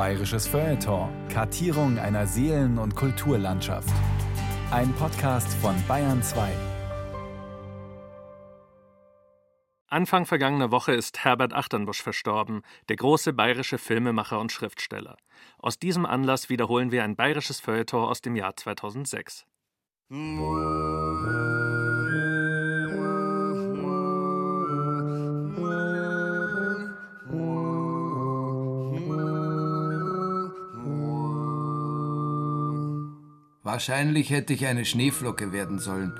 Bayerisches 0.00 0.46
Feuilleton. 0.46 1.10
Kartierung 1.28 1.98
einer 1.98 2.26
Seelen- 2.26 2.78
und 2.78 2.96
Kulturlandschaft. 2.96 3.92
Ein 4.70 4.94
Podcast 4.94 5.52
von 5.58 5.74
Bayern 5.86 6.22
2. 6.22 6.50
Anfang 9.88 10.24
vergangener 10.24 10.70
Woche 10.70 10.92
ist 10.92 11.22
Herbert 11.22 11.52
Achternbusch 11.52 12.00
verstorben, 12.00 12.62
der 12.88 12.96
große 12.96 13.34
bayerische 13.34 13.76
Filmemacher 13.76 14.40
und 14.40 14.52
Schriftsteller. 14.52 15.18
Aus 15.58 15.78
diesem 15.78 16.06
Anlass 16.06 16.48
wiederholen 16.48 16.92
wir 16.92 17.04
ein 17.04 17.14
bayerisches 17.14 17.60
Feuilleton 17.60 18.08
aus 18.08 18.22
dem 18.22 18.36
Jahr 18.36 18.56
2006. 18.56 19.44
Wahrscheinlich 33.80 34.28
hätte 34.28 34.52
ich 34.52 34.66
eine 34.66 34.84
Schneeflocke 34.84 35.52
werden 35.52 35.78
sollen. 35.78 36.12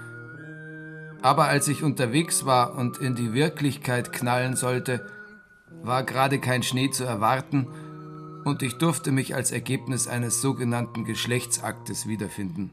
Aber 1.20 1.44
als 1.48 1.68
ich 1.68 1.82
unterwegs 1.82 2.46
war 2.46 2.74
und 2.74 2.96
in 2.96 3.14
die 3.14 3.34
Wirklichkeit 3.34 4.14
knallen 4.14 4.56
sollte, 4.56 5.06
war 5.82 6.04
gerade 6.04 6.38
kein 6.38 6.62
Schnee 6.62 6.88
zu 6.88 7.04
erwarten 7.04 7.66
und 8.46 8.62
ich 8.62 8.78
durfte 8.78 9.12
mich 9.12 9.34
als 9.34 9.52
Ergebnis 9.52 10.08
eines 10.08 10.40
sogenannten 10.40 11.04
Geschlechtsaktes 11.04 12.08
wiederfinden. 12.08 12.70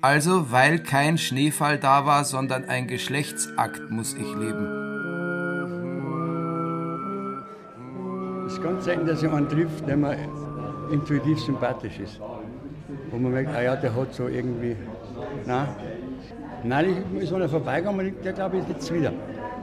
Also, 0.00 0.50
weil 0.50 0.78
kein 0.78 1.18
Schneefall 1.18 1.78
da 1.78 2.06
war, 2.06 2.24
sondern 2.24 2.64
ein 2.64 2.86
Geschlechtsakt, 2.88 3.90
muss 3.90 4.14
ich 4.14 4.34
leben. 4.34 4.64
Es 8.46 8.54
ist 8.54 8.62
ganz 8.62 8.82
selten, 8.82 9.06
dass 9.06 9.20
jemand 9.20 9.52
trifft, 9.52 9.86
der 9.86 9.98
mir 9.98 10.16
intuitiv 10.90 11.38
sympathisch 11.38 11.98
ist. 11.98 12.18
Wo 13.10 13.18
man 13.18 13.32
merkt, 13.32 13.54
ah 13.54 13.62
ja, 13.62 13.76
der 13.76 13.94
hat 13.94 14.14
so 14.14 14.28
irgendwie. 14.28 14.76
Nein, 15.46 15.68
Nein 16.62 17.04
ich 17.16 17.22
ist 17.22 17.32
einer 17.32 17.48
vorbeigegangen 17.48 18.14
der 18.22 18.32
glaube 18.32 18.58
ich 18.58 18.68
jetzt 18.68 18.92
wieder. 18.92 19.12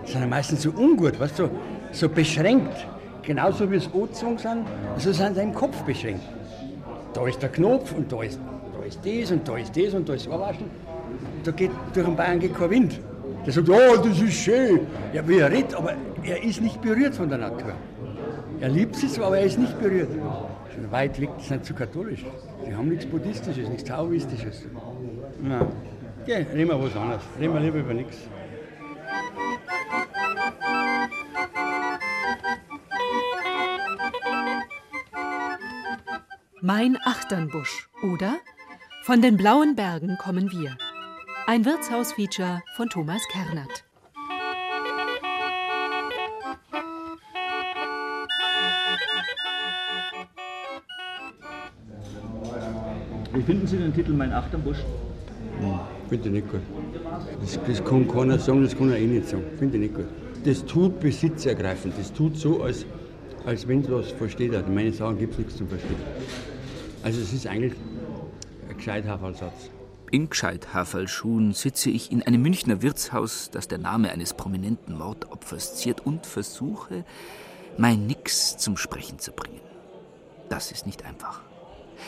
Die 0.06 0.12
sind 0.12 0.30
meistens 0.30 0.64
so 0.64 0.72
ungut, 0.72 1.20
weißt 1.20 1.40
du, 1.40 1.50
so, 1.92 2.10
beschränkt. 2.10 2.88
Genauso 3.24 3.70
wie 3.70 3.76
es 3.76 3.94
O-Zungen 3.94 4.38
sind, 4.38 4.66
so 4.98 5.12
sind 5.12 5.36
sie 5.36 5.42
im 5.42 5.54
Kopf 5.54 5.82
beschränkt. 5.84 6.24
Da 7.14 7.28
ist 7.28 7.42
der 7.42 7.50
Knopf 7.50 7.94
und 7.94 8.12
da 8.12 8.24
ist, 8.24 8.40
da 8.78 8.86
ist 8.86 9.00
das 9.04 9.32
und 9.32 9.48
da 9.48 9.58
ist 9.58 9.76
das 9.76 9.94
und 9.94 10.08
da 10.08 10.14
ist 10.14 10.28
Ohrwaschen. 10.28 10.70
Da 11.44 11.52
geht 11.52 11.72
durch 11.94 12.06
den 12.06 12.16
Bayern 12.16 12.40
geht 12.40 12.56
kein 12.58 12.70
Wind. 12.70 13.00
Der 13.46 13.54
sagt, 13.54 13.70
oh, 13.70 13.98
das 13.98 14.22
ist 14.22 14.34
schön. 14.34 14.82
Ja, 15.14 15.28
wie 15.28 15.40
er 15.40 15.52
redet, 15.52 15.74
aber 15.76 15.94
er 16.24 16.44
ist 16.44 16.62
nicht 16.62 16.82
berührt 16.82 17.16
von 17.16 17.30
der 17.30 17.38
Natur. 17.38 17.74
Er 18.60 18.70
liebt 18.70 18.96
sie 18.96 19.08
so, 19.08 19.24
aber 19.24 19.38
er 19.38 19.46
ist 19.46 19.60
nicht 19.60 19.80
berührt. 19.80 20.10
Schon 20.74 20.92
weit 20.92 21.18
die 21.18 21.30
sind 21.40 21.66
zu 21.66 21.74
katholisch. 21.74 22.26
Die 22.68 22.76
haben 22.76 22.90
nichts 22.90 23.06
Buddhistisches, 23.06 23.70
nichts 23.70 23.86
Taoistisches. 23.86 24.66
Nein. 25.42 25.68
Okay, 26.22 26.46
reden 26.54 26.70
wir 26.70 26.84
was 26.84 26.96
anderes. 26.96 27.24
Reden 27.40 27.54
wir 27.54 27.62
lieber 27.62 27.80
über 27.80 27.94
nichts. 27.94 28.18
Mein 36.62 36.98
Achternbusch 37.06 37.88
oder 38.04 38.40
Von 39.04 39.22
den 39.22 39.38
blauen 39.38 39.78
Bergen 39.78 40.18
kommen 40.18 40.52
wir. 40.52 40.78
Ein 41.46 41.64
Wirtshaus-Feature 41.64 42.62
von 42.76 42.90
Thomas 42.90 43.22
Kernert. 43.32 43.87
Wie 53.38 53.44
finden 53.44 53.68
Sie 53.68 53.78
den 53.78 53.94
Titel 53.94 54.14
Mein 54.14 54.34
Achternbusch? 54.34 54.80
Finde 56.10 56.28
ich 56.28 56.34
nicht 56.34 56.50
gut. 56.50 56.62
Das, 57.40 57.60
das 57.68 57.86
kann 57.86 58.08
keiner 58.08 58.40
sagen, 58.40 58.64
das 58.64 58.76
kann 58.76 58.90
er 58.90 58.98
eh 58.98 59.06
nicht 59.06 59.30
sagen. 59.30 59.44
Finde 59.60 59.78
ich 59.78 59.84
nicht 59.84 59.94
gut. 59.94 60.08
Das 60.44 60.66
tut 60.66 61.00
besitzergreifend. 61.00 61.94
Das 62.00 62.12
tut 62.12 62.36
so, 62.36 62.64
als, 62.64 62.88
als 63.46 63.68
wenn 63.68 63.82
es 63.82 63.92
was 63.92 64.10
versteht 64.10 64.56
hat. 64.56 64.66
In 64.66 64.74
meinen 64.74 64.92
Sachen 64.92 65.20
gibt 65.20 65.34
es 65.34 65.38
nichts 65.38 65.56
zu 65.56 65.68
verstehen. 65.68 65.98
Also 67.04 67.22
es 67.22 67.32
ist 67.32 67.46
eigentlich 67.46 67.74
ein 68.70 68.76
Gescheithaferlsatz. 68.76 69.70
In 70.10 70.32
Gescheithaferlschuhen 70.32 71.54
sitze 71.54 71.92
ich 71.92 72.12
in 72.12 72.24
einem 72.24 72.42
Münchner 72.42 72.82
Wirtshaus, 72.82 73.52
das 73.52 73.68
der 73.68 73.78
Name 73.78 74.10
eines 74.10 74.34
prominenten 74.34 74.98
Mordopfers 74.98 75.76
ziert, 75.76 76.04
und 76.04 76.26
versuche, 76.26 77.06
mein 77.78 78.08
Nix 78.08 78.58
zum 78.58 78.78
Sprechen 78.78 79.20
zu 79.20 79.32
bringen. 79.32 79.62
Das 80.50 80.72
ist 80.72 80.88
nicht 80.88 81.06
einfach. 81.06 81.47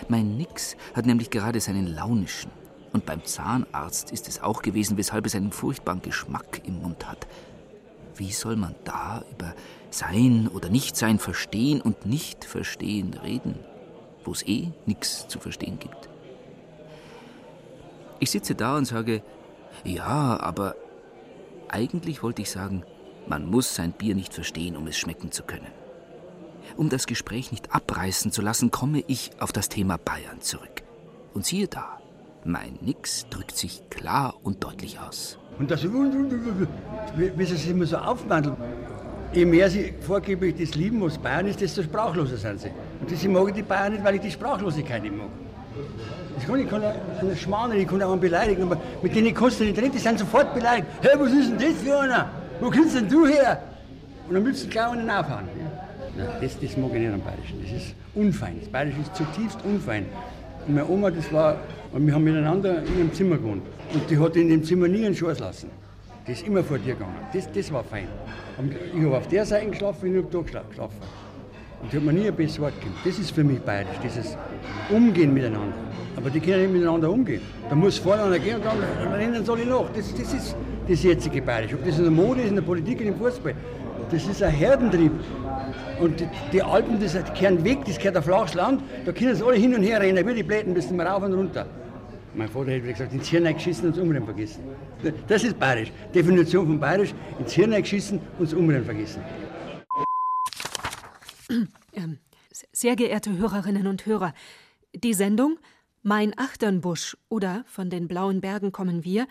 Mein 0.08 0.38
Nix 0.38 0.76
hat 0.96 1.06
nämlich 1.06 1.30
gerade 1.30 1.60
seinen 1.60 1.88
launischen. 1.88 2.52
Und 2.94 3.06
beim 3.06 3.24
Zahnarzt 3.24 4.12
ist 4.12 4.28
es 4.28 4.42
auch 4.42 4.62
gewesen, 4.62 4.98
weshalb 4.98 5.26
es 5.26 5.36
einen 5.36 5.52
furchtbaren 5.52 6.02
Geschmack 6.02 6.62
im 6.66 6.82
Mund 6.82 7.08
hat. 7.08 7.28
Wie 8.16 8.32
soll 8.32 8.56
man 8.56 8.76
da 8.84 9.24
über 9.32 9.54
Sein 9.92 10.50
oder 10.54 10.70
Nichtsein 10.70 11.20
verstehen 11.20 11.82
und 11.82 12.06
nicht 12.06 12.46
verstehen 12.46 13.14
reden, 13.24 13.60
wo 14.26 14.32
es 14.32 14.46
eh 14.48 14.70
nichts 14.86 15.28
zu 15.28 15.40
verstehen 15.40 15.80
gibt? 15.80 16.10
Ich 18.20 18.32
sitze 18.32 18.56
da 18.56 18.76
und 18.76 18.86
sage, 18.86 19.24
ja, 19.86 20.40
aber 20.40 20.76
eigentlich 21.70 22.24
wollte 22.24 22.42
ich 22.42 22.50
sagen, 22.50 22.84
man 23.28 23.50
muss 23.50 23.76
sein 23.76 23.92
Bier 23.92 24.16
nicht 24.16 24.34
verstehen, 24.34 24.76
um 24.76 24.88
es 24.88 24.98
schmecken 24.98 25.32
zu 25.32 25.44
können. 25.44 25.79
Um 26.80 26.88
das 26.88 27.08
Gespräch 27.08 27.52
nicht 27.52 27.76
abreißen 27.76 28.32
zu 28.32 28.42
lassen, 28.42 28.72
komme 28.72 29.04
ich 29.06 29.32
auf 29.42 29.52
das 29.52 29.68
Thema 29.68 29.98
Bayern 29.98 30.40
zurück. 30.40 30.82
Und 31.34 31.46
siehe 31.46 31.68
da, 31.68 32.00
mein 32.46 32.80
Nix 32.80 33.28
drückt 33.30 33.58
sich 33.58 33.82
klar 33.90 34.36
und 34.44 34.64
deutlich 34.64 34.98
aus. 34.98 35.38
Und 35.60 35.70
das, 35.70 35.84
wie, 35.84 37.46
sie 37.46 37.58
sich 37.58 37.70
immer 37.70 37.86
so 37.86 37.98
aufwandeln. 37.98 38.56
Je 39.34 39.44
mehr 39.44 39.70
sie 39.70 39.94
vorgeblich 40.00 40.56
das 40.58 40.76
lieben, 40.76 41.02
was 41.02 41.18
Bayern 41.18 41.48
ist, 41.48 41.60
desto 41.60 41.84
sprachloser 41.84 42.38
sind 42.38 42.62
sie. 42.62 42.72
Und 43.02 43.12
das 43.12 43.22
mag 43.26 43.50
ich 43.50 43.56
die 43.56 43.62
Bayern 43.62 43.92
nicht, 43.92 44.04
weil 44.06 44.16
ich 44.16 44.22
die 44.22 44.32
Sprachlosigkeit 44.32 45.04
nicht 45.04 45.18
mag. 45.18 45.28
Das 46.38 46.48
kann 46.48 46.60
ich 46.62 46.70
kann 46.70 46.82
einen 46.82 47.36
schmarrn, 47.36 47.74
ich 47.74 47.90
kann 47.90 48.02
auch 48.02 48.14
einen 48.14 48.22
beleidigen, 48.22 48.64
aber 48.64 48.78
mit 49.04 49.14
denen 49.14 49.34
kannst 49.34 49.60
du 49.60 49.66
nicht 49.66 49.78
reden, 49.78 49.92
die 49.92 49.98
sind 49.98 50.18
sofort 50.18 50.56
beleidigt. 50.56 50.88
Hey, 51.02 51.20
was 51.20 51.34
ist 51.34 51.52
denn 51.52 51.58
das 51.58 51.82
für 51.84 52.00
einer? 52.00 52.30
Wo 52.62 52.72
kommst 52.72 52.96
denn 52.96 53.10
du 53.10 53.28
her? 53.28 53.62
Und 54.30 54.36
dann 54.36 54.46
willst 54.46 54.64
du 54.64 54.70
gleich 54.70 54.92
einen 54.92 55.10
aufhauen. 55.10 55.59
Nein, 56.18 56.28
das, 56.42 56.60
das 56.60 56.78
mag 56.78 56.92
ich 56.94 57.00
nicht 57.00 57.14
am 57.14 57.22
Bayerischen. 57.22 57.62
Das 57.62 57.72
ist 57.72 57.96
unfein. 58.16 58.60
Das 58.60 58.70
Bayerische 58.70 59.02
ist 59.02 59.16
zutiefst 59.16 59.60
unfein. 59.64 60.06
Und 60.68 60.76
meine 60.76 60.88
Oma, 60.88 61.12
das 61.12 61.32
war, 61.32 61.58
wir 61.94 62.14
haben 62.14 62.24
miteinander 62.24 62.84
in 62.84 62.94
einem 62.94 63.14
Zimmer 63.14 63.38
gewohnt. 63.38 63.64
Und 63.94 64.10
die 64.10 64.18
hat 64.18 64.36
in 64.36 64.50
dem 64.50 64.64
Zimmer 64.64 64.88
nie 64.88 65.06
einen 65.06 65.16
Schuss 65.16 65.40
lassen. 65.40 65.70
Die 66.28 66.34
ist 66.34 66.46
immer 66.46 66.64
vor 66.64 66.78
dir 66.78 66.94
gegangen. 66.94 67.16
Das, 67.34 67.52
das 67.52 67.72
war 67.72 67.84
fein. 67.84 68.08
Und 68.58 68.74
ich 68.74 69.04
habe 69.04 69.18
auf 69.18 69.28
der 69.28 69.46
Seite 69.46 69.72
geschlafen, 69.72 70.16
ich 70.16 70.24
habe 70.24 70.28
da 70.32 70.62
geschlafen. 70.62 70.98
Und 71.82 71.92
die 71.92 71.98
hat 71.98 72.04
mir 72.04 72.14
nie 72.14 72.28
ein 72.28 72.36
besseres 72.36 72.60
Wort 72.60 72.76
gegeben. 72.76 72.96
Das 73.06 73.18
ist 73.18 73.32
für 73.32 73.44
mich 73.44 73.60
bayerisch, 73.62 73.98
dieses 74.04 74.38
Umgehen 74.90 75.34
miteinander. 75.34 75.74
Aber 76.18 76.30
die 76.30 76.40
können 76.40 76.62
nicht 76.64 76.74
miteinander 76.74 77.10
umgehen. 77.10 77.42
Da 77.70 77.76
muss 77.76 77.98
vorne 77.98 78.24
einer 78.24 78.40
gehen 78.40 78.58
und 78.58 78.66
dann 78.66 79.14
rennen 79.14 79.46
soll 79.46 79.62
ich 79.62 79.68
nach. 79.68 79.90
Das, 79.96 80.14
das 80.14 80.34
ist 80.34 80.56
das 80.88 81.04
jetzige 81.04 81.42
bayerisch. 81.42 81.74
Ob 81.74 81.86
das 81.86 81.98
in 81.98 82.04
der 82.04 82.12
Mode 82.12 82.42
ist, 82.42 82.50
in 82.50 82.56
der 82.56 82.64
Politik, 82.64 83.00
in 83.00 83.08
dem 83.08 83.16
Fußball. 83.16 83.56
Das 84.12 84.28
ist 84.28 84.44
ein 84.44 84.52
Herdentrieb. 84.52 85.12
Und 86.00 86.20
die, 86.20 86.28
die 86.52 86.62
Alpen, 86.62 87.00
das 87.00 87.16
kehren 87.34 87.64
weg, 87.64 87.80
das 87.86 87.98
gehört 87.98 88.18
ein 88.18 88.24
flaches 88.24 88.54
Land. 88.54 88.82
Da 89.06 89.12
können 89.12 89.36
sie 89.36 89.44
alle 89.44 89.56
hin 89.56 89.76
und 89.76 89.84
her 89.84 90.00
rennen, 90.00 90.26
wie 90.28 90.34
die 90.34 90.44
Blätten, 90.44 90.74
bis 90.74 90.92
wir 90.92 91.04
rauf 91.04 91.24
und 91.24 91.34
runter. 91.34 91.66
Mein 92.36 92.48
Vater 92.48 92.72
hätte 92.72 92.92
gesagt, 92.92 93.14
ins 93.14 93.28
Hirn 93.28 93.52
geschissen 93.54 93.88
und 93.88 93.98
das 93.98 94.04
Umrennen 94.04 94.26
vergessen. 94.26 94.64
Das 95.28 95.44
ist 95.44 95.60
bayerisch. 95.60 95.92
Definition 96.14 96.68
von 96.68 96.80
bayerisch, 96.80 97.14
ins 97.40 97.54
Hirn 97.54 97.72
geschissen 97.72 98.20
und 98.38 98.48
das 98.48 98.54
Umrennen 98.54 98.86
vergessen. 98.86 99.22
Ähm, 101.94 102.20
sehr 102.72 102.96
geehrte 102.96 103.36
Hörerinnen 103.38 103.88
und 103.88 104.06
Hörer, 104.06 104.34
die 104.94 105.14
Sendung 105.14 105.58
Mein 106.04 106.38
Achternbusch 106.38 107.18
oder 107.28 107.64
Von 107.68 107.90
den 107.90 108.08
blauen 108.08 108.40
Bergen 108.42 108.72
kommen 108.72 109.04
wir 109.04 109.28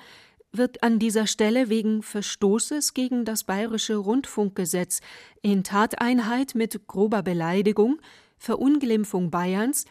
wird 0.52 0.82
an 0.82 0.98
dieser 0.98 1.26
Stelle 1.26 1.68
wegen 1.68 2.02
Verstoßes 2.02 2.94
gegen 2.94 3.24
das 3.24 3.44
bayerische 3.44 3.96
Rundfunkgesetz 3.96 5.00
in 5.42 5.64
Tateinheit 5.64 6.54
mit 6.54 6.86
grober 6.86 7.22
Beleidigung, 7.22 8.00
Verunglimpfung 8.38 9.30
Bayerns, 9.30 9.84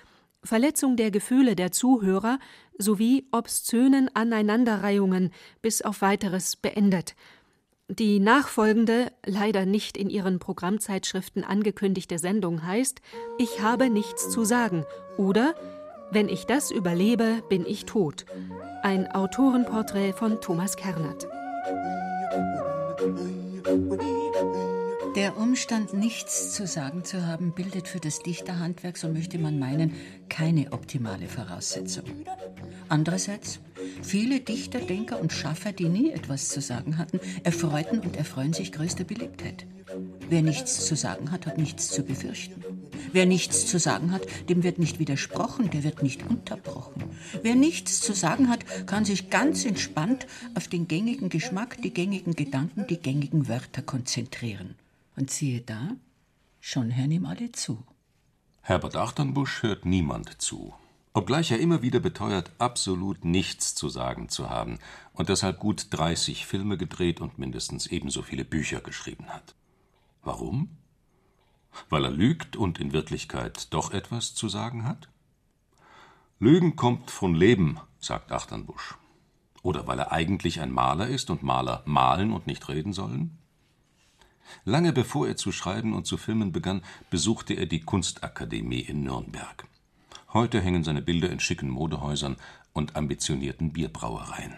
Verletzung 0.43 0.95
der 0.95 1.11
Gefühle 1.11 1.55
der 1.55 1.71
Zuhörer 1.71 2.39
sowie 2.77 3.27
obszönen 3.31 4.09
Aneinanderreihungen 4.15 5.31
bis 5.61 5.81
auf 5.81 6.01
weiteres 6.01 6.55
beendet. 6.55 7.15
Die 7.89 8.19
nachfolgende, 8.19 9.13
leider 9.25 9.65
nicht 9.65 9.97
in 9.97 10.09
ihren 10.09 10.39
Programmzeitschriften 10.39 11.43
angekündigte 11.43 12.19
Sendung 12.19 12.65
heißt 12.65 13.01
Ich 13.37 13.61
habe 13.61 13.89
nichts 13.89 14.29
zu 14.29 14.43
sagen 14.43 14.85
oder 15.17 15.55
Wenn 16.09 16.29
ich 16.29 16.45
das 16.45 16.71
überlebe, 16.71 17.43
bin 17.49 17.65
ich 17.65 17.85
tot. 17.85 18.25
Ein 18.81 19.07
Autorenporträt 19.11 20.13
von 20.13 20.39
Thomas 20.39 20.77
Kernert. 20.77 21.27
Der 25.15 25.37
Umstand, 25.37 25.93
nichts 25.93 26.53
zu 26.53 26.67
sagen 26.67 27.03
zu 27.03 27.25
haben, 27.25 27.51
bildet 27.51 27.87
für 27.87 27.99
das 27.99 28.19
Dichterhandwerk, 28.19 28.97
so 28.97 29.09
möchte 29.09 29.39
man 29.39 29.59
meinen, 29.59 29.93
keine 30.29 30.71
optimale 30.71 31.27
Voraussetzung. 31.27 32.05
Andererseits, 32.87 33.59
viele 34.01 34.39
Dichter, 34.39 34.79
Denker 34.79 35.19
und 35.19 35.33
Schaffer, 35.33 35.71
die 35.73 35.89
nie 35.89 36.11
etwas 36.11 36.49
zu 36.49 36.61
sagen 36.61 36.97
hatten, 36.97 37.19
erfreuten 37.43 37.99
und 37.99 38.15
erfreuen 38.15 38.53
sich 38.53 38.71
größter 38.71 39.03
Beliebtheit. 39.03 39.65
Wer 40.29 40.41
nichts 40.41 40.85
zu 40.85 40.95
sagen 40.95 41.31
hat, 41.31 41.47
hat 41.47 41.57
nichts 41.57 41.89
zu 41.89 42.03
befürchten. 42.03 42.76
Wer 43.11 43.25
nichts 43.25 43.65
zu 43.65 43.79
sagen 43.79 44.11
hat, 44.11 44.25
dem 44.49 44.63
wird 44.63 44.79
nicht 44.79 44.99
widersprochen, 44.99 45.69
der 45.69 45.83
wird 45.83 46.03
nicht 46.03 46.23
unterbrochen. 46.23 47.03
Wer 47.41 47.55
nichts 47.55 48.01
zu 48.01 48.13
sagen 48.13 48.49
hat, 48.49 48.87
kann 48.87 49.05
sich 49.05 49.29
ganz 49.29 49.65
entspannt 49.65 50.27
auf 50.55 50.67
den 50.67 50.87
gängigen 50.87 51.29
Geschmack, 51.29 51.81
die 51.81 51.93
gängigen 51.93 52.35
Gedanken, 52.35 52.85
die 52.87 52.97
gängigen 52.97 53.47
Wörter 53.47 53.81
konzentrieren. 53.81 54.75
Und 55.15 55.31
siehe 55.31 55.61
da, 55.61 55.91
schon 56.59 56.95
hören 56.95 57.11
ihm 57.11 57.25
alle 57.25 57.51
zu. 57.51 57.83
Herbert 58.61 58.95
Achternbusch 58.95 59.63
hört 59.63 59.85
niemand 59.85 60.41
zu, 60.41 60.73
obgleich 61.13 61.51
er 61.51 61.59
immer 61.59 61.81
wieder 61.81 62.01
beteuert, 62.01 62.51
absolut 62.59 63.23
nichts 63.23 63.73
zu 63.73 63.87
sagen 63.87 64.29
zu 64.29 64.49
haben 64.49 64.79
und 65.13 65.29
deshalb 65.29 65.59
gut 65.59 65.87
30 65.91 66.45
Filme 66.45 66.77
gedreht 66.77 67.21
und 67.21 67.39
mindestens 67.39 67.87
ebenso 67.87 68.21
viele 68.21 68.43
Bücher 68.43 68.81
geschrieben 68.81 69.27
hat. 69.29 69.55
Warum? 70.21 70.69
Weil 71.89 72.05
er 72.05 72.11
lügt 72.11 72.55
und 72.55 72.79
in 72.79 72.93
Wirklichkeit 72.93 73.73
doch 73.73 73.91
etwas 73.91 74.33
zu 74.33 74.49
sagen 74.49 74.85
hat? 74.85 75.09
Lügen 76.39 76.75
kommt 76.75 77.11
von 77.11 77.33
Leben, 77.33 77.79
sagt 77.99 78.31
Achternbusch. 78.31 78.95
Oder 79.63 79.87
weil 79.87 79.99
er 79.99 80.11
eigentlich 80.11 80.61
ein 80.61 80.71
Maler 80.71 81.07
ist 81.07 81.29
und 81.29 81.43
Maler 81.43 81.83
malen 81.85 82.31
und 82.31 82.47
nicht 82.47 82.67
reden 82.69 82.93
sollen? 82.93 83.37
Lange 84.63 84.93
bevor 84.93 85.27
er 85.27 85.35
zu 85.35 85.51
schreiben 85.51 85.93
und 85.93 86.05
zu 86.05 86.17
filmen 86.17 86.51
begann, 86.51 86.83
besuchte 87.09 87.53
er 87.53 87.65
die 87.65 87.81
Kunstakademie 87.81 88.79
in 88.79 89.03
Nürnberg. 89.03 89.67
Heute 90.33 90.61
hängen 90.61 90.83
seine 90.83 91.01
Bilder 91.01 91.29
in 91.29 91.39
schicken 91.39 91.69
Modehäusern 91.69 92.37
und 92.73 92.95
ambitionierten 92.95 93.73
Bierbrauereien. 93.73 94.57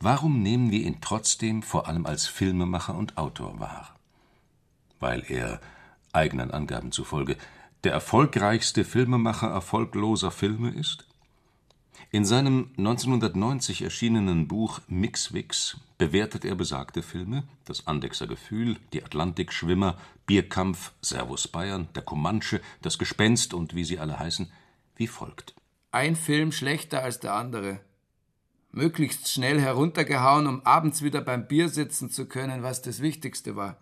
Warum 0.00 0.42
nehmen 0.42 0.70
wir 0.70 0.80
ihn 0.80 1.00
trotzdem 1.00 1.62
vor 1.62 1.88
allem 1.88 2.06
als 2.06 2.26
Filmemacher 2.26 2.94
und 2.94 3.18
Autor 3.18 3.60
wahr? 3.60 3.94
Weil 5.00 5.24
er, 5.28 5.60
eigenen 6.12 6.50
Angaben 6.50 6.92
zufolge, 6.92 7.36
der 7.84 7.92
erfolgreichste 7.92 8.84
Filmemacher 8.84 9.48
erfolgloser 9.48 10.30
Filme 10.30 10.70
ist? 10.70 11.08
In 12.10 12.24
seinem 12.24 12.70
1990 12.78 13.82
erschienenen 13.82 14.48
Buch 14.48 14.80
Mixwix 14.88 15.76
bewertet 15.98 16.44
er 16.44 16.54
besagte 16.54 17.02
Filme, 17.02 17.44
das 17.66 17.86
Andexer 17.86 18.26
Gefühl, 18.26 18.78
die 18.94 19.04
Atlantikschwimmer, 19.04 19.98
Bierkampf, 20.24 20.92
Servus 21.02 21.48
Bayern, 21.48 21.88
der 21.94 22.02
Comanche, 22.02 22.62
das 22.80 22.98
Gespenst 22.98 23.52
und 23.52 23.74
wie 23.74 23.84
sie 23.84 23.98
alle 23.98 24.18
heißen, 24.18 24.50
wie 24.96 25.06
folgt. 25.06 25.54
Ein 25.90 26.16
Film 26.16 26.52
schlechter 26.52 27.02
als 27.02 27.20
der 27.20 27.34
andere. 27.34 27.80
Möglichst 28.70 29.30
schnell 29.30 29.60
heruntergehauen, 29.60 30.46
um 30.46 30.64
abends 30.64 31.02
wieder 31.02 31.20
beim 31.20 31.46
Bier 31.46 31.68
sitzen 31.68 32.10
zu 32.10 32.26
können, 32.26 32.62
was 32.62 32.80
das 32.80 33.00
Wichtigste 33.00 33.54
war. 33.56 33.76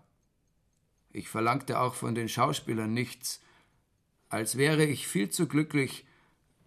Ich 1.17 1.31
verlangte 1.31 1.81
auch 1.81 1.95
von 1.95 2.15
den 2.15 2.29
Schauspielern 2.29 2.93
nichts, 2.93 3.41
als 4.29 4.59
wäre 4.59 4.85
ich 4.85 5.09
viel 5.09 5.31
zu 5.31 5.49
glücklich, 5.49 6.05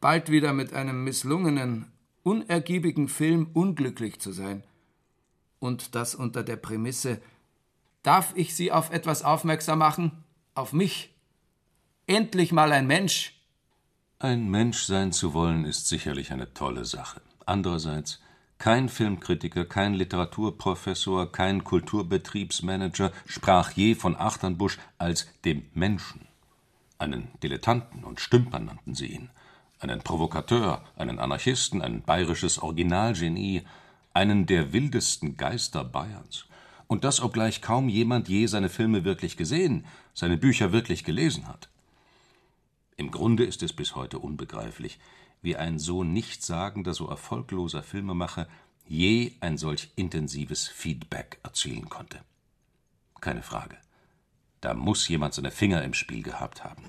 bald 0.01 0.31
wieder 0.31 0.53
mit 0.53 0.73
einem 0.73 1.03
misslungenen, 1.03 1.91
unergiebigen 2.23 3.09
Film 3.09 3.51
unglücklich 3.53 4.19
zu 4.19 4.31
sein. 4.31 4.63
Und 5.59 5.93
das 5.93 6.15
unter 6.15 6.41
der 6.41 6.55
Prämisse, 6.55 7.21
darf 8.01 8.33
ich 8.35 8.55
Sie 8.55 8.71
auf 8.71 8.89
etwas 8.89 9.21
aufmerksam 9.21 9.77
machen? 9.77 10.23
Auf 10.55 10.73
mich? 10.73 11.13
Endlich 12.07 12.51
mal 12.51 12.71
ein 12.71 12.87
Mensch! 12.87 13.39
Ein 14.17 14.49
Mensch 14.49 14.81
sein 14.85 15.11
zu 15.11 15.35
wollen, 15.35 15.63
ist 15.63 15.87
sicherlich 15.87 16.31
eine 16.31 16.55
tolle 16.55 16.85
Sache. 16.85 17.21
Andererseits, 17.45 18.19
kein 18.59 18.87
Filmkritiker, 18.89 19.65
kein 19.65 19.95
Literaturprofessor, 19.95 21.31
kein 21.31 21.63
Kulturbetriebsmanager 21.63 23.11
sprach 23.25 23.71
je 23.71 23.95
von 23.95 24.15
Achternbusch 24.15 24.77
als 24.99 25.27
dem 25.43 25.65
Menschen. 25.73 26.27
Einen 26.99 27.29
Dilettanten 27.41 28.03
und 28.03 28.19
Stümper 28.19 28.59
nannten 28.59 28.93
sie 28.93 29.07
ihn 29.07 29.29
einen 29.79 30.01
Provokateur, 30.01 30.83
einen 30.97 31.19
Anarchisten, 31.19 31.81
ein 31.81 32.01
bayerisches 32.01 32.59
Originalgenie, 32.59 33.63
einen 34.13 34.45
der 34.45 34.73
wildesten 34.73 35.37
Geister 35.37 35.83
Bayerns. 35.83 36.45
Und 36.87 37.03
das, 37.03 37.21
obgleich 37.21 37.61
kaum 37.61 37.87
jemand 37.87 38.27
je 38.27 38.47
seine 38.47 38.69
Filme 38.69 39.03
wirklich 39.05 39.37
gesehen, 39.37 39.85
seine 40.13 40.37
Bücher 40.37 40.71
wirklich 40.71 41.03
gelesen 41.03 41.47
hat. 41.47 41.69
Im 42.97 43.11
Grunde 43.11 43.45
ist 43.45 43.63
es 43.63 43.71
bis 43.71 43.95
heute 43.95 44.19
unbegreiflich, 44.19 44.99
wie 45.41 45.55
ein 45.55 45.79
so 45.79 46.03
nichtssagender, 46.03 46.93
so 46.93 47.07
erfolgloser 47.07 47.83
Filmemacher 47.83 48.47
je 48.85 49.33
ein 49.39 49.57
solch 49.57 49.91
intensives 49.95 50.67
Feedback 50.67 51.39
erzielen 51.43 51.89
konnte. 51.89 52.19
Keine 53.21 53.43
Frage. 53.43 53.77
Da 54.61 54.73
muss 54.73 55.07
jemand 55.07 55.33
seine 55.33 55.51
Finger 55.51 55.83
im 55.83 55.93
Spiel 55.93 56.23
gehabt 56.23 56.63
haben. 56.63 56.83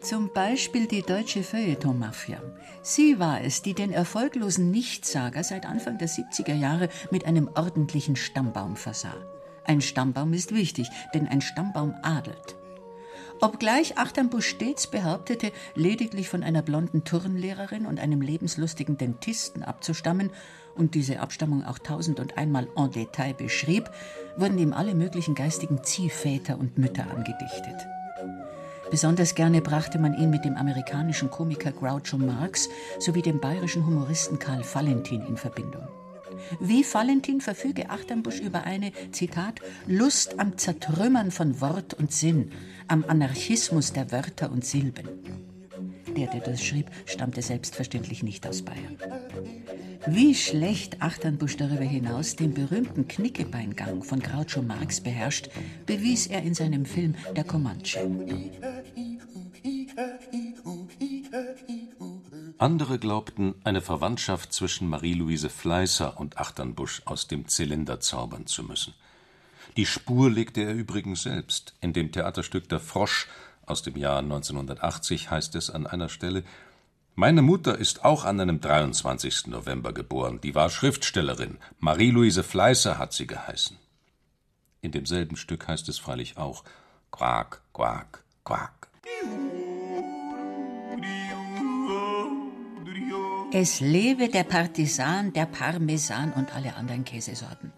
Zum 0.00 0.32
Beispiel 0.32 0.86
die 0.86 1.02
deutsche 1.02 1.42
Feuilleton-Mafia. 1.42 2.42
Sie 2.82 3.18
war 3.18 3.40
es, 3.40 3.62
die 3.62 3.72
den 3.72 3.92
erfolglosen 3.92 4.70
Nichtsager 4.70 5.42
seit 5.42 5.64
Anfang 5.64 5.98
der 5.98 6.08
70er 6.08 6.54
Jahre 6.54 6.88
mit 7.10 7.24
einem 7.24 7.48
ordentlichen 7.54 8.16
Stammbaum 8.16 8.76
versah. 8.76 9.16
Ein 9.64 9.80
Stammbaum 9.80 10.32
ist 10.32 10.52
wichtig, 10.52 10.88
denn 11.14 11.28
ein 11.28 11.40
Stammbaum 11.40 11.94
adelt. 12.02 12.56
Obgleich 13.42 13.98
Achternbusch 13.98 14.46
stets 14.46 14.86
behauptete, 14.86 15.50
lediglich 15.74 16.28
von 16.28 16.44
einer 16.44 16.62
blonden 16.62 17.02
Turnlehrerin 17.02 17.86
und 17.86 17.98
einem 17.98 18.20
lebenslustigen 18.20 18.98
Dentisten 18.98 19.64
abzustammen 19.64 20.30
und 20.76 20.94
diese 20.94 21.18
Abstammung 21.18 21.64
auch 21.64 21.80
tausend 21.80 22.20
und 22.20 22.38
einmal 22.38 22.68
en 22.76 22.92
Detail 22.92 23.34
beschrieb, 23.34 23.90
wurden 24.36 24.58
ihm 24.58 24.72
alle 24.72 24.94
möglichen 24.94 25.34
geistigen 25.34 25.82
Ziehväter 25.82 26.56
und 26.56 26.78
Mütter 26.78 27.10
angedichtet. 27.10 27.84
Besonders 28.92 29.34
gerne 29.34 29.60
brachte 29.60 29.98
man 29.98 30.14
ihn 30.14 30.30
mit 30.30 30.44
dem 30.44 30.56
amerikanischen 30.56 31.28
Komiker 31.28 31.72
Groucho 31.72 32.18
Marx 32.18 32.68
sowie 33.00 33.22
dem 33.22 33.40
bayerischen 33.40 33.84
Humoristen 33.84 34.38
Karl 34.38 34.62
Valentin 34.72 35.26
in 35.26 35.36
Verbindung. 35.36 35.88
Wie 36.60 36.84
Valentin 36.84 37.40
verfüge 37.40 37.90
Achternbusch 37.90 38.40
über 38.40 38.64
eine, 38.64 38.92
Zitat, 39.10 39.60
Lust 39.86 40.38
am 40.38 40.58
Zertrümmern 40.58 41.30
von 41.30 41.60
Wort 41.60 41.94
und 41.94 42.12
Sinn, 42.12 42.50
am 42.88 43.04
Anarchismus 43.06 43.92
der 43.92 44.10
Wörter 44.12 44.50
und 44.50 44.64
Silben. 44.64 45.08
Der, 46.16 46.26
der 46.26 46.40
das 46.40 46.62
schrieb, 46.62 46.90
stammte 47.06 47.40
selbstverständlich 47.40 48.22
nicht 48.22 48.46
aus 48.46 48.62
Bayern. 48.62 48.98
Wie 50.06 50.34
schlecht 50.34 51.00
Achternbusch 51.00 51.56
darüber 51.56 51.84
hinaus 51.84 52.36
den 52.36 52.52
berühmten 52.52 53.06
Knickebeingang 53.08 54.02
von 54.02 54.20
Groucho 54.20 54.60
Marx 54.60 55.00
beherrscht, 55.00 55.48
bewies 55.86 56.26
er 56.26 56.42
in 56.42 56.54
seinem 56.54 56.84
Film 56.84 57.14
Der 57.36 57.44
Comanche. 57.44 58.00
Andere 62.62 63.00
glaubten, 63.00 63.56
eine 63.64 63.80
Verwandtschaft 63.80 64.52
zwischen 64.52 64.88
Marie-Louise 64.88 65.50
Fleißer 65.50 66.20
und 66.20 66.38
Achternbusch 66.38 67.02
aus 67.06 67.26
dem 67.26 67.48
Zylinder 67.48 67.98
zaubern 67.98 68.46
zu 68.46 68.62
müssen. 68.62 68.94
Die 69.76 69.84
Spur 69.84 70.30
legte 70.30 70.60
er 70.60 70.72
übrigens 70.72 71.24
selbst. 71.24 71.74
In 71.80 71.92
dem 71.92 72.12
Theaterstück 72.12 72.68
Der 72.68 72.78
Frosch 72.78 73.26
aus 73.66 73.82
dem 73.82 73.96
Jahr 73.96 74.20
1980 74.20 75.28
heißt 75.28 75.56
es 75.56 75.70
an 75.70 75.88
einer 75.88 76.08
Stelle 76.08 76.44
Meine 77.16 77.42
Mutter 77.42 77.76
ist 77.76 78.04
auch 78.04 78.24
an 78.24 78.38
einem 78.38 78.60
23. 78.60 79.48
November 79.48 79.92
geboren, 79.92 80.40
die 80.40 80.54
war 80.54 80.70
Schriftstellerin, 80.70 81.58
Marie-Louise 81.80 82.44
Fleißer 82.44 82.96
hat 82.96 83.12
sie 83.12 83.26
geheißen. 83.26 83.76
In 84.82 84.92
demselben 84.92 85.34
Stück 85.34 85.66
heißt 85.66 85.88
es 85.88 85.98
freilich 85.98 86.36
auch 86.36 86.62
Quak, 87.10 87.60
Quak, 87.72 88.22
Quak. 88.44 88.88
Es 93.54 93.80
lebe 93.80 94.30
der 94.30 94.44
Partisan, 94.44 95.34
der 95.34 95.44
Parmesan 95.44 96.32
und 96.32 96.54
alle 96.54 96.74
anderen 96.74 97.04
Käsesorten. 97.04 97.70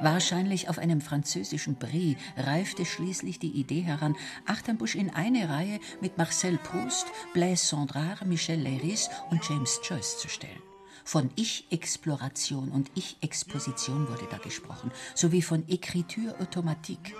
Wahrscheinlich 0.00 0.70
auf 0.70 0.78
einem 0.78 1.02
französischen 1.02 1.74
Brie 1.74 2.16
reifte 2.38 2.86
schließlich 2.86 3.38
die 3.38 3.50
Idee 3.50 3.82
heran, 3.82 4.16
Achternbusch 4.46 4.94
in 4.94 5.10
eine 5.10 5.50
Reihe 5.50 5.78
mit 6.00 6.16
Marcel 6.16 6.56
Proust, 6.56 7.06
Blaise 7.34 7.66
Cendrare, 7.66 8.24
Michel 8.24 8.62
Leiris 8.62 9.10
und 9.30 9.46
James 9.46 9.78
Joyce 9.84 10.16
zu 10.20 10.28
stellen. 10.28 10.62
Von 11.04 11.30
Ich-Exploration 11.36 12.70
und 12.70 12.90
Ich-Exposition 12.94 14.08
wurde 14.08 14.26
da 14.30 14.38
gesprochen, 14.38 14.90
sowie 15.14 15.42
von 15.42 15.66
Écriture 15.66 16.40
automatique. 16.40 17.12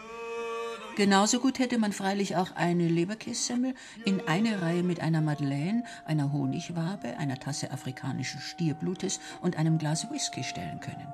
Genauso 0.97 1.41
gut 1.41 1.59
hätte 1.59 1.79
man 1.79 1.93
freilich 1.93 2.37
auch 2.37 2.53
eine 2.55 2.87
Leberkässemmel 2.87 3.75
in 4.05 4.21
eine 4.29 4.63
Reihe 4.63 4.85
mit 4.85 5.01
einer 5.01 5.21
Madeleine, 5.21 5.83
einer 6.05 6.33
Honigwabe, 6.33 7.19
einer 7.19 7.39
Tasse 7.41 7.73
afrikanischen 7.73 8.41
Stierblutes 8.41 9.19
und 9.43 9.57
einem 9.57 9.79
Glas 9.79 10.09
Whisky 10.13 10.45
stellen 10.45 10.79
können. 10.79 11.13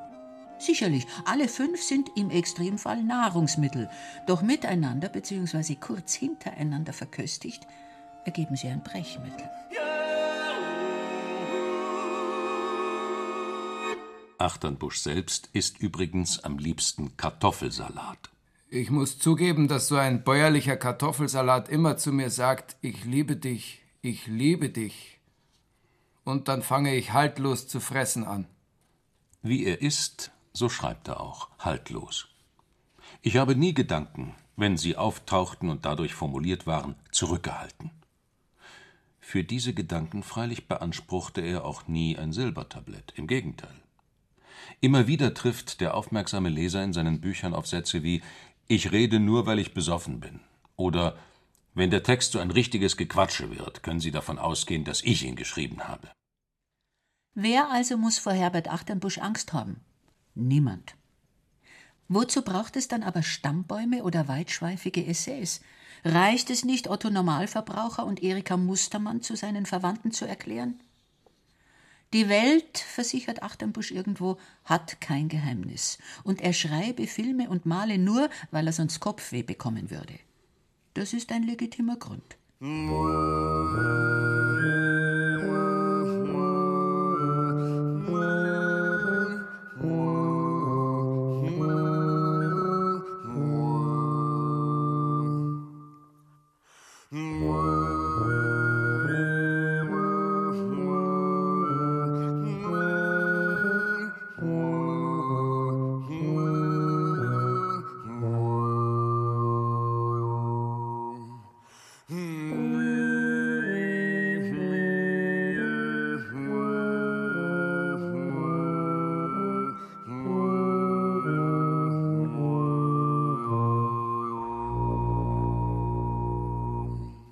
Sicherlich, 0.59 1.07
alle 1.25 1.49
fünf 1.49 1.81
sind 1.83 2.11
im 2.15 2.29
Extremfall 2.31 3.03
Nahrungsmittel, 3.03 3.89
doch 4.27 4.43
miteinander 4.43 5.09
bzw. 5.09 5.77
kurz 5.77 6.13
hintereinander 6.13 6.93
verköstigt, 6.93 7.67
ergeben 8.27 8.57
sie 8.57 8.69
ein 8.69 8.83
Brechmittel. 8.83 9.49
Achternbusch 14.37 14.99
selbst 15.01 15.49
isst 15.55 15.79
übrigens 15.81 16.45
am 16.45 16.59
liebsten 16.59 17.17
Kartoffelsalat. 17.17 18.31
Ich 18.73 18.89
muss 18.89 19.19
zugeben, 19.19 19.67
dass 19.67 19.89
so 19.89 19.97
ein 19.97 20.23
bäuerlicher 20.23 20.77
Kartoffelsalat 20.77 21.69
immer 21.69 21.97
zu 21.97 22.13
mir 22.13 22.31
sagt, 22.31 22.77
ich 22.83 23.05
liebe 23.05 23.35
dich, 23.35 23.83
ich 24.01 24.29
liebe 24.29 24.71
dich. 24.71 25.19
Und 26.23 26.47
dann 26.47 26.63
fange 26.63 26.95
ich 26.95 27.13
haltlos 27.13 27.67
zu 27.67 27.81
fressen 27.81 28.25
an. 28.25 28.47
Wie 29.43 29.65
er 29.65 29.83
isst, 29.83 30.31
so 30.53 30.69
schreibt 30.69 31.09
er 31.09 31.19
auch, 31.21 31.49
haltlos. 31.59 32.29
Ich 33.23 33.39
habe 33.39 33.57
nie 33.57 33.75
Gedanken, 33.75 34.37
wenn 34.55 34.77
sie 34.77 34.95
auftauchten 34.95 35.69
und 35.69 35.85
dadurch 35.85 36.15
formuliert 36.15 36.69
waren, 36.69 36.95
zurückgehalten. 37.11 37.91
Für 39.19 39.43
diese 39.43 39.75
Gedanken 39.75 40.23
freilich 40.23 40.69
beanspruchte 40.69 41.41
er 41.41 41.65
auch 41.65 41.89
nie 41.89 42.17
ein 42.17 42.33
Silbertablett, 42.33 43.15
im 43.17 43.27
Gegenteil. 43.27 43.75
Immer 44.81 45.07
wieder 45.07 45.35
trifft 45.35 45.81
der 45.81 45.95
aufmerksame 45.95 46.49
Leser 46.49 46.83
in 46.83 46.93
seinen 46.93 47.21
Büchern 47.21 47.55
auf 47.55 47.67
Sätze 47.67 48.03
wie 48.03 48.23
Ich 48.73 48.93
rede 48.93 49.19
nur, 49.19 49.47
weil 49.47 49.59
ich 49.59 49.75
besoffen 49.75 50.21
bin 50.21 50.39
oder 50.77 51.19
Wenn 51.75 51.91
der 51.91 52.05
Text 52.05 52.33
so 52.33 52.39
ein 52.39 52.53
richtiges 52.53 52.97
Gequatsche 52.97 53.51
wird, 53.51 53.83
können 53.83 53.99
Sie 53.99 54.13
davon 54.13 54.39
ausgehen, 54.39 54.85
dass 54.85 55.03
ich 55.03 55.25
ihn 55.25 55.35
geschrieben 55.35 55.89
habe. 55.89 56.09
Wer 57.35 57.69
also 57.71 57.97
muss 57.97 58.19
vor 58.19 58.33
Herbert 58.33 58.69
Achternbusch 58.69 59.19
Angst 59.19 59.53
haben? 59.53 59.81
Niemand. 60.37 60.95
Wozu 62.07 62.43
braucht 62.43 62.77
es 62.77 62.87
dann 62.87 63.03
aber 63.03 63.25
Stammbäume 63.25 64.05
oder 64.05 64.29
weitschweifige 64.29 65.05
Essays? 65.05 65.63
Reicht 66.05 66.49
es 66.49 66.65
nicht, 66.65 66.89
Otto 66.89 67.11
Normalverbraucher 67.11 68.07
und 68.07 68.23
Erika 68.23 68.57
Mustermann 68.57 69.21
zu 69.21 69.35
seinen 69.35 69.67
Verwandten 69.67 70.13
zu 70.13 70.27
erklären? 70.27 70.81
Die 72.13 72.29
Welt, 72.29 72.79
versichert 72.79 73.45
Achternbusch 73.45 73.93
irgendwo, 73.93 74.37
hat 74.65 75.01
kein 75.01 75.29
Geheimnis. 75.29 75.99
Und 76.25 76.41
er 76.41 76.53
schreibe, 76.53 77.07
filme 77.07 77.49
und 77.49 77.67
male 77.67 77.99
nur, 77.99 78.29
weil 78.51 78.67
er 78.67 78.73
sonst 78.73 78.99
Kopfweh 78.99 79.45
bekommen 79.45 79.93
würde. 79.93 80.15
Das 80.95 81.13
ist 81.13 81.31
ein 81.31 81.45
legitimer 81.45 81.97
Grund. 81.97 82.37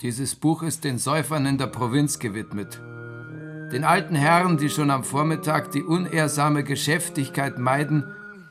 Dieses 0.02 0.36
Buch 0.36 0.62
ist 0.62 0.84
den 0.84 0.96
Säufern 0.96 1.44
in 1.44 1.58
der 1.58 1.66
Provinz 1.66 2.20
gewidmet. 2.20 2.80
Den 3.72 3.82
alten 3.82 4.14
Herren, 4.14 4.56
die 4.56 4.70
schon 4.70 4.92
am 4.92 5.02
Vormittag 5.02 5.72
die 5.72 5.82
unehrsame 5.82 6.62
Geschäftigkeit 6.62 7.58
meiden 7.58 8.04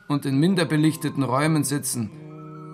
und 0.08 0.26
in 0.26 0.38
minder 0.38 0.66
belichteten 0.66 1.22
Räumen 1.22 1.64
sitzen, 1.64 2.10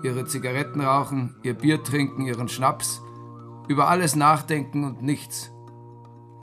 ihre 0.02 0.24
Zigaretten 0.24 0.80
rauchen, 0.80 1.36
ihr 1.44 1.54
Bier 1.54 1.84
trinken, 1.84 2.26
ihren 2.26 2.48
Schnaps, 2.48 3.00
über 3.68 3.88
alles 3.88 4.16
nachdenken 4.16 4.82
und 4.82 5.02
nichts. 5.02 5.52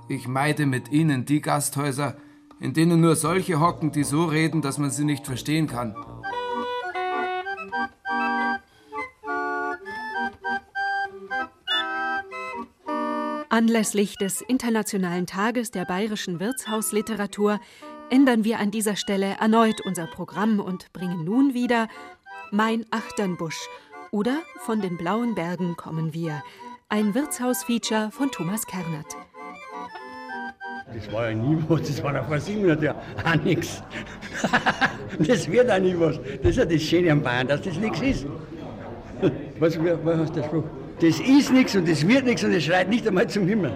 Ich 0.08 0.30
meide 0.30 0.66
mit 0.66 0.90
ihnen 0.90 1.26
die 1.26 1.42
Gasthäuser, 1.42 2.16
in 2.62 2.74
denen 2.74 3.02
nur 3.02 3.18
solche 3.18 3.60
hocken, 3.60 3.92
die 3.92 4.06
so 4.06 4.24
reden, 4.24 4.62
dass 4.62 4.78
man 4.78 4.90
sie 4.90 5.04
nicht 5.04 5.26
verstehen 5.26 5.68
kann. 5.68 5.98
Anlässlich 13.52 14.16
des 14.16 14.40
Internationalen 14.40 15.28
Tages 15.28 15.72
der 15.72 15.84
bayerischen 15.84 16.40
Wirtshausliteratur 16.40 17.60
ändern 18.10 18.46
wir 18.46 18.60
an 18.60 18.72
dieser 18.72 18.96
Stelle 18.96 19.36
erneut 19.42 19.82
unser 19.82 20.08
Programm 20.08 20.62
und 20.62 20.94
bringen 20.94 21.26
nun 21.26 21.54
wieder 21.54 21.90
Mein 22.52 22.86
Achternbusch 22.92 23.68
oder 24.10 24.38
Von 24.60 24.80
den 24.80 24.96
blauen 24.96 25.36
Bergen 25.36 25.76
kommen 25.76 26.14
wir, 26.14 26.42
ein 26.88 27.14
Wirtshaus-Feature 27.14 28.12
von 28.12 28.32
Thomas 28.32 28.66
Kernert. 28.66 29.18
Das 30.94 31.12
war 31.12 31.32
ja 31.32 31.36
nie 31.36 31.62
was, 31.68 31.82
das 31.82 32.02
war 32.02 32.14
ja 32.14 32.24
vor 32.24 32.40
sieben 32.40 32.62
Monaten 32.62 32.86
ja 32.86 32.96
auch 33.26 33.36
nichts. 33.36 33.84
das 35.20 35.52
wird 35.52 35.70
auch 35.70 35.80
nie 35.80 35.96
was. 36.00 36.18
Das 36.42 36.52
ist 36.52 36.58
ja 36.58 36.64
das 36.64 36.82
Schöne 36.82 37.12
am 37.12 37.22
Bayern, 37.22 37.50
dass 37.50 37.62
das 37.62 37.76
nichts 37.76 38.02
ist. 38.02 38.26
Was, 39.60 39.78
was 39.78 40.18
hast 40.20 40.30
du 40.38 40.40
der 40.40 40.44
Spruch? 40.48 40.64
Das 41.02 41.20
ist 41.20 41.52
nichts 41.52 41.76
und 41.76 41.90
das 41.90 42.08
wird 42.08 42.26
nichts 42.26 42.44
und 42.44 42.54
es 42.54 42.64
schreit 42.64 42.88
nicht 42.88 43.08
einmal 43.08 43.28
zum 43.28 43.48
Himmel. 43.48 43.74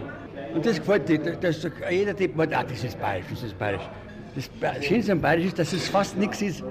Und 0.53 0.63
das 0.63 0.77
gefällt 0.77 1.10
dir. 1.10 1.17
Das, 1.17 1.67
jeder 1.89 2.15
Tipp 2.15 2.36
meint, 2.36 2.55
ah, 2.55 2.63
das 2.63 2.84
ist 2.84 3.00
bayerisch, 3.00 3.25
das 3.32 3.44
ist 3.44 3.58
bayerisch. 3.58 3.89
Das 4.62 4.86
Schönste 4.86 5.13
am 5.13 5.22
Bayerisch 5.22 5.48
ist, 5.48 5.60
dass 5.60 5.74
es 5.74 5.88
fast 5.88 6.17
nichts 6.17 6.41
ist. 6.41 6.63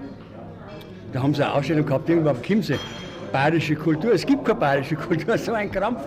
Da 1.12 1.22
haben 1.22 1.34
sie 1.34 1.42
eine 1.42 1.54
Ausstellung 1.54 1.84
gehabt, 1.84 2.08
irgendwo 2.08 2.30
am 2.30 2.40
Chiemsee. 2.42 2.78
Bayerische 3.32 3.74
Kultur. 3.74 4.12
Es 4.12 4.24
gibt 4.24 4.44
keine 4.44 4.60
bayerische 4.60 4.96
Kultur, 4.96 5.36
so 5.38 5.52
ein 5.52 5.70
Krampf. 5.72 6.00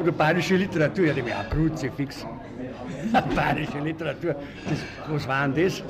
Oder 0.00 0.12
bayerische 0.12 0.56
Literatur, 0.56 1.06
ja, 1.06 1.12
die 1.12 1.24
wäre 1.24 1.40
auch 1.40 1.50
Kruzifix. 1.50 2.24
bayerische 3.34 3.78
Literatur, 3.80 4.36
das, 4.68 4.78
was 5.08 5.26
war 5.26 5.48
denn 5.48 5.64
das? 5.64 5.82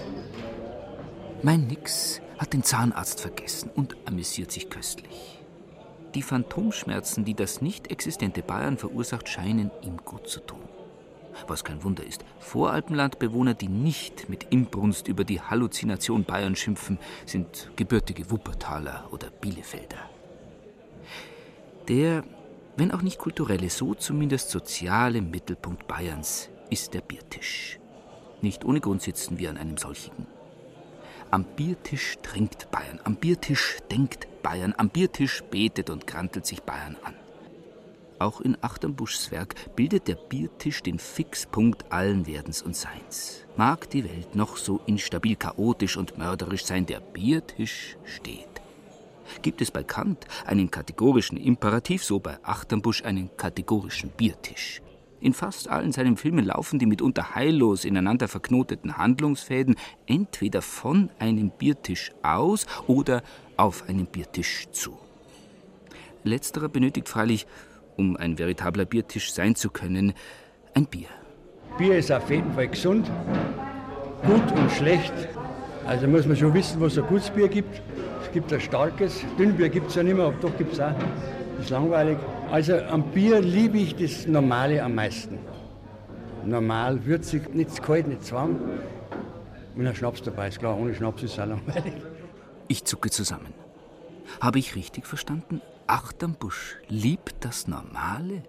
Mein 1.42 1.66
Nix 1.66 2.22
hat 2.38 2.52
den 2.52 2.62
Zahnarzt 2.62 3.20
vergessen 3.20 3.70
und 3.74 3.96
amüsiert 4.06 4.50
sich 4.50 4.70
köstlich. 4.70 5.37
Die 6.14 6.22
Phantomschmerzen, 6.22 7.24
die 7.24 7.34
das 7.34 7.60
nicht 7.60 7.90
existente 7.90 8.42
Bayern 8.42 8.78
verursacht, 8.78 9.28
scheinen 9.28 9.70
ihm 9.82 9.98
gut 10.04 10.28
zu 10.28 10.40
tun. 10.40 10.60
Was 11.46 11.64
kein 11.64 11.84
Wunder 11.84 12.04
ist, 12.04 12.24
Voralpenlandbewohner, 12.40 13.54
die 13.54 13.68
nicht 13.68 14.28
mit 14.28 14.48
Imbrunst 14.50 15.06
über 15.06 15.24
die 15.24 15.40
Halluzination 15.40 16.24
Bayern 16.24 16.56
schimpfen, 16.56 16.98
sind 17.26 17.70
gebürtige 17.76 18.30
Wuppertaler 18.30 19.06
oder 19.12 19.30
Bielefelder. 19.30 19.98
Der, 21.88 22.24
wenn 22.76 22.90
auch 22.90 23.02
nicht 23.02 23.18
kulturelle, 23.18 23.70
so 23.70 23.94
zumindest 23.94 24.50
soziale 24.50 25.22
Mittelpunkt 25.22 25.86
Bayerns 25.86 26.48
ist 26.70 26.94
der 26.94 27.00
Biertisch. 27.00 27.78
Nicht 28.40 28.64
ohne 28.64 28.80
Grund 28.80 29.02
sitzen 29.02 29.38
wir 29.38 29.50
an 29.50 29.56
einem 29.56 29.76
solchen. 29.76 30.26
Am 31.30 31.44
Biertisch 31.44 32.16
trinkt 32.22 32.70
Bayern, 32.70 33.00
am 33.04 33.16
Biertisch 33.16 33.78
denkt 33.90 34.26
Bayern, 34.48 34.72
am 34.78 34.88
Biertisch 34.88 35.42
betet 35.50 35.90
und 35.90 36.06
krantelt 36.06 36.46
sich 36.46 36.62
Bayern 36.62 36.96
an. 37.04 37.12
Auch 38.18 38.40
in 38.40 38.56
Achternbuschs 38.62 39.30
Werk 39.30 39.54
bildet 39.76 40.08
der 40.08 40.14
Biertisch 40.14 40.82
den 40.82 40.98
Fixpunkt 40.98 41.92
allen 41.92 42.26
Werdens 42.26 42.62
und 42.62 42.74
Seins. 42.74 43.44
Mag 43.58 43.90
die 43.90 44.04
Welt 44.04 44.34
noch 44.34 44.56
so 44.56 44.80
instabil, 44.86 45.36
chaotisch 45.36 45.98
und 45.98 46.16
mörderisch 46.16 46.64
sein, 46.64 46.86
der 46.86 47.00
Biertisch 47.00 47.98
steht. 48.06 48.62
Gibt 49.42 49.60
es 49.60 49.70
bei 49.70 49.82
Kant 49.82 50.24
einen 50.46 50.70
kategorischen 50.70 51.36
Imperativ, 51.36 52.02
so 52.02 52.18
bei 52.18 52.38
Achternbusch 52.42 53.04
einen 53.04 53.36
kategorischen 53.36 54.08
Biertisch. 54.08 54.80
In 55.20 55.34
fast 55.34 55.68
allen 55.68 55.90
seinen 55.90 56.16
Filmen 56.16 56.44
laufen 56.44 56.78
die 56.78 56.86
mitunter 56.86 57.34
heillos 57.34 57.84
ineinander 57.84 58.28
verknoteten 58.28 58.98
Handlungsfäden 58.98 59.74
entweder 60.06 60.62
von 60.62 61.10
einem 61.18 61.50
Biertisch 61.50 62.12
aus 62.22 62.66
oder 62.86 63.22
auf 63.56 63.88
einen 63.88 64.06
Biertisch 64.06 64.68
zu. 64.70 64.96
Letzterer 66.22 66.68
benötigt 66.68 67.08
freilich, 67.08 67.46
um 67.96 68.16
ein 68.16 68.38
veritabler 68.38 68.84
Biertisch 68.84 69.32
sein 69.32 69.56
zu 69.56 69.70
können, 69.70 70.12
ein 70.74 70.86
Bier. 70.86 71.08
Bier 71.78 71.98
ist 71.98 72.12
auf 72.12 72.30
jeden 72.30 72.52
Fall 72.52 72.68
gesund, 72.68 73.10
gut 74.24 74.52
und 74.56 74.70
schlecht. 74.70 75.12
Also 75.84 76.06
muss 76.06 76.26
man 76.26 76.36
schon 76.36 76.54
wissen, 76.54 76.80
was 76.80 76.92
es 76.92 76.98
ein 76.98 77.08
gutes 77.08 77.30
Bier 77.30 77.48
gibt. 77.48 77.82
Es 78.22 78.30
gibt 78.32 78.52
ein 78.52 78.60
starkes, 78.60 79.24
Dünnbier 79.36 79.68
gibt 79.68 79.88
es 79.88 79.96
ja 79.96 80.02
nicht 80.04 80.14
mehr, 80.14 80.26
aber 80.26 80.36
doch 80.40 80.56
gibt 80.56 80.74
es 80.74 80.80
auch. 80.80 80.92
Das 81.56 81.64
ist 81.64 81.70
langweilig. 81.70 82.18
Also 82.50 82.78
am 82.78 83.02
Bier 83.12 83.42
liebe 83.42 83.76
ich 83.76 83.94
das 83.94 84.26
Normale 84.26 84.82
am 84.82 84.94
meisten. 84.94 85.38
Normal, 86.46 87.04
würzig, 87.04 87.54
nicht 87.54 87.70
zu 87.74 87.82
kalt, 87.82 88.08
nicht 88.08 88.24
zu 88.24 88.36
warm. 88.36 88.56
Und 89.76 89.86
ein 89.86 89.94
Schnaps 89.94 90.22
dabei, 90.22 90.48
ist 90.48 90.58
klar, 90.58 90.78
ohne 90.78 90.94
Schnaps 90.94 91.22
ist 91.22 91.32
es 91.32 91.38
auch 91.38 91.46
langweilig. 91.46 91.92
Ich 92.68 92.84
zucke 92.84 93.10
zusammen. 93.10 93.52
Habe 94.40 94.58
ich 94.58 94.74
richtig 94.74 95.06
verstanden? 95.06 95.60
Achternbusch 95.86 96.78
liebt 96.88 97.44
das 97.44 97.68
Normale? 97.68 98.42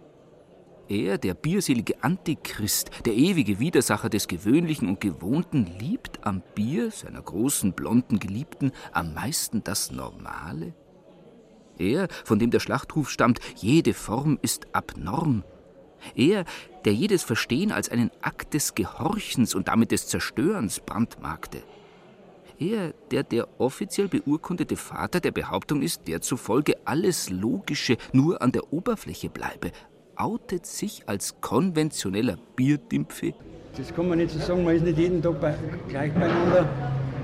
Er, 0.88 1.18
der 1.18 1.34
bierselige 1.34 2.02
Antichrist, 2.02 2.90
der 3.06 3.16
ewige 3.16 3.60
Widersacher 3.60 4.10
des 4.10 4.28
Gewöhnlichen 4.30 4.88
und 4.88 5.02
Gewohnten, 5.02 5.68
liebt 5.78 6.26
am 6.26 6.42
Bier, 6.56 6.90
seiner 6.92 7.22
großen, 7.22 7.74
blonden 7.74 8.18
Geliebten, 8.18 8.72
am 8.94 9.14
meisten 9.14 9.62
das 9.64 9.92
Normale? 9.92 10.74
Er, 11.80 12.08
von 12.26 12.38
dem 12.40 12.52
der 12.52 12.60
Schlachtruf 12.60 13.10
stammt, 13.10 13.40
jede 13.56 13.94
Form 13.94 14.38
ist 14.42 14.68
abnorm. 14.74 15.44
Er, 16.16 16.46
der 16.86 16.94
jedes 16.94 17.24
Verstehen 17.24 17.72
als 17.72 17.90
einen 17.90 18.12
Akt 18.22 18.54
des 18.54 18.76
Gehorchens 18.76 19.56
und 19.56 19.68
damit 19.68 19.92
des 19.92 20.08
Zerstörens 20.08 20.80
brandmarkte. 20.80 21.64
Er, 22.60 22.94
der 23.12 23.24
der 23.24 23.48
offiziell 23.58 24.10
beurkundete 24.10 24.76
Vater 24.76 25.22
der 25.22 25.32
Behauptung 25.32 25.82
ist, 25.82 26.08
der 26.08 26.22
zufolge 26.22 26.76
alles 26.84 27.30
Logische 27.30 27.98
nur 28.12 28.42
an 28.42 28.52
der 28.52 28.74
Oberfläche 28.74 29.30
bleibe, 29.30 29.72
outet 30.16 30.66
sich 30.66 31.04
als 31.08 31.40
konventioneller 31.40 32.38
Bierdimpfe? 32.58 33.34
Das 33.78 33.94
kann 33.94 34.10
man 34.10 34.18
nicht 34.18 34.32
so 34.32 34.40
sagen, 34.40 34.66
man 34.66 34.76
ist 34.76 34.84
nicht 34.84 34.98
jeden 34.98 35.22
Tag 35.22 35.40
bei, 35.40 35.56
gleich 35.88 36.14
beieinander. 36.14 36.68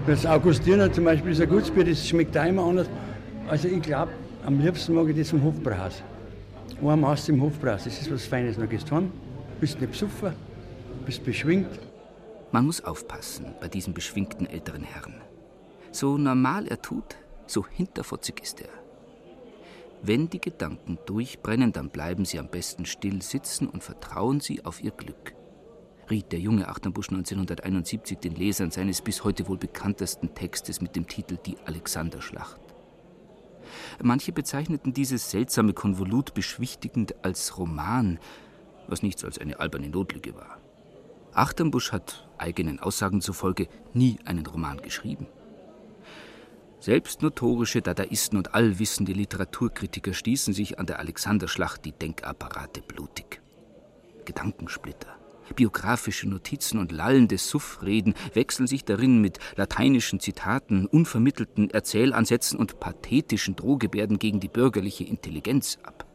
Das 0.08 0.26
Augustiner 0.26 0.92
zum 0.94 1.04
Beispiel 1.04 1.32
ist 1.32 1.42
ein 1.42 1.50
gutes 1.50 1.70
Bier, 1.70 1.84
das 1.84 2.08
schmeckt 2.08 2.38
auch 2.38 2.46
immer 2.46 2.64
anders. 2.64 2.88
Also 3.48 3.68
ich 3.68 3.82
glaube, 3.82 4.12
am 4.46 4.60
liebsten 4.60 4.94
mag 4.94 5.10
ich 5.10 5.18
das 5.18 5.34
im 5.34 5.44
Hofbrauhaus. 5.44 6.04
Ein 6.82 7.00
Maß 7.00 7.30
im 7.30 7.42
Hofbrauhaus, 7.42 7.86
das 7.86 8.00
ist 8.00 8.12
was 8.12 8.25
Feines. 8.25 8.58
Dann 8.58 8.70
gehst 8.70 8.90
du 8.90 8.96
heim, 8.96 9.12
bist 9.60 9.80
nicht 9.80 9.92
besoffen, 9.92 10.34
bist 11.06 11.24
beschwingt. 11.24 11.80
Man 12.52 12.66
muss 12.68 12.84
aufpassen 12.84 13.56
bei 13.60 13.68
diesem 13.68 13.94
beschwingten 13.94 14.46
älteren 14.46 14.84
Herrn. 14.84 15.16
So 15.92 16.18
normal 16.18 16.68
er 16.68 16.82
tut, 16.82 17.16
so 17.48 17.66
hinterfotzig 17.66 18.42
ist 18.42 18.62
er. 18.62 18.70
Wenn 20.04 20.30
die 20.30 20.42
Gedanken 20.42 21.00
durchbrennen, 21.06 21.72
dann 21.72 21.90
bleiben 21.90 22.25
Sie 22.25 22.38
am 22.38 22.50
besten 22.50 22.86
still 22.86 23.22
sitzen 23.22 23.68
und 23.68 23.84
vertrauen 23.84 24.40
Sie 24.40 24.64
auf 24.64 24.84
Ihr 24.84 24.92
Glück, 24.92 25.34
riet 26.10 26.32
der 26.32 26.40
junge 26.40 26.68
Achternbusch 26.68 27.10
1971 27.10 28.20
den 28.20 28.36
Lesern 28.36 28.70
seines 28.70 29.02
bis 29.02 29.24
heute 29.24 29.48
wohl 29.48 29.58
bekanntesten 29.58 30.36
Textes 30.36 30.82
mit 30.82 30.96
dem 30.96 31.08
Titel 31.08 31.38
Die 31.44 31.58
Alexanderschlacht. 31.66 32.64
Manche 34.02 34.32
bezeichneten 34.32 34.94
dieses 34.94 35.32
seltsame 35.32 35.74
Konvolut 35.74 36.34
beschwichtigend 36.34 37.16
als 37.24 37.58
Roman, 37.58 38.20
was 38.88 39.04
nichts 39.04 39.24
als 39.24 39.40
eine 39.40 39.60
alberne 39.60 39.90
Notlüge 39.90 40.36
war. 40.36 40.60
Achternbusch 41.34 41.92
hat 41.92 42.28
eigenen 42.38 42.80
Aussagen 42.80 43.22
zufolge 43.22 43.68
nie 43.94 44.18
einen 44.25 44.46
Roman 44.46 44.82
geschrieben. 44.82 45.28
Selbst 46.80 47.22
notorische 47.22 47.82
Dadaisten 47.82 48.38
und 48.38 48.54
allwissende 48.54 49.12
Literaturkritiker 49.12 50.14
stießen 50.14 50.54
sich 50.54 50.78
an 50.78 50.86
der 50.86 51.00
Alexanderschlacht 51.00 51.84
die 51.84 51.94
Denkapparate 51.94 52.82
blutig. 52.82 53.42
Gedankensplitter, 54.25 55.18
biografische 55.54 56.28
Notizen 56.28 56.80
und 56.80 56.92
lallende 56.92 57.38
Suffreden 57.38 58.14
wechseln 58.34 58.68
sich 58.68 58.84
darin 58.86 59.22
mit 59.22 59.40
lateinischen 59.56 60.20
Zitaten, 60.20 60.86
unvermittelten 60.86 61.70
Erzählansätzen 61.70 62.58
und 62.58 62.80
pathetischen 62.80 63.56
Drohgebärden 63.56 64.20
gegen 64.20 64.40
die 64.40 64.48
bürgerliche 64.48 65.04
Intelligenz 65.04 65.78
ab. 65.84 66.06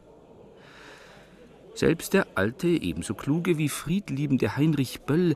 Selbst 1.73 2.13
der 2.13 2.27
alte, 2.35 2.67
ebenso 2.67 3.13
kluge 3.13 3.57
wie 3.57 3.69
friedliebende 3.69 4.57
Heinrich 4.57 5.01
Böll 5.01 5.35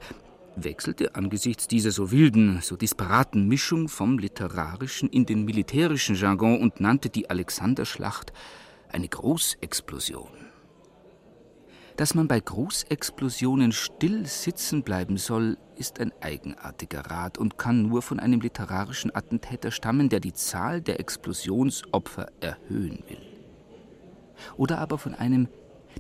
wechselte 0.56 1.16
angesichts 1.16 1.68
dieser 1.68 1.92
so 1.92 2.12
wilden, 2.12 2.60
so 2.62 2.76
disparaten 2.76 3.48
Mischung 3.48 3.90
vom 3.90 4.18
literarischen 4.20 5.10
in 5.10 5.26
den 5.26 5.46
militärischen 5.46 6.16
Jargon 6.16 6.62
und 6.62 6.80
nannte 6.80 7.10
die 7.10 7.30
Alexanderschlacht 7.30 8.32
eine 8.90 9.08
Großexplosion. 9.08 10.45
Dass 11.98 12.14
man 12.14 12.28
bei 12.28 12.42
Großexplosionen 12.42 13.72
still 13.72 14.26
sitzen 14.26 14.84
bleiben 14.84 15.16
soll, 15.16 15.58
ist 15.78 16.02
ein 16.02 16.12
eigenartiger 16.20 17.00
Rat 17.00 17.38
und 17.38 17.58
kann 17.58 17.88
nur 17.88 18.02
von 18.02 18.20
einem 18.20 18.42
literarischen 18.42 19.16
Attentäter 19.16 19.72
stammen, 19.72 20.10
der 20.10 20.20
die 20.20 20.34
Zahl 20.34 20.82
der 20.82 21.00
Explosionsopfer 21.00 22.28
erhöhen 22.42 23.02
will. 23.08 23.22
Oder 24.58 24.80
aber 24.80 24.98
von 24.98 25.16
einem, 25.16 25.48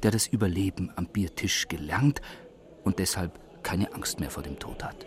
der 0.04 0.12
das 0.12 0.28
Überleben 0.28 0.92
am 0.98 1.08
Biertisch 1.08 1.70
gelernt 1.70 2.22
und 2.84 3.00
deshalb 3.00 3.40
keine 3.64 3.94
Angst 3.94 4.20
mehr 4.20 4.30
vor 4.30 4.44
dem 4.44 4.60
Tod 4.60 4.84
hat. 4.84 5.06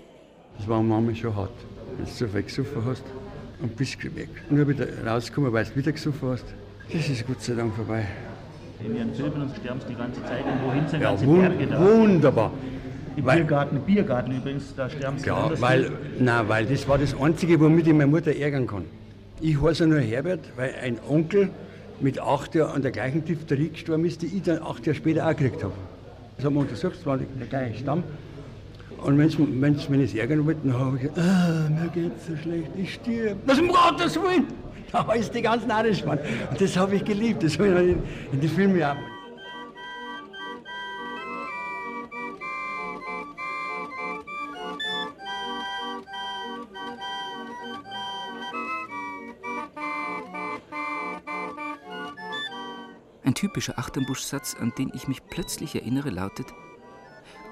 Das 0.56 0.66
war 0.66 0.82
manchmal 0.82 1.14
schon 1.14 1.36
hart, 1.36 1.52
wenn 1.96 2.06
du 2.06 2.10
so 2.10 2.26
viel 2.26 2.42
gesoffen 2.42 2.84
hast 2.86 3.04
und 3.60 3.76
bist 3.76 4.02
weg. 4.16 4.30
Nur 4.48 4.66
wieder 4.66 4.86
rauskommen, 5.04 5.52
weil 5.52 5.66
du 5.66 5.76
wieder 5.76 5.92
gesoffen 5.92 6.30
hast. 6.30 6.46
Das 6.90 7.08
ist 7.10 7.26
Gott 7.26 7.42
sei 7.42 7.54
Dank 7.54 7.74
vorbei. 7.74 8.06
In 8.84 8.96
ihren 8.96 9.12
Filmen 9.14 9.42
und 9.42 9.56
sterben 9.56 9.80
die 9.88 9.94
ganze 9.94 10.22
Zeit 10.22 10.44
und 10.44 10.68
wohin 10.68 10.86
sind 10.88 11.00
Ja, 11.02 11.08
ganze 11.10 11.26
wun 11.26 11.40
Berge 11.40 11.66
da? 11.66 11.80
wunderbar. 11.80 12.52
Im 13.16 13.24
Weil- 13.26 13.36
Biergarten, 13.38 13.76
im 13.76 13.82
Biergarten 13.82 14.32
übrigens, 14.36 14.74
da 14.76 14.88
sterben 14.88 15.18
sie 15.18 15.26
Ja, 15.26 15.50
weil, 15.60 15.90
nein, 16.20 16.48
weil 16.48 16.66
das 16.66 16.86
war 16.88 16.98
das 16.98 17.20
Einzige, 17.20 17.58
womit 17.58 17.88
ich 17.88 17.92
meine 17.92 18.06
Mutter 18.06 18.34
ärgern 18.34 18.66
kann. 18.68 18.84
Ich 19.40 19.60
heiße 19.60 19.86
nur 19.86 19.98
Herbert, 20.00 20.40
weil 20.56 20.72
ein 20.82 20.98
Onkel 21.08 21.50
mit 22.00 22.20
acht 22.20 22.54
Jahren 22.54 22.76
an 22.76 22.82
der 22.82 22.92
gleichen 22.92 23.24
Diphtherie 23.24 23.70
gestorben 23.70 24.04
ist, 24.04 24.22
die 24.22 24.26
ich 24.26 24.42
dann 24.42 24.62
acht 24.62 24.86
Jahre 24.86 24.96
später 24.96 25.24
auch 25.26 25.30
gekriegt 25.34 25.64
habe. 25.64 25.72
Das 26.36 26.44
haben 26.46 26.54
wir 26.54 26.60
untersucht, 26.60 26.94
das 26.98 27.06
war 27.06 27.18
der 27.18 27.46
gleiche 27.48 27.78
Stamm. 27.80 28.04
Und 29.02 29.18
wenn's, 29.18 29.36
wenn's, 29.38 29.90
wenn 29.90 30.00
ich 30.00 30.12
es 30.14 30.18
ärgern 30.20 30.44
wollte, 30.46 30.60
dann 30.68 30.78
habe 30.78 30.96
ich 30.96 31.02
gesagt, 31.02 31.18
ah, 31.18 31.68
mir 31.70 31.88
geht's 31.92 32.26
so 32.26 32.36
schlecht, 32.36 32.68
ich 32.76 32.94
stirb. 32.94 33.36
Was 33.46 33.58
um 33.58 33.68
Gottes 33.68 34.14
Willen! 34.16 34.44
Da 34.92 35.06
es 35.14 35.30
die 35.30 35.42
ganzen 35.42 35.70
Irishman. 35.70 36.18
Und 36.50 36.60
das 36.60 36.76
habe 36.76 36.96
ich 36.96 37.04
geliebt, 37.04 37.42
das 37.42 37.58
habe 37.58 37.68
ich 37.82 37.90
in, 37.90 38.02
in 38.32 38.40
die 38.40 38.48
Filme 38.48 38.90
auch. 38.90 38.96
Ein 53.24 53.34
typischer 53.34 53.78
Achternbusch-Satz, 53.78 54.56
an 54.58 54.72
den 54.78 54.90
ich 54.94 55.06
mich 55.06 55.22
plötzlich 55.26 55.74
erinnere, 55.74 56.08
lautet: 56.10 56.46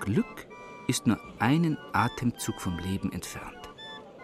Glück 0.01 0.47
ist 0.89 1.07
nur 1.07 1.19
einen 1.39 1.77
Atemzug 1.93 2.61
vom 2.61 2.79
Leben 2.79 3.13
entfernt. 3.13 3.69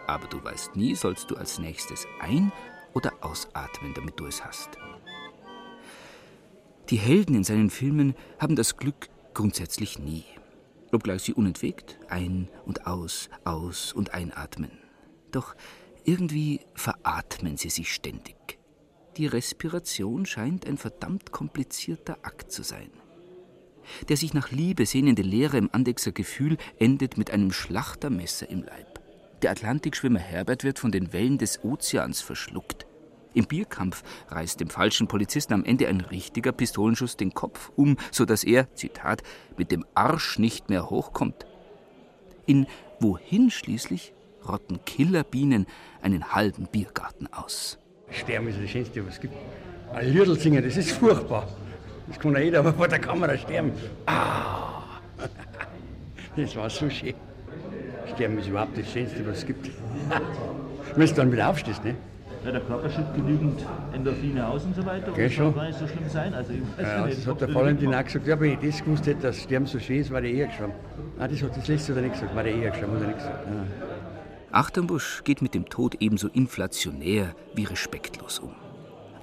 Aber 0.07 0.27
du 0.27 0.43
weißt 0.43 0.75
nie, 0.75 0.95
sollst 0.95 1.29
du 1.29 1.35
als 1.35 1.59
nächstes 1.59 2.07
ein- 2.19 2.51
oder 2.93 3.11
ausatmen, 3.21 3.93
damit 3.93 4.19
du 4.19 4.25
es 4.25 4.43
hast. 4.43 4.69
Die 6.89 6.97
Helden 6.97 7.35
in 7.35 7.43
seinen 7.43 7.69
Filmen 7.69 8.13
haben 8.39 8.55
das 8.55 8.77
Glück 8.77 9.09
grundsätzlich 9.33 9.99
nie. 9.99 10.25
Obgleich 10.91 11.23
sie 11.23 11.33
unentwegt 11.33 11.97
ein- 12.09 12.49
und 12.65 12.85
aus, 12.85 13.29
aus- 13.45 13.93
und 13.93 14.13
einatmen. 14.13 14.71
Doch 15.31 15.55
irgendwie 16.03 16.59
veratmen 16.75 17.57
sie 17.57 17.69
sich 17.69 17.93
ständig. 17.93 18.35
Die 19.17 19.27
Respiration 19.27 20.25
scheint 20.25 20.67
ein 20.67 20.77
verdammt 20.77 21.31
komplizierter 21.31 22.17
Akt 22.23 22.51
zu 22.51 22.63
sein. 22.63 22.89
Der 24.09 24.17
sich 24.17 24.33
nach 24.33 24.51
Liebe 24.51 24.85
sehnende 24.85 25.21
Lehrer 25.21 25.57
im 25.57 25.69
Andexer 25.71 26.11
Gefühl 26.11 26.57
endet 26.79 27.17
mit 27.17 27.31
einem 27.31 27.51
Schlachtermesser 27.51 28.49
im 28.49 28.63
Leib. 28.63 28.92
Der 29.43 29.51
Atlantikschwimmer 29.51 30.19
Herbert 30.19 30.63
wird 30.63 30.79
von 30.79 30.93
den 30.93 31.11
Wellen 31.11 31.37
des 31.37 31.65
Ozeans 31.65 32.21
verschluckt. 32.21 32.85
Im 33.33 33.45
Bierkampf 33.45 34.01
reißt 34.29 34.61
dem 34.61 34.69
falschen 34.69 35.09
Polizisten 35.09 35.53
am 35.53 35.65
Ende 35.65 35.89
ein 35.89 35.99
richtiger 35.99 36.53
Pistolenschuss 36.53 37.17
den 37.17 37.33
Kopf 37.33 37.69
um, 37.75 37.97
so 38.09 38.23
dass 38.23 38.45
er, 38.45 38.73
Zitat, 38.73 39.21
mit 39.57 39.69
dem 39.71 39.85
Arsch 39.95 40.39
nicht 40.39 40.69
mehr 40.69 40.89
hochkommt. 40.89 41.45
In 42.45 42.67
Wohin 43.01 43.51
schließlich 43.51 44.13
rotten 44.47 44.85
Killerbienen 44.85 45.67
einen 46.01 46.33
halben 46.33 46.67
Biergarten 46.67 47.27
aus. 47.33 47.77
Sterben 48.11 48.47
ist 48.47 48.61
das 48.61 48.69
Schönste, 48.69 49.05
was 49.05 49.15
es 49.15 49.19
gibt. 49.19 49.35
Ein 49.93 50.13
Liedl 50.13 50.39
singen, 50.39 50.63
das 50.63 50.77
ist 50.77 50.91
furchtbar. 50.91 51.49
Das 52.07 52.17
kann 52.17 52.41
jeder, 52.41 52.73
vor 52.73 52.87
der 52.87 52.99
Kamera 52.99 53.37
sterben. 53.37 53.73
Ah! 54.05 54.83
Das 56.35 56.55
war 56.55 56.67
so 56.67 56.89
schön. 56.89 57.13
Sterben 58.15 58.37
ist 58.39 58.47
überhaupt 58.47 58.77
das 58.77 58.91
Schönste, 58.91 59.25
was 59.27 59.39
es 59.39 59.45
gibt. 59.45 59.69
Wenn 60.95 61.07
du 61.07 61.13
dann 61.13 61.31
wieder 61.31 61.49
aufstehst, 61.49 61.83
ne? 61.83 61.95
Ja, 62.45 62.51
der 62.51 62.61
Körper 62.61 62.89
schüttet 62.89 63.15
genügend 63.15 63.65
Endorphine 63.93 64.45
aus 64.45 64.65
und 64.65 64.75
so 64.75 64.85
weiter. 64.85 65.11
Gell, 65.13 65.23
und 65.23 65.23
das 65.23 65.33
schon. 65.33 65.55
gar 65.55 65.65
nicht 65.67 65.79
so 65.79 65.87
schlimm 65.87 66.09
sein. 66.09 66.33
Also, 66.33 66.51
ich 66.53 66.59
weiß 66.77 66.85
Ja, 66.87 67.05
nicht, 67.05 67.17
das 67.19 67.27
hat 67.27 67.41
der 67.41 67.53
Valentin 67.55 67.93
auch 67.95 68.03
gesagt. 68.03 68.27
Ja, 68.27 68.37
wenn 68.39 68.51
ich 68.51 68.59
das 68.71 68.83
gewusst 68.83 69.07
hätte, 69.07 69.21
dass 69.21 69.41
Sterben 69.41 69.65
so 69.65 69.79
schön 69.79 70.01
ist, 70.01 70.11
war 70.11 70.19
der 70.19 70.31
eher 70.31 70.47
gestorben. 70.47 70.73
Ah, 71.19 71.27
das 71.27 71.41
hat 71.41 71.55
das 71.55 71.67
letzte 71.69 71.93
hat 71.93 71.97
er 71.99 72.03
nicht 72.03 72.13
gesagt, 72.13 72.35
war 72.35 72.43
der 72.43 72.53
eher 72.53 72.71
gestorben, 72.71 72.95
hat 72.95 73.01
er 73.01 73.07
nicht 73.07 73.17
gesagt. 73.19 73.47
Ja. 73.47 73.65
Achternbusch 74.51 75.23
geht 75.23 75.41
mit 75.41 75.53
dem 75.55 75.69
Tod 75.69 75.95
ebenso 76.01 76.27
inflationär 76.27 77.33
wie 77.55 77.63
respektlos 77.63 78.39
um. 78.39 78.53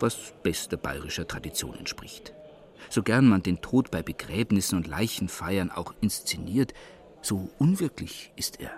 was 0.01 0.33
bester 0.43 0.79
bayerischer 0.79 1.29
Tradition 1.29 1.77
entspricht. 1.77 2.33
So 2.89 3.03
gern 3.03 3.29
man 3.29 3.43
den 3.43 3.61
Tod 3.61 3.91
bei 3.91 4.03
Begräbnissen 4.03 4.79
und 4.79 4.89
Leichenfeiern 4.89 5.71
auch 5.71 5.93
inszeniert, 6.01 6.73
so 7.23 7.51
unwirklich 7.59 8.33
ist 8.37 8.61
er. 8.61 8.73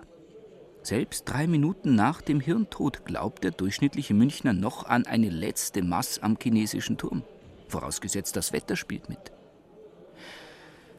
Selbst 0.82 1.28
drei 1.28 1.46
Minuten 1.46 1.94
nach 1.94 2.20
dem 2.20 2.40
Hirntod 2.40 3.04
glaubt 3.04 3.44
der 3.44 3.52
durchschnittliche 3.52 4.14
Münchner 4.14 4.52
noch 4.52 4.84
an 4.86 5.06
eine 5.06 5.30
letzte 5.30 5.82
Mass 5.82 6.18
am 6.18 6.36
chinesischen 6.40 6.98
Turm. 6.98 7.22
Vorausgesetzt, 7.68 8.34
das 8.34 8.52
Wetter 8.52 8.74
spielt 8.74 9.08
mit. 9.08 9.32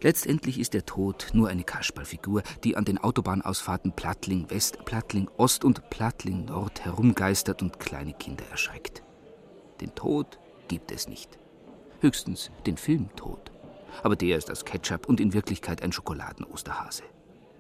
Letztendlich 0.02 0.60
ist 0.60 0.74
der 0.74 0.86
Tod 0.86 1.30
nur 1.34 1.48
eine 1.50 1.64
Kasperlfigur, 1.64 2.44
die 2.64 2.76
an 2.76 2.84
den 2.84 2.98
Autobahnausfahrten 2.98 3.94
Plattling 3.94 4.50
West, 4.50 4.84
Plattling 4.84 5.30
Ost 5.38 5.64
und 5.64 5.90
Plattling 5.90 6.46
Nord 6.46 6.84
herumgeistert 6.84 7.62
und 7.62 7.80
kleine 7.80 8.14
Kinder 8.14 8.44
erschreckt. 8.52 9.04
Den 9.80 9.96
Tod 9.96 10.40
gibt 10.68 10.92
es 10.92 11.08
nicht. 11.08 11.40
Höchstens 12.02 12.52
den 12.66 12.76
Filmtod. 12.76 13.52
Aber 14.02 14.16
der 14.18 14.38
ist 14.38 14.52
aus 14.52 14.66
Ketchup 14.66 15.08
und 15.08 15.22
in 15.22 15.34
Wirklichkeit 15.34 15.82
ein 15.82 15.94
Schokoladen-Osterhase. 15.94 17.04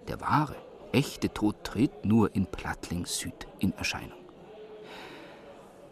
Der 0.07 0.19
wahre, 0.21 0.55
echte 0.91 1.33
Tod 1.33 1.63
tritt 1.63 2.05
nur 2.05 2.35
in 2.35 2.45
Plattling 2.45 3.05
Süd 3.05 3.47
in 3.59 3.73
Erscheinung. 3.73 4.19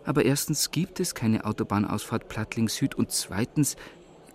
Aber 0.03 0.25
erstens 0.25 0.71
gibt 0.71 0.99
es 0.99 1.15
keine 1.15 1.45
Autobahnausfahrt 1.45 2.27
Plattling 2.27 2.69
Süd 2.69 2.95
und 2.95 3.11
zweitens 3.11 3.75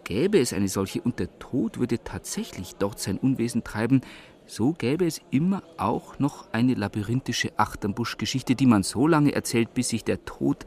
gäbe 0.04 0.38
es 0.38 0.52
eine 0.52 0.68
solche 0.68 1.02
und 1.02 1.18
der 1.18 1.38
Tod 1.38 1.78
würde 1.78 2.02
tatsächlich 2.02 2.76
dort 2.76 3.00
sein 3.00 3.18
Unwesen 3.18 3.64
treiben, 3.64 4.02
so 4.46 4.72
gäbe 4.72 5.04
es 5.04 5.20
immer 5.30 5.62
auch 5.76 6.20
noch 6.20 6.52
eine 6.52 6.74
labyrinthische 6.74 7.58
Achternbusch-Geschichte, 7.58 8.54
die 8.54 8.66
man 8.66 8.84
so 8.84 9.08
lange 9.08 9.34
erzählt, 9.34 9.74
bis 9.74 9.88
sich 9.88 10.04
der 10.04 10.24
Tod 10.24 10.64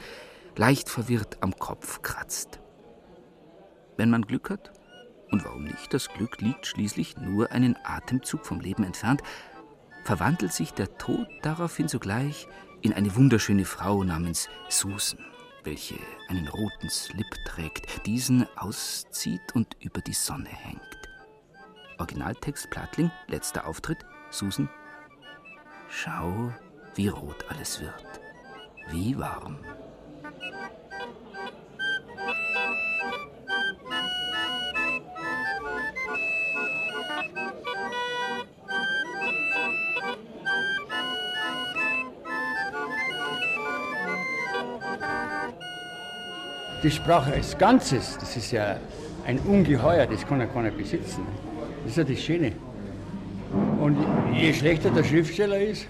leicht 0.58 0.90
verwirrt 0.90 1.38
am 1.40 1.56
Kopf 1.56 2.02
kratzt. 2.02 2.60
Wenn 3.96 4.10
man 4.10 4.24
Glück 4.24 4.50
hat, 4.50 4.72
und 5.32 5.46
warum 5.46 5.64
nicht, 5.64 5.94
das 5.94 6.10
Glück 6.10 6.42
liegt 6.42 6.66
schließlich 6.66 7.18
nur 7.18 7.52
einen 7.52 7.76
Atemzug 7.84 8.46
vom 8.46 8.60
Leben 8.60 8.84
entfernt, 8.84 9.22
verwandelt 10.04 10.54
sich 10.54 10.74
der 10.74 10.98
Tod 10.98 11.28
daraufhin 11.42 11.88
sogleich 11.88 12.48
in 12.82 12.94
eine 12.94 13.16
wunderschöne 13.16 13.66
Frau 13.66 14.04
namens 14.04 14.50
Susan, 14.70 15.20
welche 15.64 15.96
einen 16.30 16.48
roten 16.48 16.90
Slip 16.90 17.30
trägt, 17.46 18.06
diesen 18.06 18.48
auszieht 18.58 19.54
und 19.54 19.76
über 19.82 20.02
die 20.02 20.14
Sonne 20.14 20.50
hängt. 20.50 20.82
Originaltext 21.98 22.70
Plattling, 22.70 23.12
letzter 23.28 23.68
Auftritt, 23.68 24.06
Susan. 24.30 24.70
Schau, 25.90 26.54
wie 26.96 27.10
rot 27.10 27.46
alles 27.50 27.82
wird, 27.82 28.22
wie 28.90 29.18
warm. 29.18 29.58
Die 46.82 46.92
Sprache 46.92 47.34
als 47.34 47.58
Ganzes, 47.58 48.18
das 48.18 48.38
ist 48.38 48.52
ja 48.52 48.78
ein 49.26 49.38
Ungeheuer, 49.40 50.08
das 50.08 50.26
kann 50.26 50.40
ja 50.40 50.46
keiner 50.46 50.72
besitzen. 50.72 51.24
Das 51.84 51.92
ist 51.92 51.98
ja 51.98 52.04
das 52.06 52.20
Schöne. 52.22 52.54
Und 53.82 53.98
je 54.34 54.54
schlechter 54.54 54.90
der 54.90 55.04
Schriftsteller 55.04 55.60
ist, 55.60 55.88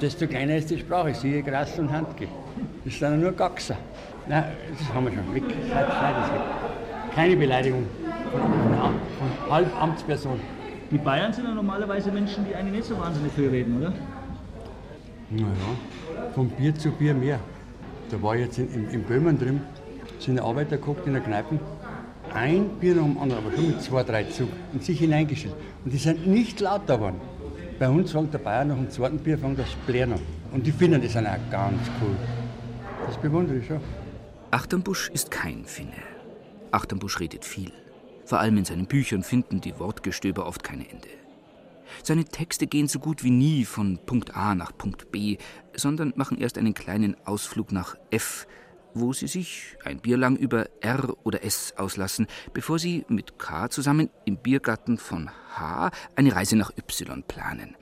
desto 0.00 0.26
kleiner 0.26 0.56
ist 0.56 0.70
die 0.70 0.78
Sprache. 0.78 1.14
Siehe 1.14 1.42
Gras 1.42 1.78
und 1.78 1.92
Handke. 1.92 2.26
Das 2.84 2.98
sind 2.98 3.10
ja 3.10 3.16
nur 3.16 3.32
Gaxer. 3.32 3.76
Nein, 4.28 4.44
das 4.76 4.94
haben 4.94 5.06
wir 5.06 5.12
schon. 5.12 5.34
Weg. 5.34 5.44
Keine 7.14 7.36
Beleidigung 7.36 7.86
von, 8.32 9.50
Halbamtsperson. 9.50 10.40
Die 10.90 10.98
Bayern 10.98 11.32
sind 11.32 11.44
ja 11.44 11.54
normalerweise 11.54 12.10
Menschen, 12.10 12.44
die 12.48 12.54
eigentlich 12.54 12.76
nicht 12.78 12.88
so 12.88 12.98
wahnsinnig 12.98 13.32
viel 13.32 13.50
reden, 13.50 13.78
oder? 13.78 13.92
Naja, 15.30 15.46
von 16.34 16.48
Bier 16.50 16.74
zu 16.74 16.90
Bier 16.90 17.14
mehr. 17.14 17.38
Da 18.10 18.22
war 18.22 18.36
jetzt 18.36 18.58
in, 18.58 18.72
in, 18.72 18.90
in 18.90 19.02
Böhmen 19.02 19.38
drin, 19.38 19.60
sind 20.18 20.40
Arbeiter 20.40 20.76
geguckt 20.76 21.06
in 21.06 21.12
der 21.12 21.22
Kneipe. 21.22 21.58
Ein 22.32 22.68
Bier 22.80 22.94
nach 22.94 23.04
dem 23.04 23.18
anderen, 23.18 23.44
aber 23.44 23.56
schon 23.56 23.68
mit 23.68 23.82
zwei, 23.82 24.02
drei 24.02 24.24
Zug 24.24 24.48
in 24.72 24.80
sich 24.80 24.98
hineingestellt. 24.98 25.54
Und 25.84 25.92
die 25.92 25.98
sind 25.98 26.26
nicht 26.26 26.60
lauter 26.60 26.96
geworden. 26.96 27.20
Bei 27.78 27.88
uns 27.88 28.12
fängt 28.12 28.34
der 28.34 28.38
Bayer 28.38 28.64
nach 28.64 28.76
dem 28.76 28.90
zweiten 28.90 29.18
Bier 29.18 29.38
fängt 29.38 29.58
das 29.58 29.74
Blären 29.86 30.14
an. 30.14 30.20
Und 30.52 30.66
die 30.66 30.72
finden 30.72 31.00
das 31.00 31.16
auch 31.16 31.22
ganz 31.50 31.80
cool. 32.00 32.16
Das 33.06 33.16
bewundere 33.16 33.58
ich 33.58 33.66
schon. 33.66 33.80
Achternbusch 34.50 35.10
ist 35.10 35.30
kein 35.30 35.64
Finne. 35.64 35.92
Achternbusch 36.70 37.20
redet 37.20 37.44
viel. 37.44 37.72
Vor 38.24 38.40
allem 38.40 38.58
in 38.58 38.64
seinen 38.64 38.86
Büchern 38.86 39.22
finden 39.22 39.60
die 39.60 39.78
Wortgestöber 39.78 40.46
oft 40.46 40.62
kein 40.62 40.80
Ende. 40.80 41.08
Seine 42.02 42.24
Texte 42.24 42.66
gehen 42.66 42.88
so 42.88 42.98
gut 42.98 43.24
wie 43.24 43.30
nie 43.30 43.64
von 43.64 43.98
Punkt 44.04 44.36
A 44.36 44.54
nach 44.54 44.76
Punkt 44.76 45.10
B, 45.10 45.38
sondern 45.74 46.12
machen 46.16 46.38
erst 46.38 46.58
einen 46.58 46.74
kleinen 46.74 47.16
Ausflug 47.26 47.72
nach 47.72 47.96
F, 48.10 48.46
wo 48.94 49.12
sie 49.12 49.26
sich 49.26 49.76
ein 49.84 50.00
Bier 50.00 50.16
lang 50.16 50.36
über 50.36 50.68
R 50.80 51.14
oder 51.24 51.44
S 51.44 51.74
auslassen, 51.76 52.26
bevor 52.52 52.78
sie 52.78 53.04
mit 53.08 53.38
K 53.38 53.68
zusammen 53.70 54.10
im 54.24 54.36
Biergarten 54.36 54.98
von 54.98 55.30
H 55.54 55.90
eine 56.16 56.34
Reise 56.34 56.56
nach 56.56 56.72
Y 56.76 57.22
planen. 57.22 57.76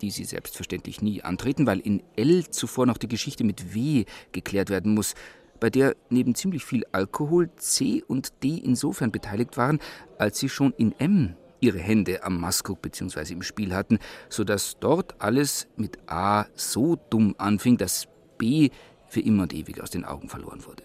Die 0.00 0.10
sie 0.10 0.24
selbstverständlich 0.24 1.00
nie 1.00 1.22
antreten, 1.22 1.66
weil 1.66 1.78
in 1.78 2.02
L 2.16 2.48
zuvor 2.50 2.86
noch 2.86 2.98
die 2.98 3.08
Geschichte 3.08 3.44
mit 3.44 3.74
W 3.74 4.04
geklärt 4.32 4.68
werden 4.68 4.94
muss, 4.94 5.14
bei 5.60 5.70
der 5.70 5.94
neben 6.10 6.34
ziemlich 6.34 6.64
viel 6.64 6.84
Alkohol 6.90 7.48
C 7.56 8.02
und 8.08 8.32
D 8.42 8.56
insofern 8.56 9.12
beteiligt 9.12 9.56
waren, 9.56 9.78
als 10.18 10.40
sie 10.40 10.48
schon 10.48 10.72
in 10.72 10.92
M 10.98 11.36
ihre 11.62 11.78
Hände 11.78 12.24
am 12.24 12.40
Maskuk 12.40 12.82
bzw. 12.82 13.32
im 13.32 13.42
Spiel 13.42 13.74
hatten, 13.74 13.98
sodass 14.28 14.78
dort 14.80 15.20
alles 15.20 15.68
mit 15.76 15.98
A 16.10 16.46
so 16.54 16.96
dumm 16.96 17.34
anfing, 17.38 17.76
dass 17.76 18.08
B 18.36 18.70
für 19.06 19.20
immer 19.20 19.44
und 19.44 19.54
ewig 19.54 19.80
aus 19.80 19.90
den 19.90 20.04
Augen 20.04 20.28
verloren 20.28 20.64
wurde. 20.66 20.82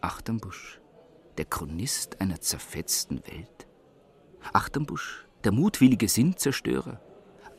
Achternbusch, 0.00 0.80
der 1.36 1.44
Chronist 1.44 2.20
einer 2.20 2.40
zerfetzten 2.40 3.18
Welt. 3.26 3.66
Achternbusch, 4.52 5.26
der 5.44 5.52
mutwillige 5.52 6.08
Sinnzerstörer. 6.08 7.00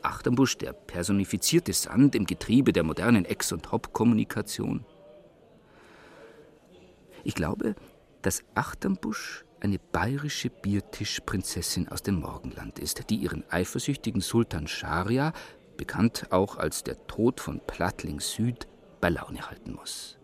Achternbusch, 0.01 0.57
der 0.57 0.73
personifizierte 0.73 1.73
Sand 1.73 2.15
im 2.15 2.25
Getriebe 2.25 2.71
der 2.71 2.83
modernen 2.83 3.25
Ex- 3.25 3.51
und 3.51 3.71
Hop-Kommunikation. 3.71 4.85
Ich 7.23 7.35
glaube, 7.35 7.75
dass 8.21 8.43
Achternbusch 8.55 9.43
eine 9.61 9.79
bayerische 9.79 10.49
Biertischprinzessin 10.49 11.87
aus 11.89 12.03
dem 12.03 12.19
Morgenland 12.19 12.79
ist, 12.79 13.09
die 13.09 13.15
ihren 13.15 13.43
eifersüchtigen 13.49 14.21
Sultan 14.21 14.67
Scharia, 14.67 15.33
bekannt 15.77 16.27
auch 16.31 16.57
als 16.57 16.83
der 16.83 17.07
Tod 17.07 17.39
von 17.39 17.61
Plattling 17.65 18.19
Süd, 18.19 18.67
bei 18.99 19.09
Laune 19.09 19.49
halten 19.49 19.73
muss. 19.73 20.17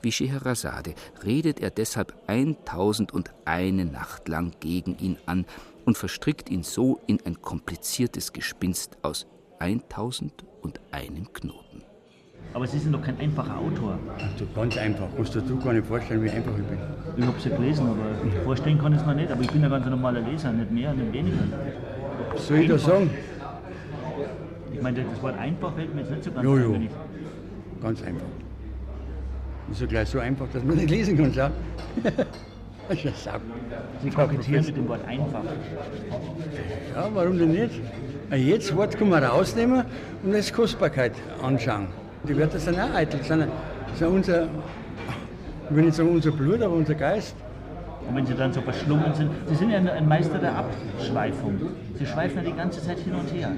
Wie 0.00 0.12
Scheherazade 0.12 0.94
redet 1.24 1.60
er 1.60 1.70
deshalb 1.70 2.14
1001 2.28 3.92
Nacht 3.92 4.28
lang 4.28 4.54
gegen 4.60 4.96
ihn 4.98 5.18
an 5.26 5.44
und 5.84 5.98
verstrickt 5.98 6.50
ihn 6.50 6.62
so 6.62 7.00
in 7.06 7.20
ein 7.24 7.42
kompliziertes 7.42 8.32
Gespinst 8.32 8.96
aus 9.02 9.26
1001 9.58 11.32
Knoten. 11.32 11.67
Aber 12.54 12.66
Sie 12.66 12.78
sind 12.78 12.92
doch 12.92 13.02
kein 13.02 13.18
einfacher 13.20 13.56
Autor. 13.58 13.98
Also 14.18 14.46
ganz 14.54 14.76
einfach. 14.78 15.06
Kannst 15.16 15.34
du 15.34 15.40
dir 15.40 15.56
gar 15.62 15.72
nicht 15.72 15.86
vorstellen, 15.86 16.22
wie 16.22 16.30
einfach 16.30 16.52
ich 16.52 16.64
bin. 16.64 16.78
Ich 17.16 17.26
habe 17.26 17.40
sie 17.40 17.50
gelesen, 17.50 17.86
aber 17.86 18.42
vorstellen 18.44 18.78
kann 18.78 18.92
ich 18.94 19.00
es 19.00 19.06
mir 19.06 19.14
nicht. 19.14 19.30
Aber 19.30 19.42
ich 19.42 19.50
bin 19.50 19.64
ein 19.64 19.70
ganz 19.70 19.86
normaler 19.86 20.20
Leser, 20.20 20.52
nicht 20.52 20.70
mehr, 20.70 20.92
nicht 20.94 21.12
weniger. 21.12 21.36
Was 22.32 22.46
soll 22.46 22.58
ich 22.58 22.68
da 22.68 22.78
sagen? 22.78 23.10
Ich 24.72 24.82
meine, 24.82 25.04
das 25.04 25.22
Wort 25.22 25.38
einfach 25.38 25.74
fällt 25.74 25.94
mir 25.94 26.00
jetzt 26.02 26.10
nicht 26.10 26.24
so 26.24 26.30
ganz 26.30 26.44
Jo, 26.44 26.56
jo. 26.58 26.76
Ganz 27.82 28.02
einfach. 28.02 28.26
Ist 29.70 29.80
ja 29.80 29.86
gleich 29.86 30.08
so 30.08 30.18
einfach, 30.18 30.46
dass 30.52 30.64
man 30.64 30.76
nicht 30.76 30.90
lesen 30.90 31.16
kann, 31.16 31.32
schau. 31.34 31.50
Das 32.88 32.96
ist 32.96 33.04
ja 33.04 33.10
sau. 33.12 33.38
Sie 34.02 34.08
kokettieren 34.08 34.64
mit 34.64 34.74
dem 34.74 34.88
Wort 34.88 35.06
einfach. 35.06 35.42
Ja, 36.94 37.10
warum 37.12 37.38
denn 37.38 37.52
nicht? 37.52 37.82
Jedes 38.34 38.74
Wort 38.74 38.96
kann 38.96 39.10
man 39.10 39.22
rausnehmen 39.22 39.84
und 40.22 40.34
als 40.34 40.50
Kostbarkeit 40.50 41.12
anschauen. 41.42 41.88
Die 42.28 42.36
Wörter 42.36 42.58
sind 42.58 42.78
auch 42.78 42.94
eitel, 42.94 43.22
sind, 43.22 43.46
sind 43.94 44.08
unser, 44.08 44.48
ich 45.70 45.74
will 45.76 45.84
nicht 45.84 45.96
sagen 45.96 46.10
unser 46.10 46.30
Blut, 46.30 46.60
aber 46.60 46.74
unser 46.74 46.94
Geist. 46.94 47.34
Und 48.08 48.16
wenn 48.16 48.26
sie 48.26 48.34
dann 48.34 48.52
so 48.52 48.60
verschlungen 48.62 49.12
sind, 49.14 49.30
sie 49.46 49.54
sind 49.54 49.70
ja 49.70 49.78
ein 49.78 50.08
Meister 50.08 50.38
der 50.38 50.56
Abschweifung. 50.56 51.60
Sie 51.94 52.06
schweifen 52.06 52.38
ja 52.38 52.50
die 52.50 52.56
ganze 52.56 52.82
Zeit 52.82 52.98
hin 53.00 53.12
und 53.14 53.30
her. 53.32 53.50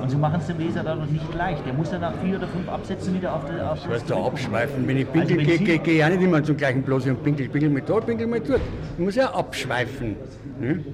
Und 0.00 0.10
sie 0.10 0.16
machen 0.16 0.40
es 0.40 0.46
dem 0.46 0.58
Leser 0.58 0.82
dadurch 0.82 1.10
nicht 1.10 1.34
leicht. 1.34 1.66
Er 1.66 1.74
muss 1.74 1.90
dann 1.90 2.00
nach 2.00 2.14
vier 2.22 2.36
oder 2.36 2.48
fünf 2.48 2.68
Absätzen 2.68 3.14
wieder 3.14 3.34
auf, 3.34 3.44
die, 3.44 3.60
auf 3.60 3.82
das 3.82 3.92
heißt, 3.92 4.10
da 4.10 4.24
abschweifen. 4.24 4.86
Wenn 4.88 4.96
ich 4.96 5.12
pinkel, 5.12 5.38
also 5.38 5.50
gehe 5.50 5.78
geh, 5.78 5.98
ich 5.98 6.04
auch 6.04 6.08
nicht 6.08 6.22
immer 6.22 6.42
zum 6.42 6.56
gleichen 6.56 6.82
Platz 6.82 7.06
und 7.06 7.22
pinkel, 7.22 7.48
pinkel 7.48 7.68
mal 7.68 7.82
dort, 7.86 8.06
pinkel 8.06 8.26
mal 8.26 8.40
dort. 8.40 8.60
Ich 8.96 9.04
muss 9.04 9.16
ja 9.16 9.34
abschweifen. 9.34 10.16
Ne? 10.58 10.84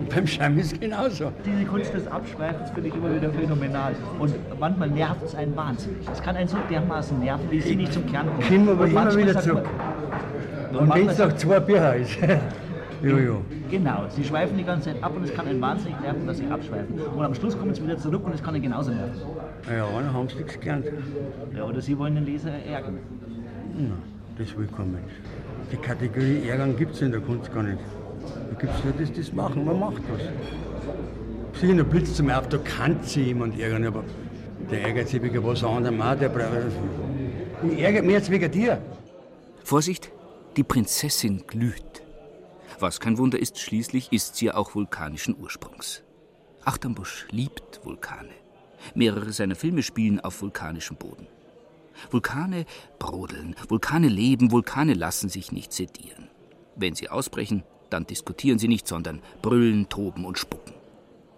Und 0.00 0.14
beim 0.14 0.26
Schreiben 0.26 0.58
ist 0.58 0.72
es 0.72 0.80
genauso. 0.80 1.32
Diese 1.44 1.64
Kunst 1.64 1.92
des 1.94 2.06
Abschweifens 2.06 2.70
finde 2.70 2.88
ich 2.88 2.94
immer 2.94 3.14
wieder 3.14 3.30
phänomenal. 3.30 3.94
Und 4.18 4.32
manchmal 4.58 4.88
nervt 4.90 5.22
es 5.24 5.34
einen 5.34 5.54
wahnsinnig. 5.56 6.06
Es 6.12 6.22
kann 6.22 6.36
einen 6.36 6.48
so 6.48 6.56
dermaßen 6.70 7.18
nerven, 7.20 7.50
wie 7.50 7.60
sie 7.60 7.76
nicht 7.76 7.92
zum 7.92 8.06
Kern 8.06 8.26
kommen. 8.26 8.48
Kommen 8.48 8.68
aber 8.68 8.86
immer 8.86 9.16
wieder 9.16 9.40
zurück. 9.40 9.66
Und 10.72 10.94
wenn 10.94 11.08
es 11.08 11.18
noch 11.18 11.32
zwei 11.36 11.60
Bücher 11.60 11.96
ist. 11.96 12.18
Jojo. 13.02 13.42
Genau, 13.70 14.06
sie 14.08 14.24
schweifen 14.24 14.56
die 14.56 14.64
ganze 14.64 14.92
Zeit 14.92 15.02
ab 15.02 15.12
und 15.14 15.24
es 15.24 15.32
kann 15.32 15.46
einen 15.46 15.60
wahnsinnig 15.60 16.00
nerven, 16.00 16.26
dass 16.26 16.38
sie 16.38 16.46
abschweifen. 16.46 16.98
Und 16.98 17.24
am 17.24 17.34
Schluss 17.34 17.56
kommen 17.56 17.72
sie 17.74 17.82
wieder 17.84 17.96
zurück 17.96 18.24
und 18.24 18.34
es 18.34 18.42
kann 18.42 18.54
ihnen 18.54 18.64
genauso 18.64 18.90
nerven. 18.90 19.20
Ja, 19.70 19.86
dann 19.94 20.12
haben 20.12 20.28
sie 20.28 20.36
nichts 20.36 20.58
gelernt. 20.58 20.86
Ja, 21.56 21.64
oder 21.64 21.80
sie 21.80 21.96
wollen 21.96 22.16
den 22.16 22.24
Leser 22.24 22.50
ärgern. 22.50 22.98
Na, 23.78 23.94
das 24.36 24.56
will 24.56 24.68
kein 24.76 24.90
Mensch. 24.92 25.12
Die 25.70 25.76
Kategorie 25.76 26.48
Ärgern 26.48 26.76
gibt 26.76 26.94
es 26.94 27.02
in 27.02 27.12
der 27.12 27.20
Kunst 27.20 27.52
gar 27.52 27.62
nicht. 27.62 27.78
Da 28.50 28.58
gibt 28.58 28.72
es 28.74 28.84
nur 28.84 28.94
das, 28.98 29.12
das 29.12 29.32
Machen, 29.32 29.64
man 29.64 29.78
macht 29.78 30.02
was. 30.10 31.60
Sicher, 31.60 31.74
der 31.74 31.84
Blitz 31.84 32.14
zum 32.14 32.30
Auf, 32.30 32.48
da 32.48 32.58
kann 32.58 33.02
sich 33.02 33.26
jemand 33.26 33.58
ärgern, 33.60 33.84
aber 33.86 34.02
der 34.70 34.82
ärgert 34.82 35.08
sich 35.08 35.22
wegen 35.22 35.44
was 35.44 35.62
anderem 35.62 36.00
auch. 36.00 36.14
Der 36.14 36.28
braucht. 36.28 36.52
Ich 37.70 37.82
ärgere 37.82 38.02
mich 38.02 38.12
jetzt 38.12 38.30
wegen 38.30 38.50
dir. 38.50 38.78
Vorsicht, 39.62 40.10
die 40.58 40.64
Prinzessin 40.64 41.46
glüht. 41.46 42.02
Was 42.80 42.98
kein 42.98 43.16
Wunder 43.16 43.38
ist, 43.38 43.60
schließlich 43.60 44.12
ist 44.12 44.34
sie 44.34 44.46
ja 44.46 44.56
auch 44.56 44.74
vulkanischen 44.74 45.36
Ursprungs. 45.40 46.02
Achternbusch 46.64 47.28
liebt 47.30 47.80
Vulkane. 47.84 48.34
Mehrere 48.92 49.32
seiner 49.32 49.54
Filme 49.54 49.84
spielen 49.84 50.18
auf 50.18 50.42
vulkanischem 50.42 50.96
Boden. 50.96 51.28
Vulkane 52.10 52.66
brodeln, 52.98 53.54
Vulkane 53.68 54.08
leben, 54.08 54.50
Vulkane 54.50 54.94
lassen 54.94 55.28
sich 55.28 55.52
nicht 55.52 55.72
sedieren. 55.72 56.28
Wenn 56.74 56.96
sie 56.96 57.08
ausbrechen, 57.08 57.62
dann 57.88 58.08
diskutieren 58.08 58.58
sie 58.58 58.68
nicht, 58.68 58.88
sondern 58.88 59.22
brüllen, 59.42 59.88
toben 59.88 60.24
und 60.24 60.38
spucken. 60.38 60.74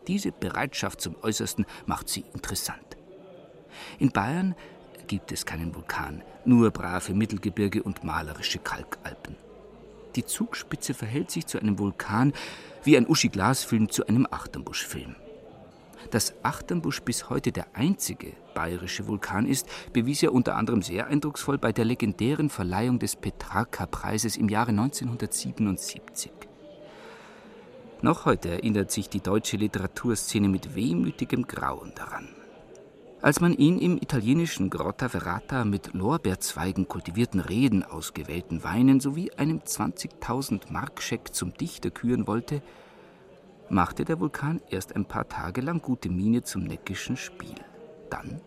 Diese 0.09 0.33
Bereitschaft 0.33 1.02
zum 1.02 1.14
Äußersten 1.22 1.66
macht 1.85 2.09
sie 2.09 2.24
interessant. 2.33 2.96
In 3.98 4.12
Bayern 4.12 4.54
gibt 5.10 5.32
es 5.32 5.44
keinen 5.44 5.74
Vulkan, 5.74 6.22
nur 6.44 6.70
brave 6.70 7.14
Mittelgebirge 7.14 7.82
und 7.82 8.04
malerische 8.04 8.60
Kalkalpen. 8.60 9.34
Die 10.14 10.24
Zugspitze 10.24 10.94
verhält 10.94 11.32
sich 11.32 11.48
zu 11.48 11.58
einem 11.58 11.80
Vulkan 11.80 12.32
wie 12.84 12.96
ein 12.96 13.08
Uschi 13.08 13.28
Glasfilm 13.28 13.88
zu 13.88 14.06
einem 14.06 14.28
Achternbusch-Film. 14.30 15.16
Dass 16.12 16.32
Achternbusch 16.44 17.02
bis 17.02 17.28
heute 17.28 17.50
der 17.50 17.66
einzige 17.74 18.34
bayerische 18.54 19.08
Vulkan 19.08 19.46
ist, 19.46 19.66
bewies 19.92 20.22
er 20.22 20.32
unter 20.32 20.54
anderem 20.54 20.80
sehr 20.80 21.08
eindrucksvoll 21.08 21.58
bei 21.58 21.72
der 21.72 21.86
legendären 21.86 22.48
Verleihung 22.48 23.00
des 23.00 23.16
Petrarca-Preises 23.16 24.36
im 24.36 24.48
Jahre 24.48 24.70
1977. 24.70 26.30
Noch 28.00 28.26
heute 28.26 28.50
erinnert 28.50 28.92
sich 28.92 29.08
die 29.08 29.20
deutsche 29.20 29.56
Literaturszene 29.56 30.48
mit 30.48 30.76
wehmütigem 30.76 31.48
Grauen 31.48 31.92
daran. 31.96 32.28
Als 33.22 33.40
man 33.40 33.52
ihn 33.52 33.78
im 33.78 33.98
italienischen 33.98 34.70
Grotta 34.70 35.11
Verrata 35.11 35.66
mit 35.66 35.92
Lorbeerzweigen 35.92 36.88
kultivierten 36.88 37.40
Reden 37.40 37.83
ausgewählten 37.83 38.64
Weinen 38.64 38.98
sowie 38.98 39.30
einem 39.33 39.59
20.000 39.59 40.72
Markscheck 40.72 41.35
zum 41.35 41.52
Dichter 41.52 41.90
küren 41.90 42.26
wollte, 42.26 42.62
machte 43.68 44.06
der 44.06 44.20
Vulkan 44.20 44.62
erst 44.70 44.96
ein 44.96 45.04
paar 45.04 45.28
Tage 45.28 45.61
lang 45.61 45.83
gute 45.83 46.09
Miene 46.09 46.44
zum 46.44 46.64
neckischen 46.64 47.18
Spiel. 47.18 47.56
Dann 48.09 48.40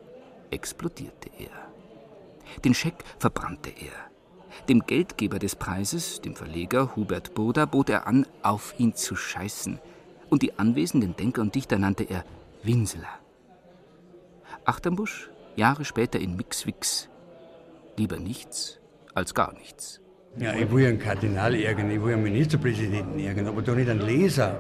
explodierte 0.49 1.29
er. 1.37 1.51
Den 2.65 2.73
Scheck 2.73 3.03
verbrannte 3.19 3.69
er. 3.69 3.93
Dem 4.69 4.81
Geldgeber 4.87 5.37
des 5.37 5.55
Preises, 5.55 6.19
dem 6.21 6.35
Verleger 6.35 6.95
Hubert 6.95 7.35
Boda, 7.35 7.65
bot 7.65 7.89
er 7.89 8.07
an, 8.07 8.25
auf 8.41 8.73
ihn 8.79 8.95
zu 8.95 9.15
scheißen. 9.15 9.79
Und 10.29 10.41
die 10.41 10.57
anwesenden 10.57 11.15
Denker 11.15 11.43
und 11.43 11.53
Dichter 11.53 11.77
nannte 11.77 12.05
er 12.05 12.25
Winsler. 12.63 13.22
Achternbusch, 14.65 15.29
Jahre 15.55 15.85
später 15.85 16.19
in 16.19 16.35
Mixwix. 16.35 17.09
Lieber 17.97 18.17
nichts 18.17 18.79
als 19.13 19.33
gar 19.33 19.53
nichts. 19.53 19.99
Ja, 20.37 20.53
ich 20.53 20.71
will 20.71 20.87
einen 20.87 20.99
Kardinal 20.99 21.53
ärgern, 21.53 21.91
ich 21.91 22.01
will 22.01 22.13
einen 22.13 22.23
Ministerpräsidenten 22.23 23.19
ärgern, 23.19 23.47
aber 23.47 23.61
doch 23.61 23.75
nicht 23.75 23.89
einen 23.89 24.01
Leser. 24.01 24.59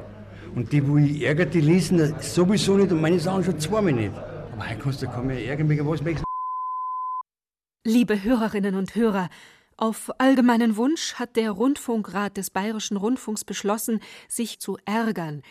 Und 0.53 0.71
die, 0.71 0.87
wo 0.87 0.97
ich 0.97 1.23
ärgere, 1.23 1.47
die 1.47 1.61
lesen 1.61 2.13
sowieso 2.19 2.77
nicht 2.77 2.91
und 2.91 3.01
meine 3.01 3.19
Sachen 3.19 3.43
schon 3.43 3.59
zweimal 3.59 3.93
nicht. 3.93 4.13
Aber 4.51 4.69
heute 4.69 4.79
kannst 4.79 5.01
du 5.01 5.07
kaum 5.07 5.27
mehr 5.27 5.43
ärgern, 5.43 5.67
wegen 5.69 5.87
was 5.87 6.01
möchtest 6.03 6.23
Liebe 7.85 8.23
Hörerinnen 8.23 8.75
und 8.75 8.95
Hörer, 8.95 9.29
auf 9.75 10.11
allgemeinen 10.19 10.77
Wunsch 10.77 11.15
hat 11.15 11.35
der 11.35 11.51
Rundfunkrat 11.51 12.37
des 12.37 12.51
Bayerischen 12.51 12.95
Rundfunks 12.95 13.43
beschlossen, 13.43 13.99
sich 14.29 14.59
zu 14.59 14.77
ärgern. 14.85 15.41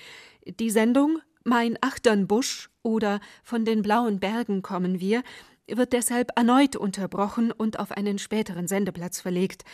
Die 0.47 0.71
Sendung 0.71 1.19
Mein 1.45 1.77
Achternbusch 1.81 2.71
oder 2.83 3.21
Von 3.43 3.65
den 3.65 3.83
blauen 3.83 4.21
Bergen 4.21 4.63
kommen 4.63 5.01
wir 5.01 5.23
wird 5.69 5.93
deshalb 5.93 6.37
erneut 6.37 6.77
unterbrochen 6.77 7.53
und 7.53 7.79
auf 7.79 7.93
einen 7.93 8.19
späteren 8.19 8.67
Sendeplatz 8.67 9.21
verlegt. 9.21 9.65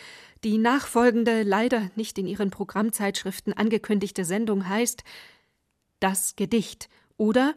Die 0.43 0.57
nachfolgende, 0.57 1.43
leider 1.43 1.89
nicht 1.95 2.17
in 2.17 2.27
ihren 2.27 2.51
Programmzeitschriften 2.51 3.53
angekündigte 3.53 4.23
Sendung 4.25 4.67
heißt 4.67 5.03
Das 5.99 6.35
Gedicht 6.35 6.89
oder 7.17 7.55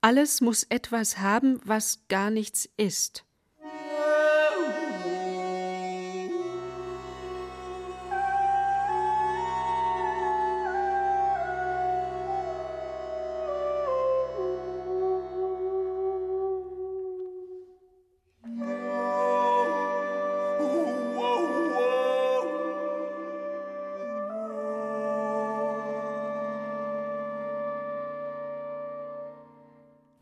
Alles 0.00 0.40
muss 0.40 0.64
etwas 0.64 1.18
haben, 1.18 1.60
was 1.64 2.06
gar 2.08 2.30
nichts 2.30 2.68
ist. 2.76 3.24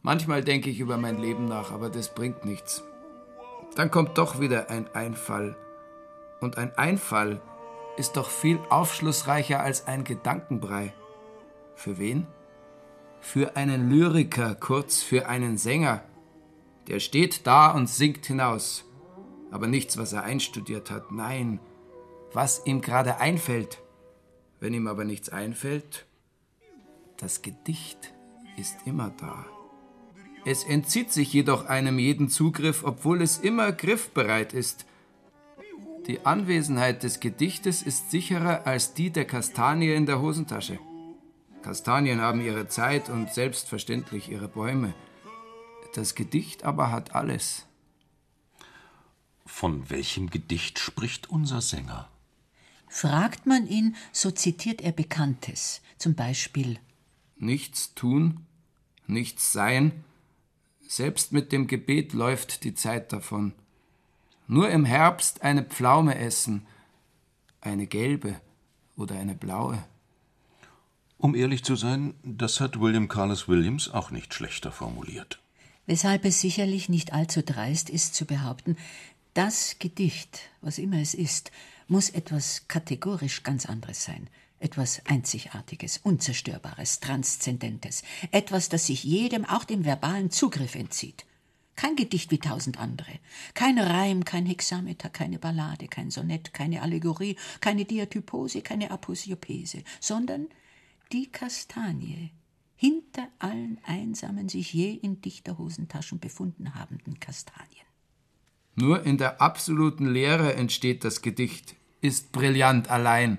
Manchmal 0.04 0.44
denke 0.44 0.68
ich 0.68 0.80
über 0.80 0.98
mein 0.98 1.18
Leben 1.18 1.46
nach, 1.46 1.72
aber 1.72 1.88
das 1.88 2.14
bringt 2.14 2.44
nichts. 2.44 2.84
Dann 3.74 3.90
kommt 3.90 4.18
doch 4.18 4.38
wieder 4.38 4.68
ein 4.68 4.86
Einfall. 4.94 5.56
Und 6.42 6.58
ein 6.58 6.76
Einfall 6.76 7.40
ist 7.96 8.18
doch 8.18 8.28
viel 8.28 8.60
aufschlussreicher 8.68 9.60
als 9.60 9.86
ein 9.86 10.04
Gedankenbrei. 10.04 10.92
Für 11.74 11.96
wen? 11.96 12.26
Für 13.20 13.56
einen 13.56 13.88
Lyriker, 13.88 14.54
kurz 14.54 15.02
für 15.02 15.26
einen 15.26 15.56
Sänger. 15.56 16.02
Der 16.86 17.00
steht 17.00 17.46
da 17.46 17.70
und 17.70 17.88
singt 17.88 18.26
hinaus. 18.26 18.84
Aber 19.50 19.68
nichts, 19.68 19.96
was 19.96 20.12
er 20.12 20.24
einstudiert 20.24 20.90
hat, 20.90 21.12
nein, 21.12 21.60
was 22.34 22.66
ihm 22.66 22.82
gerade 22.82 23.20
einfällt. 23.20 23.78
Wenn 24.60 24.74
ihm 24.74 24.86
aber 24.86 25.04
nichts 25.04 25.30
einfällt, 25.30 26.04
das 27.16 27.40
Gedicht 27.40 28.12
ist 28.58 28.76
immer 28.84 29.10
da. 29.18 29.46
Es 30.46 30.64
entzieht 30.64 31.12
sich 31.12 31.32
jedoch 31.32 31.66
einem 31.66 31.98
jeden 31.98 32.28
Zugriff, 32.28 32.84
obwohl 32.84 33.22
es 33.22 33.38
immer 33.38 33.72
griffbereit 33.72 34.52
ist. 34.52 34.84
Die 36.06 36.26
Anwesenheit 36.26 37.02
des 37.02 37.20
Gedichtes 37.20 37.82
ist 37.82 38.10
sicherer 38.10 38.66
als 38.66 38.92
die 38.92 39.10
der 39.10 39.24
Kastanie 39.24 39.94
in 39.94 40.04
der 40.04 40.20
Hosentasche. 40.20 40.78
Kastanien 41.62 42.20
haben 42.20 42.42
ihre 42.42 42.68
Zeit 42.68 43.08
und 43.08 43.32
selbstverständlich 43.32 44.30
ihre 44.30 44.48
Bäume. 44.48 44.92
Das 45.94 46.14
Gedicht 46.14 46.64
aber 46.64 46.90
hat 46.90 47.14
alles. 47.14 47.64
Von 49.46 49.88
welchem 49.88 50.28
Gedicht 50.28 50.78
spricht 50.78 51.30
unser 51.30 51.62
Sänger? 51.62 52.10
Fragt 52.88 53.46
man 53.46 53.66
ihn, 53.66 53.96
so 54.12 54.30
zitiert 54.30 54.82
er 54.82 54.92
Bekanntes, 54.92 55.80
zum 55.96 56.14
Beispiel 56.14 56.78
Nichts 57.36 57.94
tun, 57.94 58.46
nichts 59.06 59.52
sein, 59.52 60.04
selbst 60.88 61.32
mit 61.32 61.52
dem 61.52 61.66
Gebet 61.66 62.12
läuft 62.12 62.64
die 62.64 62.74
Zeit 62.74 63.12
davon. 63.12 63.52
Nur 64.46 64.70
im 64.70 64.84
Herbst 64.84 65.42
eine 65.42 65.62
Pflaume 65.62 66.18
essen, 66.18 66.66
eine 67.60 67.86
gelbe 67.86 68.40
oder 68.96 69.18
eine 69.18 69.34
blaue. 69.34 69.82
Um 71.18 71.34
ehrlich 71.34 71.64
zu 71.64 71.76
sein, 71.76 72.14
das 72.22 72.60
hat 72.60 72.80
William 72.80 73.08
Carlos 73.08 73.48
Williams 73.48 73.88
auch 73.88 74.10
nicht 74.10 74.34
schlechter 74.34 74.72
formuliert. 74.72 75.40
Weshalb 75.86 76.24
es 76.24 76.40
sicherlich 76.40 76.88
nicht 76.88 77.12
allzu 77.12 77.42
dreist 77.42 77.90
ist 77.90 78.14
zu 78.14 78.26
behaupten, 78.26 78.76
Das 79.34 79.80
Gedicht, 79.80 80.38
was 80.60 80.78
immer 80.78 81.00
es 81.00 81.12
ist, 81.12 81.50
muss 81.88 82.08
etwas 82.08 82.68
kategorisch 82.68 83.42
ganz 83.42 83.66
anderes 83.66 84.04
sein. 84.04 84.28
Etwas 84.60 85.02
Einzigartiges, 85.04 85.98
Unzerstörbares, 85.98 87.00
Transzendentes. 87.00 88.02
Etwas, 88.30 88.68
das 88.68 88.86
sich 88.86 89.04
jedem, 89.04 89.44
auch 89.44 89.64
dem 89.64 89.84
verbalen 89.84 90.30
Zugriff 90.30 90.74
entzieht. 90.74 91.26
Kein 91.76 91.96
Gedicht 91.96 92.30
wie 92.30 92.38
tausend 92.38 92.78
andere. 92.78 93.18
Kein 93.54 93.78
Reim, 93.78 94.24
kein 94.24 94.46
Hexameter, 94.46 95.10
keine 95.10 95.38
Ballade, 95.38 95.88
kein 95.88 96.10
Sonett, 96.10 96.54
keine 96.54 96.82
Allegorie, 96.82 97.36
keine 97.60 97.84
Diatypose, 97.84 98.62
keine 98.62 98.90
Aposiopese, 98.90 99.82
sondern 100.00 100.46
die 101.12 101.30
Kastanie, 101.30 102.30
hinter 102.76 103.28
allen 103.38 103.78
einsamen, 103.84 104.48
sich 104.48 104.72
je 104.72 104.92
in 104.92 105.20
Dichterhosentaschen 105.20 106.20
befunden 106.20 106.74
habenden 106.74 107.18
Kastanien. 107.18 107.86
Nur 108.76 109.04
in 109.04 109.18
der 109.18 109.40
absoluten 109.40 110.06
Leere 110.06 110.54
entsteht 110.54 111.04
das 111.04 111.22
Gedicht, 111.22 111.76
ist 112.00 112.32
brillant 112.32 112.90
allein. 112.90 113.38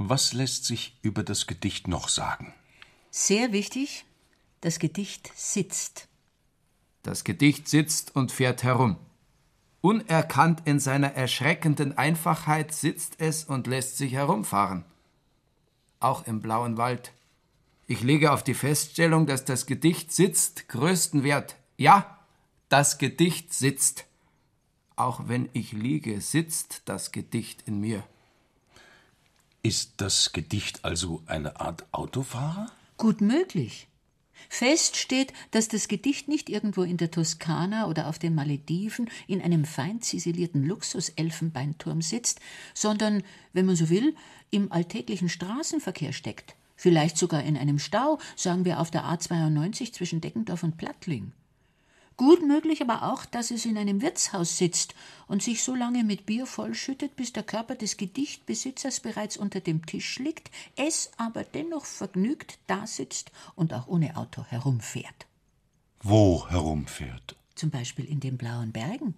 Was 0.00 0.32
lässt 0.32 0.64
sich 0.64 0.96
über 1.02 1.24
das 1.24 1.48
Gedicht 1.48 1.88
noch 1.88 2.08
sagen? 2.08 2.54
Sehr 3.10 3.50
wichtig, 3.50 4.04
das 4.60 4.78
Gedicht 4.78 5.32
sitzt. 5.34 6.06
Das 7.02 7.24
Gedicht 7.24 7.68
sitzt 7.68 8.14
und 8.14 8.30
fährt 8.30 8.62
herum. 8.62 8.96
Unerkannt 9.80 10.62
in 10.66 10.78
seiner 10.78 11.14
erschreckenden 11.14 11.98
Einfachheit 11.98 12.72
sitzt 12.72 13.16
es 13.18 13.42
und 13.42 13.66
lässt 13.66 13.96
sich 13.96 14.12
herumfahren. 14.12 14.84
Auch 15.98 16.28
im 16.28 16.40
blauen 16.40 16.76
Wald. 16.76 17.12
Ich 17.88 18.00
lege 18.00 18.30
auf 18.30 18.44
die 18.44 18.54
Feststellung, 18.54 19.26
dass 19.26 19.44
das 19.44 19.66
Gedicht 19.66 20.12
sitzt, 20.12 20.68
größten 20.68 21.24
Wert. 21.24 21.56
Ja, 21.76 22.18
das 22.68 22.98
Gedicht 22.98 23.52
sitzt. 23.52 24.04
Auch 24.94 25.26
wenn 25.26 25.48
ich 25.54 25.72
liege, 25.72 26.20
sitzt 26.20 26.82
das 26.84 27.10
Gedicht 27.10 27.62
in 27.66 27.80
mir. 27.80 28.04
Ist 29.68 30.00
das 30.00 30.32
Gedicht 30.32 30.86
also 30.86 31.22
eine 31.26 31.60
Art 31.60 31.84
Autofahrer? 31.92 32.72
Gut 32.96 33.20
möglich. 33.20 33.86
Fest 34.48 34.96
steht, 34.96 35.34
dass 35.50 35.68
das 35.68 35.88
Gedicht 35.88 36.26
nicht 36.26 36.48
irgendwo 36.48 36.84
in 36.84 36.96
der 36.96 37.10
Toskana 37.10 37.86
oder 37.86 38.08
auf 38.08 38.18
den 38.18 38.34
Malediven 38.34 39.10
in 39.26 39.42
einem 39.42 39.66
fein 39.66 40.00
ziselierten 40.00 40.64
Luxus-Elfenbeinturm 40.64 42.00
sitzt, 42.00 42.40
sondern, 42.72 43.22
wenn 43.52 43.66
man 43.66 43.76
so 43.76 43.90
will, 43.90 44.16
im 44.48 44.72
alltäglichen 44.72 45.28
Straßenverkehr 45.28 46.14
steckt. 46.14 46.56
Vielleicht 46.74 47.18
sogar 47.18 47.42
in 47.42 47.58
einem 47.58 47.78
Stau, 47.78 48.18
sagen 48.36 48.64
wir 48.64 48.80
auf 48.80 48.90
der 48.90 49.04
A92 49.04 49.92
zwischen 49.92 50.22
Deckendorf 50.22 50.62
und 50.62 50.78
Plattling. 50.78 51.32
Gut 52.18 52.44
möglich 52.44 52.82
aber 52.82 53.04
auch, 53.04 53.24
dass 53.24 53.52
es 53.52 53.64
in 53.64 53.78
einem 53.78 54.02
Wirtshaus 54.02 54.58
sitzt 54.58 54.96
und 55.28 55.40
sich 55.40 55.62
so 55.62 55.76
lange 55.76 56.02
mit 56.02 56.26
Bier 56.26 56.46
vollschüttet, 56.46 57.14
bis 57.14 57.32
der 57.32 57.44
Körper 57.44 57.76
des 57.76 57.96
Gedichtbesitzers 57.96 58.98
bereits 58.98 59.36
unter 59.36 59.60
dem 59.60 59.86
Tisch 59.86 60.18
liegt, 60.18 60.50
es 60.74 61.12
aber 61.16 61.44
dennoch 61.44 61.84
vergnügt 61.84 62.58
dasitzt 62.66 63.30
und 63.54 63.72
auch 63.72 63.86
ohne 63.86 64.16
Auto 64.16 64.44
herumfährt. 64.44 65.26
Wo 66.02 66.44
herumfährt? 66.50 67.36
Zum 67.54 67.70
Beispiel 67.70 68.04
in 68.04 68.18
den 68.18 68.36
blauen 68.36 68.72
Bergen. 68.72 69.14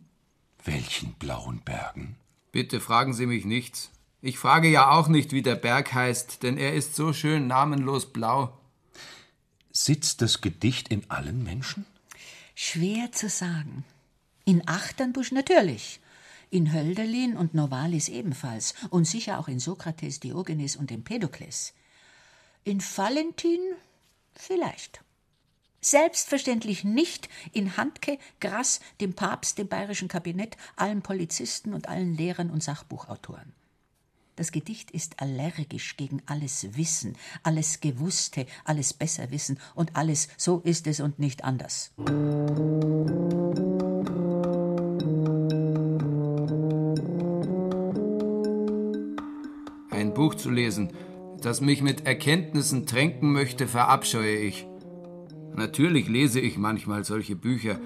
Welchen 0.63 1.15
blauen 1.15 1.63
Bergen? 1.63 2.17
Bitte 2.53 2.81
fragen 2.81 3.15
Sie 3.15 3.25
mich 3.25 3.47
nichts. 3.47 3.91
Ich 4.21 4.39
frage 4.39 4.69
ja 4.69 4.91
auch 4.91 5.09
nicht, 5.09 5.33
wie 5.33 5.43
der 5.43 5.57
Berg 5.57 5.95
heißt, 5.95 6.43
denn 6.43 6.59
er 6.59 6.75
ist 6.75 6.97
so 6.97 7.15
schön 7.15 7.47
namenlos 7.47 8.13
blau. 8.13 8.59
Sitzt 9.73 10.21
das 10.21 10.43
Gedicht 10.43 10.89
in 10.89 11.11
allen 11.11 11.43
Menschen? 11.43 11.87
Schwer 12.63 13.11
zu 13.11 13.31
sagen. 13.31 13.87
In 14.45 14.69
Achternbusch 14.69 15.33
natürlich. 15.33 15.99
In 16.51 16.75
Hölderlin 16.75 17.35
und 17.35 17.55
Novalis 17.55 18.11
ebenfalls. 18.11 18.75
Und 18.91 19.07
sicher 19.07 19.39
auch 19.39 19.49
in 19.49 19.59
Sokrates, 19.59 20.21
Diogenes 20.21 20.77
und 20.77 20.93
Empedokles. 20.93 21.73
In 22.65 22.83
Valentin 22.83 23.63
vielleicht. 24.35 25.03
Selbstverständlich 25.81 26.85
nicht 26.85 27.31
in 27.53 27.79
Handke, 27.79 28.19
Grass, 28.41 28.81
dem 29.01 29.15
Papst, 29.15 29.57
dem 29.57 29.69
bayerischen 29.69 30.09
Kabinett, 30.09 30.59
allen 30.77 31.01
Polizisten 31.01 31.73
und 31.73 31.89
allen 31.89 32.15
Lehrern 32.15 32.51
und 32.51 32.63
Sachbuchautoren. 32.63 33.55
Das 34.41 34.53
Gedicht 34.53 34.91
ist 34.91 35.21
allergisch 35.21 35.99
gegen 35.99 36.23
alles 36.25 36.75
Wissen, 36.75 37.15
alles 37.43 37.81
Gewusste, 37.81 38.47
alles 38.65 38.95
Besserwissen 38.95 39.59
und 39.75 39.97
alles 39.97 40.29
so 40.39 40.61
ist 40.65 40.87
es 40.87 41.01
und 41.01 41.19
nicht 41.19 41.45
anders. 41.45 41.93
Ein 49.91 50.15
Buch 50.15 50.35
zu 50.37 50.49
lesen, 50.49 50.95
das 51.43 51.61
mich 51.61 51.83
mit 51.83 52.07
Erkenntnissen 52.07 52.87
tränken 52.87 53.33
möchte, 53.33 53.67
verabscheue 53.69 54.39
ich. 54.39 54.67
Natürlich 55.55 56.09
lese 56.09 56.41
ich 56.41 56.57
manchmal 56.57 57.05
solche 57.05 57.37
Bücher, 57.37 57.79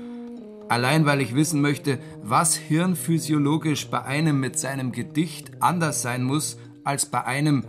Allein 0.68 1.04
weil 1.04 1.20
ich 1.20 1.34
wissen 1.34 1.60
möchte, 1.60 1.98
was 2.22 2.54
hirnphysiologisch 2.54 3.88
bei 3.88 4.02
einem 4.02 4.40
mit 4.40 4.58
seinem 4.58 4.92
Gedicht 4.92 5.52
anders 5.60 6.02
sein 6.02 6.22
muss 6.22 6.58
als 6.84 7.06
bei 7.06 7.24
einem, 7.24 7.64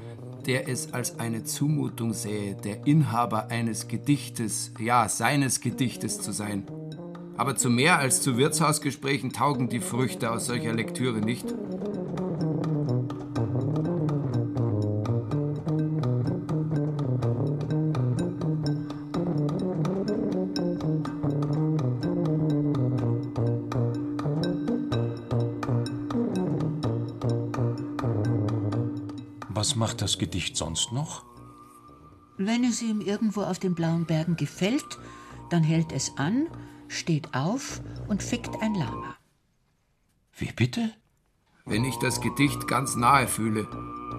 der 0.45 0.69
es 0.69 0.93
als 0.93 1.19
eine 1.19 1.43
Zumutung 1.43 2.13
sähe, 2.13 2.55
der 2.55 2.85
Inhaber 2.87 3.47
eines 3.49 3.87
Gedichtes, 3.87 4.71
ja 4.79 5.09
seines 5.09 5.59
Gedichtes 5.59 6.21
zu 6.21 6.31
sein. 6.31 6.63
Aber 7.37 7.55
zu 7.57 7.69
mehr 7.69 7.99
als 7.99 8.21
zu 8.21 8.37
Wirtshausgesprächen 8.37 9.33
taugen 9.33 9.67
die 9.67 9.81
Früchte 9.81 10.31
aus 10.31 10.45
solcher 10.45 10.73
Lektüre 10.73 11.19
nicht. 11.19 11.53
Was 29.65 29.75
macht 29.75 30.03
das 30.03 30.19
Gedicht 30.19 30.55
sonst 30.57 30.91
noch? 30.91 31.25
Wenn 32.37 32.63
es 32.63 32.83
ihm 32.83 33.01
irgendwo 33.01 33.41
auf 33.41 33.57
den 33.57 33.73
blauen 33.73 34.05
Bergen 34.05 34.35
gefällt, 34.35 34.99
dann 35.49 35.63
hält 35.63 35.91
es 35.91 36.17
an, 36.17 36.45
steht 36.87 37.33
auf 37.33 37.81
und 38.07 38.21
fickt 38.21 38.61
ein 38.61 38.75
Lama. 38.75 39.15
Wie 40.37 40.51
bitte? 40.51 40.91
Wenn 41.65 41.83
ich 41.83 41.95
das 41.95 42.21
Gedicht 42.21 42.67
ganz 42.67 42.95
nahe 42.95 43.27
fühle, 43.27 43.67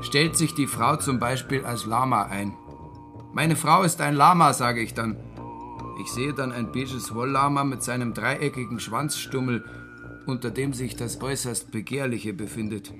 stellt 0.00 0.36
sich 0.36 0.52
die 0.52 0.66
Frau 0.66 0.96
zum 0.96 1.20
Beispiel 1.20 1.64
als 1.64 1.86
Lama 1.86 2.24
ein. 2.24 2.56
Meine 3.32 3.54
Frau 3.54 3.84
ist 3.84 4.00
ein 4.00 4.16
Lama, 4.16 4.52
sage 4.52 4.80
ich 4.80 4.94
dann. 4.94 5.16
Ich 6.02 6.10
sehe 6.10 6.34
dann 6.34 6.50
ein 6.50 6.72
beiges 6.72 7.14
Wolllama 7.14 7.62
mit 7.62 7.84
seinem 7.84 8.14
dreieckigen 8.14 8.80
Schwanzstummel, 8.80 9.64
unter 10.26 10.50
dem 10.50 10.72
sich 10.72 10.96
das 10.96 11.20
äußerst 11.22 11.70
Begehrliche 11.70 12.32
befindet. 12.32 12.92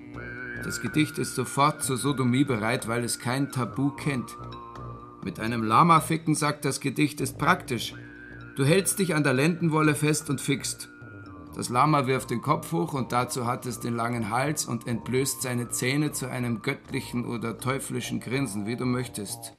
Das 0.65 0.81
Gedicht 0.81 1.19
ist 1.19 1.35
sofort 1.35 1.83
zur 1.83 1.97
Sodomie 1.97 2.45
bereit, 2.45 2.89
weil 2.89 3.05
es 3.05 3.19
kein 3.19 3.51
Tabu 3.53 3.91
kennt. 3.91 4.37
Mit 5.25 5.41
einem 5.41 5.63
Lama 5.63 6.01
ficken 6.01 6.35
sagt 6.35 6.65
das 6.65 6.81
Gedicht 6.81 7.21
ist 7.21 7.39
praktisch. 7.39 7.95
Du 8.57 8.65
hältst 8.65 8.99
dich 8.99 9.15
an 9.15 9.23
der 9.23 9.35
Lendenwolle 9.35 9.95
fest 9.95 10.31
und 10.31 10.41
fickst. 10.41 10.89
Das 11.55 11.69
Lama 11.69 12.07
wirft 12.07 12.31
den 12.31 12.43
Kopf 12.43 12.73
hoch 12.73 12.93
und 12.93 13.13
dazu 13.13 13.47
hat 13.47 13.65
es 13.67 13.81
den 13.81 13.97
langen 13.97 14.31
Hals 14.31 14.67
und 14.67 14.87
entblößt 14.87 15.43
seine 15.43 15.71
Zähne 15.71 16.13
zu 16.13 16.27
einem 16.29 16.63
göttlichen 16.63 17.25
oder 17.25 17.59
teuflischen 17.59 18.21
Grinsen, 18.21 18.67
wie 18.67 18.77
du 18.77 18.85
möchtest. 18.85 19.55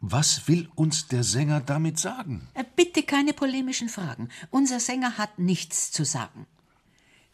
Was 0.00 0.48
will 0.48 0.68
uns 0.74 1.06
der 1.08 1.22
Sänger 1.22 1.60
damit 1.60 1.98
sagen? 1.98 2.48
Äh, 2.54 2.64
bitte 2.76 3.04
keine 3.04 3.32
polemischen 3.32 3.88
Fragen. 3.88 4.28
Unser 4.50 4.80
Sänger 4.80 5.16
hat 5.16 5.38
nichts 5.38 5.92
zu 5.92 6.04
sagen. 6.04 6.46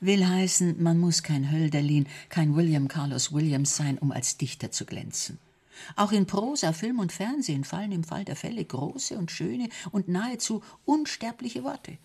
Will 0.00 0.26
heißen, 0.26 0.80
man 0.82 0.98
muss 0.98 1.22
kein 1.22 1.50
Hölderlin, 1.50 2.06
kein 2.28 2.54
William 2.54 2.87
Carlos 2.87 3.32
Williams 3.32 3.76
sein, 3.76 3.98
um 3.98 4.12
als 4.12 4.37
Dichter 4.37 4.70
zu 4.70 4.84
glänzen. 4.84 5.38
Auch 5.96 6.12
in 6.12 6.26
Prosa, 6.26 6.72
Film 6.72 6.98
und 6.98 7.12
Fernsehen 7.12 7.64
fallen 7.64 7.92
im 7.92 8.04
Fall 8.04 8.24
der 8.24 8.37
Fälle 8.37 8.64
große 8.64 9.16
und 9.16 9.30
schöne 9.30 9.68
und 9.90 10.08
nahezu 10.08 10.62
unsterbliche 10.84 11.64
Worte. 11.64 11.98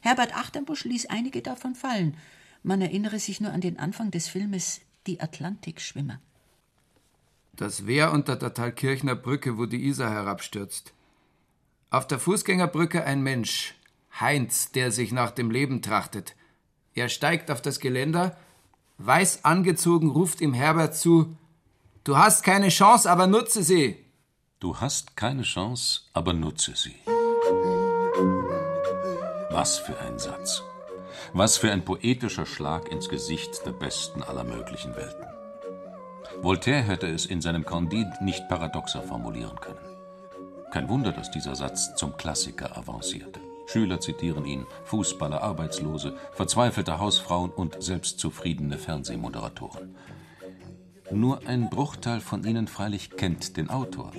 Herbert 0.00 0.34
Achternbusch 0.34 0.84
ließ 0.84 1.06
einige 1.06 1.42
davon 1.42 1.74
fallen. 1.74 2.16
Man 2.62 2.80
erinnere 2.80 3.18
sich 3.18 3.40
nur 3.40 3.52
an 3.52 3.60
den 3.60 3.78
Anfang 3.78 4.10
des 4.10 4.28
Filmes 4.28 4.80
Die 5.06 5.20
Atlantikschwimmer. 5.20 6.20
Das 7.54 7.86
Wehr 7.86 8.12
unter 8.12 8.36
der 8.36 8.54
Thalkirchner 8.54 9.16
Brücke, 9.16 9.58
wo 9.58 9.66
die 9.66 9.86
Isar 9.86 10.10
herabstürzt. 10.10 10.92
Auf 11.90 12.06
der 12.06 12.18
Fußgängerbrücke 12.18 13.04
ein 13.04 13.22
Mensch, 13.22 13.74
Heinz, 14.20 14.70
der 14.70 14.92
sich 14.92 15.12
nach 15.12 15.30
dem 15.30 15.50
Leben 15.50 15.82
trachtet. 15.82 16.36
Er 16.98 17.08
steigt 17.08 17.52
auf 17.52 17.62
das 17.62 17.78
Geländer, 17.78 18.36
weiß 18.98 19.44
angezogen, 19.44 20.10
ruft 20.10 20.40
ihm 20.40 20.52
Herbert 20.52 20.96
zu: 20.96 21.36
Du 22.02 22.18
hast 22.18 22.42
keine 22.42 22.70
Chance, 22.70 23.08
aber 23.08 23.28
nutze 23.28 23.62
sie. 23.62 24.04
Du 24.58 24.80
hast 24.80 25.16
keine 25.16 25.42
Chance, 25.42 26.00
aber 26.12 26.32
nutze 26.32 26.74
sie. 26.74 26.96
Was 29.50 29.78
für 29.78 29.96
ein 30.00 30.18
Satz. 30.18 30.64
Was 31.32 31.56
für 31.56 31.70
ein 31.70 31.84
poetischer 31.84 32.46
Schlag 32.46 32.90
ins 32.90 33.08
Gesicht 33.08 33.64
der 33.64 33.72
besten 33.72 34.24
aller 34.24 34.42
möglichen 34.42 34.96
Welten. 34.96 35.26
Voltaire 36.42 36.82
hätte 36.82 37.06
es 37.06 37.26
in 37.26 37.40
seinem 37.40 37.64
Candide 37.64 38.12
nicht 38.20 38.48
paradoxer 38.48 39.02
formulieren 39.02 39.60
können. 39.60 39.86
Kein 40.72 40.88
Wunder, 40.88 41.12
dass 41.12 41.30
dieser 41.30 41.54
Satz 41.54 41.94
zum 41.94 42.16
Klassiker 42.16 42.76
avancierte. 42.76 43.40
Schüler 43.68 44.00
zitieren 44.00 44.46
ihn, 44.46 44.66
Fußballer, 44.84 45.42
Arbeitslose, 45.42 46.16
verzweifelte 46.32 46.98
Hausfrauen 46.98 47.50
und 47.50 47.82
selbstzufriedene 47.82 48.78
Fernsehmoderatoren. 48.78 49.94
Nur 51.10 51.46
ein 51.46 51.68
Bruchteil 51.68 52.20
von 52.20 52.44
ihnen 52.44 52.66
freilich 52.66 53.10
kennt 53.10 53.56
den 53.58 53.68
Autor. 53.68 54.12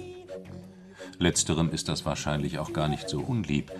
Letzterem 1.18 1.72
ist 1.72 1.90
das 1.90 2.06
wahrscheinlich 2.06 2.60
auch 2.60 2.74
gar 2.74 2.88
nicht 2.88 3.10
so 3.10 3.20
unlieb, 3.22 3.72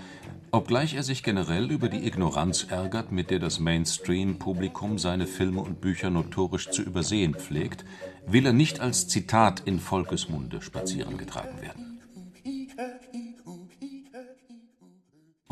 obgleich 0.52 0.96
er 0.96 1.04
sich 1.04 1.22
generell 1.22 1.72
über 1.72 1.88
die 1.88 2.06
Ignoranz 2.06 2.66
ärgert, 2.70 3.12
mit 3.12 3.30
der 3.30 3.40
das 3.40 3.60
Mainstream-Publikum 3.60 4.98
seine 4.98 5.28
Filme 5.28 5.62
und 5.62 5.82
Bücher 5.82 6.10
notorisch 6.10 6.70
zu 6.72 6.82
übersehen 6.82 7.36
pflegt, 7.36 7.86
will 8.26 8.46
er 8.46 8.54
nicht 8.54 8.80
als 8.80 9.08
Zitat 9.08 9.62
in 9.66 9.80
Volkesmunde 9.80 10.62
spazieren 10.62 11.18
getragen 11.18 11.62
werden. 11.62 11.89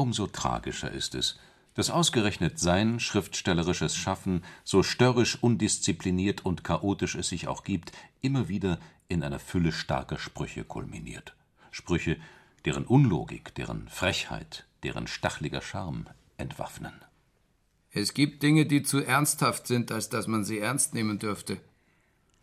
Umso 0.07 0.27
tragischer 0.27 0.89
ist 0.89 1.15
es, 1.15 1.37
dass 1.73 1.89
ausgerechnet 1.89 2.59
sein 2.59 3.01
schriftstellerisches 3.01 3.97
Schaffen, 3.97 4.41
so 4.63 4.81
störrisch 4.81 5.37
undiszipliniert 5.43 6.45
und 6.45 6.63
chaotisch 6.63 7.15
es 7.15 7.27
sich 7.27 7.49
auch 7.49 7.65
gibt, 7.65 7.91
immer 8.21 8.47
wieder 8.47 8.79
in 9.09 9.21
einer 9.21 9.39
Fülle 9.39 9.73
starker 9.73 10.17
Sprüche 10.17 10.63
kulminiert. 10.63 11.35
Sprüche, 11.71 12.15
deren 12.63 12.85
Unlogik, 12.85 13.53
deren 13.55 13.89
Frechheit, 13.89 14.65
deren 14.83 15.07
stachliger 15.07 15.59
Charme 15.59 16.05
entwaffnen. 16.37 16.93
Es 17.91 18.13
gibt 18.13 18.43
Dinge, 18.43 18.65
die 18.65 18.83
zu 18.83 19.03
ernsthaft 19.03 19.67
sind, 19.67 19.91
als 19.91 20.07
dass 20.07 20.27
man 20.27 20.45
sie 20.45 20.59
ernst 20.59 20.93
nehmen 20.93 21.19
dürfte. 21.19 21.59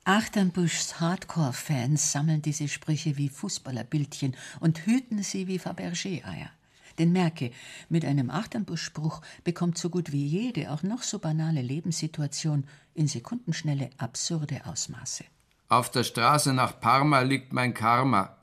Achternbuschs 0.04 1.00
Hardcore-Fans 1.00 2.12
sammeln 2.12 2.42
diese 2.42 2.68
Sprüche 2.68 3.16
wie 3.16 3.30
Fußballerbildchen 3.30 4.36
und 4.60 4.84
hüten 4.84 5.22
sie 5.22 5.46
wie 5.46 5.58
Fabergé-Eier. 5.58 6.50
Denn 6.98 7.12
merke, 7.12 7.50
mit 7.88 8.04
einem 8.04 8.30
Achternbusch-Spruch 8.30 9.20
bekommt 9.42 9.78
so 9.78 9.90
gut 9.90 10.12
wie 10.12 10.26
jede, 10.26 10.70
auch 10.70 10.82
noch 10.82 11.02
so 11.02 11.18
banale 11.18 11.62
Lebenssituation 11.62 12.64
in 12.94 13.08
Sekundenschnelle 13.08 13.90
absurde 13.98 14.64
Ausmaße. 14.66 15.24
Auf 15.68 15.90
der 15.90 16.04
Straße 16.04 16.52
nach 16.52 16.78
Parma 16.80 17.20
liegt 17.20 17.52
mein 17.52 17.74
Karma. 17.74 18.36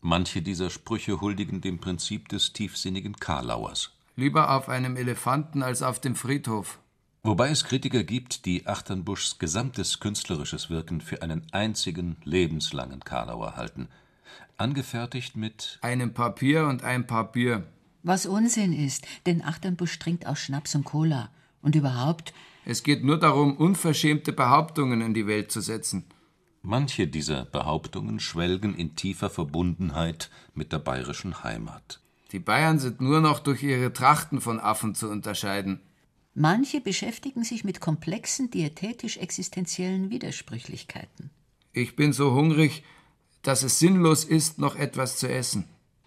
Manche 0.00 0.42
dieser 0.42 0.68
Sprüche 0.68 1.20
huldigen 1.20 1.62
dem 1.62 1.78
Prinzip 1.78 2.28
des 2.28 2.52
tiefsinnigen 2.52 3.16
Karlauers. 3.16 3.92
Lieber 4.16 4.50
auf 4.54 4.68
einem 4.68 4.96
Elefanten 4.96 5.62
als 5.62 5.82
auf 5.82 5.98
dem 5.98 6.14
Friedhof. 6.14 6.78
Wobei 7.22 7.48
es 7.48 7.64
Kritiker 7.64 8.04
gibt, 8.04 8.44
die 8.44 8.66
Achternbuschs 8.66 9.38
gesamtes 9.38 9.98
künstlerisches 9.98 10.68
Wirken 10.68 11.00
für 11.00 11.22
einen 11.22 11.46
einzigen 11.52 12.16
lebenslangen 12.24 13.00
Karlauer 13.00 13.56
halten. 13.56 13.88
Angefertigt 14.58 15.34
mit 15.34 15.78
einem 15.80 16.12
Papier 16.12 16.66
und 16.66 16.84
ein 16.84 17.06
Papier. 17.06 17.66
Was 18.04 18.26
Unsinn 18.26 18.74
ist, 18.74 19.06
denn 19.24 19.42
Achternbusch 19.42 19.98
trinkt 19.98 20.26
auch 20.26 20.36
Schnaps 20.36 20.74
und 20.74 20.84
Cola. 20.84 21.30
Und 21.62 21.74
überhaupt. 21.74 22.34
Es 22.66 22.82
geht 22.82 23.02
nur 23.02 23.18
darum, 23.18 23.56
unverschämte 23.56 24.34
Behauptungen 24.34 25.00
in 25.00 25.14
die 25.14 25.26
Welt 25.26 25.50
zu 25.50 25.62
setzen. 25.62 26.04
Manche 26.60 27.08
dieser 27.08 27.46
Behauptungen 27.46 28.20
schwelgen 28.20 28.74
in 28.74 28.94
tiefer 28.94 29.30
Verbundenheit 29.30 30.30
mit 30.54 30.72
der 30.72 30.80
bayerischen 30.80 31.42
Heimat. 31.42 32.00
Die 32.32 32.40
Bayern 32.40 32.78
sind 32.78 33.00
nur 33.00 33.22
noch 33.22 33.40
durch 33.40 33.62
ihre 33.62 33.90
Trachten 33.94 34.42
von 34.42 34.60
Affen 34.60 34.94
zu 34.94 35.08
unterscheiden. 35.08 35.80
Manche 36.34 36.82
beschäftigen 36.82 37.42
sich 37.42 37.64
mit 37.64 37.80
komplexen 37.80 38.50
diätetisch-existenziellen 38.50 40.10
Widersprüchlichkeiten. 40.10 41.30
Ich 41.72 41.96
bin 41.96 42.12
so 42.12 42.34
hungrig, 42.34 42.84
dass 43.40 43.62
es 43.62 43.78
sinnlos 43.78 44.24
ist, 44.24 44.58
noch 44.58 44.76
etwas 44.76 45.16
zu 45.16 45.26
essen 45.26 45.64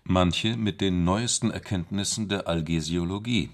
manche 0.09 0.55
mit 0.57 0.81
den 0.81 1.03
neuesten 1.03 1.51
Erkenntnissen 1.51 2.29
der 2.29 2.47
Algesiologie. 2.47 3.49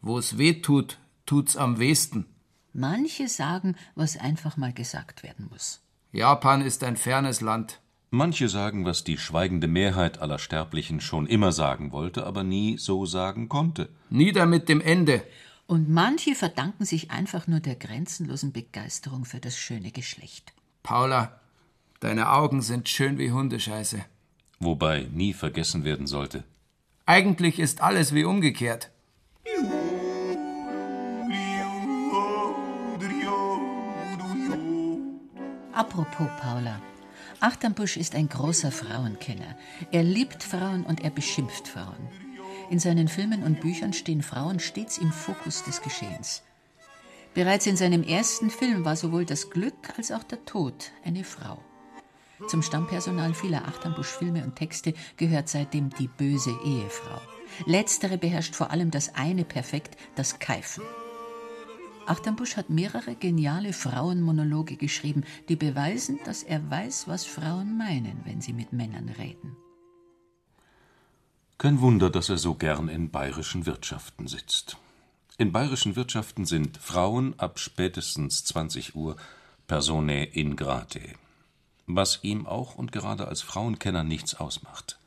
Wo 0.00 0.18
es 0.18 0.38
weh 0.38 0.54
tut, 0.54 0.98
tut's 1.26 1.56
am 1.56 1.78
wehesten. 1.78 2.26
Manche 2.72 3.28
sagen, 3.28 3.76
was 3.94 4.16
einfach 4.16 4.56
mal 4.56 4.72
gesagt 4.72 5.22
werden 5.22 5.48
muss. 5.50 5.80
Japan 6.12 6.62
ist 6.62 6.84
ein 6.84 6.96
fernes 6.96 7.40
Land. 7.40 7.80
Manche 8.10 8.48
sagen, 8.48 8.84
was 8.84 9.04
die 9.04 9.18
schweigende 9.18 9.68
Mehrheit 9.68 10.18
aller 10.20 10.38
Sterblichen 10.38 11.00
schon 11.00 11.26
immer 11.26 11.52
sagen 11.52 11.92
wollte, 11.92 12.26
aber 12.26 12.44
nie 12.44 12.78
so 12.78 13.04
sagen 13.04 13.48
konnte. 13.48 13.90
Nieder 14.08 14.46
mit 14.46 14.68
dem 14.68 14.80
Ende. 14.80 15.22
Und 15.66 15.90
manche 15.90 16.34
verdanken 16.34 16.86
sich 16.86 17.10
einfach 17.10 17.46
nur 17.46 17.60
der 17.60 17.74
grenzenlosen 17.74 18.52
Begeisterung 18.52 19.26
für 19.26 19.40
das 19.40 19.58
schöne 19.58 19.90
Geschlecht. 19.90 20.54
Paula, 20.82 21.38
deine 22.00 22.32
Augen 22.32 22.62
sind 22.62 22.88
schön 22.88 23.18
wie 23.18 23.32
Hundescheiße 23.32 24.02
wobei 24.60 25.06
nie 25.12 25.32
vergessen 25.32 25.84
werden 25.84 26.06
sollte. 26.06 26.44
Eigentlich 27.06 27.58
ist 27.58 27.80
alles 27.80 28.14
wie 28.14 28.24
umgekehrt. 28.24 28.90
Apropos 35.72 36.28
Paula. 36.40 36.82
Achternbusch 37.40 37.96
ist 37.96 38.16
ein 38.16 38.28
großer 38.28 38.72
Frauenkenner. 38.72 39.56
Er 39.92 40.02
liebt 40.02 40.42
Frauen 40.42 40.84
und 40.84 41.04
er 41.04 41.10
beschimpft 41.10 41.68
Frauen. 41.68 42.08
In 42.68 42.80
seinen 42.80 43.06
Filmen 43.08 43.44
und 43.44 43.60
Büchern 43.60 43.92
stehen 43.92 44.22
Frauen 44.22 44.58
stets 44.58 44.98
im 44.98 45.12
Fokus 45.12 45.62
des 45.62 45.80
Geschehens. 45.80 46.42
Bereits 47.32 47.66
in 47.66 47.76
seinem 47.76 48.02
ersten 48.02 48.50
Film 48.50 48.84
war 48.84 48.96
sowohl 48.96 49.24
das 49.24 49.50
Glück 49.50 49.96
als 49.96 50.10
auch 50.10 50.24
der 50.24 50.44
Tod 50.44 50.90
eine 51.04 51.22
Frau. 51.22 51.62
Zum 52.46 52.62
Stammpersonal 52.62 53.34
vieler 53.34 53.66
Achternbusch-Filme 53.66 54.44
und 54.44 54.54
Texte 54.54 54.94
gehört 55.16 55.48
seitdem 55.48 55.90
die 55.90 56.08
böse 56.08 56.56
Ehefrau. 56.64 57.20
Letztere 57.66 58.16
beherrscht 58.16 58.54
vor 58.54 58.70
allem 58.70 58.90
das 58.90 59.14
eine 59.14 59.44
perfekt, 59.44 59.96
das 60.14 60.38
Keifen. 60.38 60.84
Achternbusch 62.06 62.56
hat 62.56 62.70
mehrere 62.70 63.16
geniale 63.16 63.72
Frauenmonologe 63.72 64.76
geschrieben, 64.76 65.24
die 65.48 65.56
beweisen, 65.56 66.20
dass 66.24 66.42
er 66.42 66.70
weiß, 66.70 67.08
was 67.08 67.26
Frauen 67.26 67.76
meinen, 67.76 68.20
wenn 68.24 68.40
sie 68.40 68.52
mit 68.52 68.72
Männern 68.72 69.08
reden. 69.08 69.56
Kein 71.58 71.80
Wunder, 71.80 72.08
dass 72.08 72.28
er 72.28 72.38
so 72.38 72.54
gern 72.54 72.88
in 72.88 73.10
bayerischen 73.10 73.66
Wirtschaften 73.66 74.28
sitzt. 74.28 74.78
In 75.38 75.52
bayerischen 75.52 75.96
Wirtschaften 75.96 76.46
sind 76.46 76.78
Frauen 76.78 77.34
ab 77.38 77.58
spätestens 77.58 78.44
20 78.44 78.94
Uhr 78.94 79.16
Personae 79.66 80.24
ingrate 80.32 81.14
was 81.88 82.20
ihm 82.22 82.46
auch 82.46 82.76
und 82.76 82.92
gerade 82.92 83.28
als 83.28 83.42
Frauenkenner 83.42 84.04
nichts 84.04 84.34
ausmacht. 84.34 84.98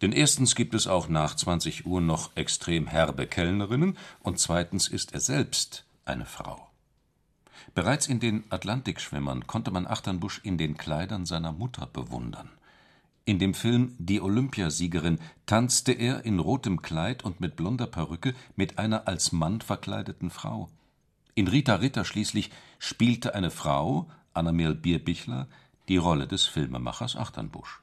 Denn 0.00 0.12
erstens 0.12 0.54
gibt 0.54 0.74
es 0.74 0.88
auch 0.88 1.08
nach 1.08 1.36
20 1.36 1.86
Uhr 1.86 2.00
noch 2.00 2.34
extrem 2.34 2.86
herbe 2.86 3.26
Kellnerinnen 3.26 3.96
und 4.20 4.38
zweitens 4.38 4.88
ist 4.88 5.12
er 5.12 5.20
selbst 5.20 5.84
eine 6.04 6.26
Frau. 6.26 6.68
Bereits 7.74 8.08
in 8.08 8.18
den 8.18 8.44
Atlantikschwimmern 8.50 9.46
konnte 9.46 9.70
man 9.70 9.86
Achternbusch 9.86 10.40
in 10.42 10.58
den 10.58 10.76
Kleidern 10.76 11.24
seiner 11.24 11.52
Mutter 11.52 11.86
bewundern. 11.86 12.50
In 13.24 13.38
dem 13.38 13.54
Film 13.54 13.94
Die 13.98 14.20
Olympiasiegerin 14.20 15.20
tanzte 15.46 15.92
er 15.92 16.24
in 16.24 16.40
rotem 16.40 16.82
Kleid 16.82 17.22
und 17.22 17.40
mit 17.40 17.54
blonder 17.54 17.86
Perücke 17.86 18.34
mit 18.56 18.78
einer 18.78 19.06
als 19.06 19.30
Mann 19.30 19.60
verkleideten 19.60 20.30
Frau. 20.30 20.68
In 21.36 21.46
Rita 21.46 21.76
Ritter 21.76 22.04
schließlich 22.04 22.50
spielte 22.80 23.36
eine 23.36 23.52
Frau, 23.52 24.10
Annamel 24.34 24.74
Bierbichler, 24.74 25.46
die 25.88 25.96
Rolle 25.96 26.26
des 26.26 26.44
Filmemachers 26.46 27.16
Achternbusch. 27.16 27.82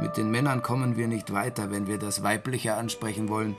Mit 0.00 0.16
den 0.16 0.30
Männern 0.30 0.62
kommen 0.62 0.96
wir 0.96 1.08
nicht 1.08 1.32
weiter, 1.32 1.70
wenn 1.70 1.86
wir 1.86 1.98
das 1.98 2.22
Weibliche 2.22 2.74
ansprechen 2.74 3.28
wollen. 3.28 3.54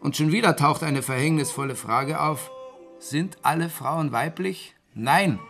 Und 0.00 0.16
schon 0.16 0.32
wieder 0.32 0.56
taucht 0.56 0.82
eine 0.82 1.02
verhängnisvolle 1.02 1.74
Frage 1.74 2.20
auf. 2.20 2.50
Sind 2.98 3.38
alle 3.42 3.68
Frauen 3.68 4.12
weiblich? 4.12 4.74
Nein. 4.94 5.40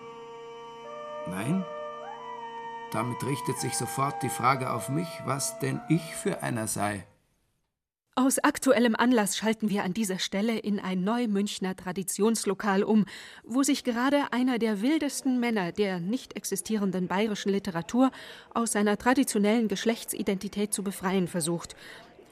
Nein? 1.27 1.65
Damit 2.95 3.27
richtet 3.27 3.59
sich 3.59 3.77
sofort 3.77 4.23
die 4.23 4.29
Frage 4.29 4.73
auf 4.73 4.89
mich, 4.89 5.09
was 5.25 5.59
denn 5.59 5.81
ich 5.89 6.15
für 6.15 6.45
einer 6.45 6.69
sei. 6.69 7.05
Aus 8.15 8.39
aktuellem 8.39 8.95
Anlass 8.95 9.37
schalten 9.37 9.69
wir 9.69 9.83
an 9.83 9.93
dieser 9.93 10.21
Stelle 10.21 10.57
in 10.57 10.79
ein 10.79 11.03
Neumünchner 11.03 11.75
Traditionslokal 11.75 12.85
um, 12.85 13.07
wo 13.43 13.65
sich 13.65 13.83
gerade 13.83 14.33
einer 14.33 14.61
der 14.61 14.81
wildesten 14.81 15.41
Männer 15.41 15.73
der 15.73 15.99
nicht 15.99 16.37
existierenden 16.37 17.09
bayerischen 17.09 17.51
Literatur 17.51 18.13
aus 18.55 18.71
seiner 18.71 18.97
traditionellen 18.97 19.67
Geschlechtsidentität 19.67 20.73
zu 20.73 20.85
befreien 20.85 21.27
versucht. 21.27 21.75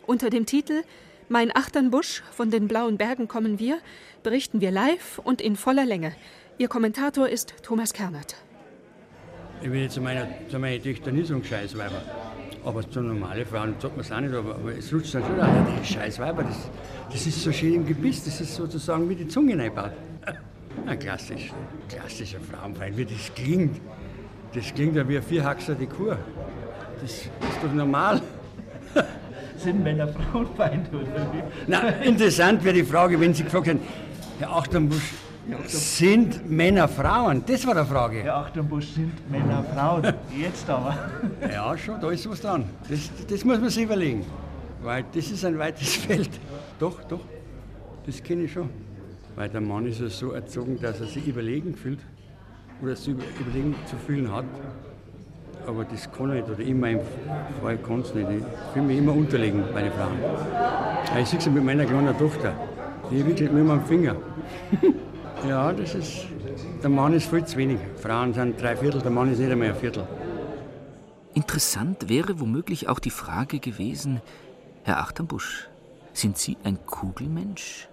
Unter 0.06 0.30
dem 0.30 0.46
Titel 0.46 0.84
Mein 1.28 1.50
Achternbusch, 1.52 2.22
von 2.30 2.52
den 2.52 2.68
blauen 2.68 2.98
Bergen 2.98 3.26
kommen 3.26 3.58
wir, 3.58 3.80
berichten 4.22 4.60
wir 4.60 4.70
live 4.70 5.18
und 5.18 5.40
in 5.40 5.56
voller 5.56 5.86
Länge. 5.86 6.14
Ihr 6.58 6.68
Kommentator 6.68 7.28
ist 7.28 7.54
Thomas 7.64 7.92
Kernert. 7.92 8.36
Ich 9.62 9.70
will 9.70 9.88
zu 9.88 10.00
meiner, 10.00 10.26
zu 10.48 10.58
meinen 10.58 10.82
Töchtern 10.82 11.14
nicht 11.14 11.28
sagen 11.28 11.44
Scheißweiber. 11.44 12.02
Aber 12.64 12.88
zu 12.88 13.00
normalen 13.00 13.46
Frauen 13.46 13.74
sagt 13.78 13.96
man 13.96 14.04
es 14.04 14.10
auch 14.10 14.20
nicht, 14.20 14.34
aber, 14.34 14.56
aber 14.56 14.76
es 14.76 14.92
rutscht 14.92 15.14
dann 15.14 15.22
schon 15.22 15.40
auch. 15.40 15.46
Ja, 15.46 15.66
die 15.80 15.86
Scheißweiber, 15.86 16.42
das, 16.42 16.68
das 17.12 17.26
ist 17.26 17.42
so 17.42 17.52
schön 17.52 17.74
im 17.74 17.86
Gebiss, 17.86 18.24
das 18.24 18.40
ist 18.40 18.54
sozusagen 18.54 19.08
wie 19.08 19.14
die 19.14 19.28
Zunge 19.28 19.56
reinbaut. 19.56 19.92
Ein 20.86 20.98
klassisch, 20.98 21.52
klassischer 21.88 22.40
Frauenfeind, 22.40 22.96
wie 22.96 23.04
das 23.04 23.32
klingt. 23.34 23.80
Das 24.52 24.74
klingt 24.74 24.96
ja 24.96 25.08
wie 25.08 25.16
ein 25.16 25.22
Vierhaxer 25.22 25.74
die 25.74 25.86
Kur. 25.86 26.18
Das 27.00 27.10
ist 27.10 27.30
doch 27.62 27.72
normal. 27.72 28.20
Sind 29.56 29.82
Männer 29.82 30.08
Frauenfeind 30.08 30.88
oder 30.92 31.32
wie? 31.32 31.42
Na, 31.66 31.88
interessant 31.88 32.62
wäre 32.64 32.74
die 32.74 32.84
Frage, 32.84 33.18
wenn 33.18 33.32
Sie 33.32 33.44
gefragt 33.44 33.68
hätten, 33.68 33.80
Herr 34.38 34.50
Sind 35.66 36.48
Männer 36.48 36.86
Frauen? 36.86 37.42
Das 37.46 37.66
war 37.66 37.74
die 37.74 37.88
Frage. 37.88 38.22
Herr 38.22 38.36
Achterbusch, 38.36 38.94
sind 38.94 39.30
Männer 39.30 39.64
Frauen? 39.74 40.14
Jetzt 40.36 40.68
aber. 40.70 40.96
Ja, 41.52 41.76
schon, 41.76 42.00
da 42.00 42.10
ist 42.10 42.28
was 42.30 42.40
dran. 42.40 42.64
Das, 42.88 43.10
das 43.28 43.44
muss 43.44 43.58
man 43.58 43.68
sich 43.68 43.82
überlegen. 43.82 44.24
Weil 44.82 45.04
das 45.12 45.30
ist 45.30 45.44
ein 45.44 45.58
weites 45.58 45.96
Feld. 46.06 46.30
Doch, 46.78 47.02
doch, 47.04 47.20
das 48.06 48.22
kenne 48.22 48.44
ich 48.44 48.52
schon. 48.52 48.70
Weil 49.34 49.48
der 49.48 49.60
Mann 49.60 49.86
ist 49.86 50.00
ja 50.00 50.08
so 50.08 50.32
erzogen, 50.32 50.78
dass 50.80 51.00
er 51.00 51.06
sich 51.06 51.26
überlegen 51.26 51.74
fühlt 51.74 52.00
oder 52.80 52.94
sich 52.94 53.14
überlegen 53.40 53.74
zu 53.86 53.96
fühlen 53.96 54.32
hat. 54.32 54.44
Aber 55.66 55.84
das 55.84 56.10
kann 56.10 56.30
er 56.30 56.36
nicht, 56.36 56.48
oder 56.48 56.60
in 56.60 56.80
meinem 56.80 57.00
Fall 57.60 57.78
kann 57.78 58.00
es 58.00 58.14
nicht. 58.14 58.28
Ich 58.30 58.72
fühle 58.72 58.86
mich 58.86 58.98
immer 58.98 59.12
unterlegen 59.12 59.62
bei 59.72 59.82
den 59.82 59.92
Frauen. 59.92 60.18
Ich 61.20 61.28
sehe 61.28 61.38
es 61.38 61.48
mit 61.48 61.64
meiner 61.64 61.84
kleinen 61.84 62.16
Tochter. 62.18 62.52
Die 63.10 63.24
wickelt 63.26 63.52
mir 63.52 63.60
immer 63.60 63.74
am 63.74 63.84
Finger. 63.84 64.16
ja, 65.48 65.72
das 65.72 65.94
ist. 65.94 66.26
Der 66.82 66.90
Mann 66.90 67.12
ist 67.12 67.28
viel 67.28 67.44
zu 67.44 67.56
wenig. 67.56 67.78
Frauen 67.96 68.34
sind 68.34 68.60
drei 68.60 68.76
Viertel, 68.76 69.00
der 69.00 69.10
Mann 69.10 69.32
ist 69.32 69.38
nicht 69.38 69.50
einmal 69.50 69.68
ein 69.68 69.76
Viertel. 69.76 70.06
Interessant 71.34 72.08
wäre 72.08 72.40
womöglich 72.40 72.88
auch 72.88 72.98
die 72.98 73.10
Frage 73.10 73.58
gewesen, 73.58 74.20
Herr 74.84 74.98
Achternbusch, 74.98 75.68
sind 76.12 76.36
Sie 76.36 76.56
ein 76.64 76.84
Kugelmensch? 76.86 77.88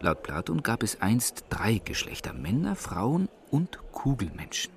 Laut 0.00 0.22
Platon 0.22 0.62
gab 0.62 0.82
es 0.82 1.00
einst 1.00 1.44
drei 1.48 1.80
Geschlechter, 1.84 2.32
Männer, 2.32 2.76
Frauen 2.76 3.28
und 3.50 3.78
Kugelmenschen. 3.92 4.72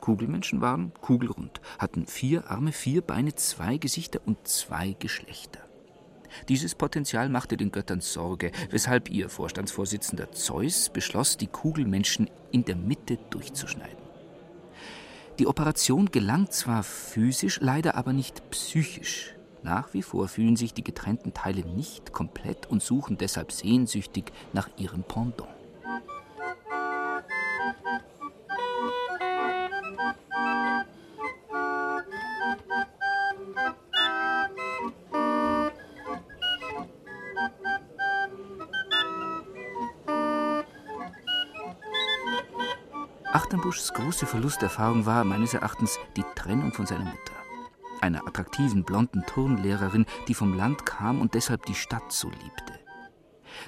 Kugelmenschen 0.00 0.60
waren 0.60 0.92
kugelrund, 1.00 1.60
hatten 1.78 2.06
vier 2.06 2.50
Arme, 2.50 2.72
vier 2.72 3.02
Beine, 3.02 3.34
zwei 3.34 3.76
Gesichter 3.76 4.20
und 4.24 4.48
zwei 4.48 4.96
Geschlechter. 4.98 5.59
Dieses 6.48 6.74
Potenzial 6.74 7.28
machte 7.28 7.56
den 7.56 7.72
Göttern 7.72 8.00
Sorge, 8.00 8.52
weshalb 8.70 9.10
ihr 9.10 9.28
Vorstandsvorsitzender 9.28 10.32
Zeus 10.32 10.88
beschloss, 10.88 11.36
die 11.36 11.46
Kugelmenschen 11.46 12.30
in 12.50 12.64
der 12.64 12.76
Mitte 12.76 13.18
durchzuschneiden. 13.30 13.98
Die 15.38 15.46
Operation 15.46 16.10
gelang 16.10 16.50
zwar 16.50 16.82
physisch, 16.82 17.60
leider 17.60 17.94
aber 17.94 18.12
nicht 18.12 18.50
psychisch. 18.50 19.34
Nach 19.62 19.92
wie 19.94 20.02
vor 20.02 20.28
fühlen 20.28 20.56
sich 20.56 20.74
die 20.74 20.84
getrennten 20.84 21.34
Teile 21.34 21.66
nicht 21.66 22.12
komplett 22.12 22.66
und 22.66 22.82
suchen 22.82 23.18
deshalb 23.18 23.52
sehnsüchtig 23.52 24.32
nach 24.52 24.68
ihrem 24.76 25.02
Pendant. 25.02 25.48
Achternbuschs 43.70 43.94
große 43.94 44.26
Verlusterfahrung 44.26 45.06
war 45.06 45.22
meines 45.22 45.54
Erachtens 45.54 46.00
die 46.16 46.24
Trennung 46.34 46.72
von 46.72 46.86
seiner 46.86 47.04
Mutter, 47.04 47.34
einer 48.00 48.26
attraktiven 48.26 48.82
blonden 48.82 49.24
Turnlehrerin, 49.26 50.06
die 50.26 50.34
vom 50.34 50.54
Land 50.54 50.84
kam 50.86 51.20
und 51.20 51.34
deshalb 51.34 51.66
die 51.66 51.76
Stadt 51.76 52.10
so 52.10 52.28
liebte. 52.30 52.80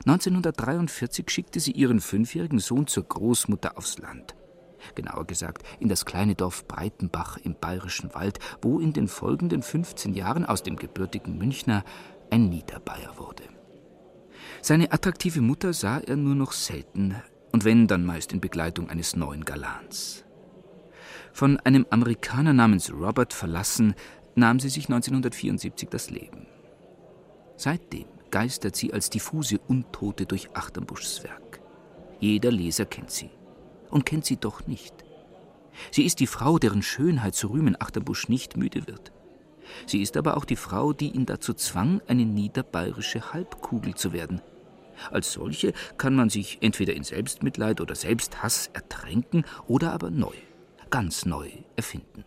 1943 0.04 1.30
schickte 1.30 1.60
sie 1.60 1.70
ihren 1.70 2.00
fünfjährigen 2.00 2.58
Sohn 2.58 2.88
zur 2.88 3.04
Großmutter 3.04 3.78
aufs 3.78 3.98
Land. 3.98 4.34
Genauer 4.96 5.24
gesagt 5.24 5.62
in 5.78 5.88
das 5.88 6.04
kleine 6.04 6.34
Dorf 6.34 6.66
Breitenbach 6.66 7.36
im 7.36 7.54
bayerischen 7.54 8.12
Wald, 8.12 8.40
wo 8.60 8.80
in 8.80 8.92
den 8.92 9.06
folgenden 9.06 9.62
15 9.62 10.14
Jahren 10.14 10.44
aus 10.44 10.64
dem 10.64 10.74
gebürtigen 10.74 11.38
Münchner 11.38 11.84
ein 12.28 12.48
Niederbayer 12.48 13.18
wurde. 13.18 13.44
Seine 14.62 14.90
attraktive 14.90 15.42
Mutter 15.42 15.72
sah 15.72 15.98
er 15.98 16.16
nur 16.16 16.34
noch 16.34 16.50
selten, 16.50 17.22
und 17.52 17.64
wenn, 17.64 17.86
dann 17.86 18.04
meist 18.04 18.32
in 18.32 18.40
Begleitung 18.40 18.88
eines 18.88 19.14
neuen 19.14 19.44
Galans. 19.44 20.24
Von 21.32 21.60
einem 21.60 21.86
Amerikaner 21.90 22.52
namens 22.52 22.92
Robert 22.92 23.32
verlassen, 23.32 23.94
nahm 24.34 24.58
sie 24.58 24.70
sich 24.70 24.86
1974 24.86 25.88
das 25.88 26.10
Leben. 26.10 26.46
Seitdem 27.56 28.06
geistert 28.30 28.74
sie 28.74 28.92
als 28.92 29.10
diffuse 29.10 29.58
Untote 29.68 30.26
durch 30.26 30.54
Achternbuschs 30.54 31.22
Werk. 31.22 31.60
Jeder 32.18 32.50
Leser 32.50 32.86
kennt 32.86 33.10
sie 33.10 33.30
und 33.90 34.06
kennt 34.06 34.24
sie 34.24 34.36
doch 34.36 34.66
nicht. 34.66 34.94
Sie 35.90 36.04
ist 36.04 36.20
die 36.20 36.26
Frau, 36.26 36.58
deren 36.58 36.82
Schönheit 36.82 37.34
zu 37.34 37.48
rühmen 37.48 37.80
Achterbusch 37.80 38.28
nicht 38.28 38.56
müde 38.56 38.86
wird. 38.86 39.12
Sie 39.86 40.02
ist 40.02 40.16
aber 40.16 40.36
auch 40.36 40.44
die 40.44 40.56
Frau, 40.56 40.92
die 40.92 41.10
ihn 41.10 41.26
dazu 41.26 41.54
zwang, 41.54 42.00
eine 42.06 42.24
niederbayerische 42.24 43.32
Halbkugel 43.32 43.94
zu 43.94 44.12
werden– 44.12 44.40
als 45.10 45.32
solche 45.32 45.72
kann 45.98 46.14
man 46.14 46.30
sich 46.30 46.58
entweder 46.60 46.94
in 46.94 47.04
Selbstmitleid 47.04 47.80
oder 47.80 47.94
Selbsthass 47.94 48.70
ertränken 48.72 49.44
oder 49.66 49.92
aber 49.92 50.10
neu, 50.10 50.34
ganz 50.90 51.26
neu 51.26 51.48
erfinden. 51.76 52.24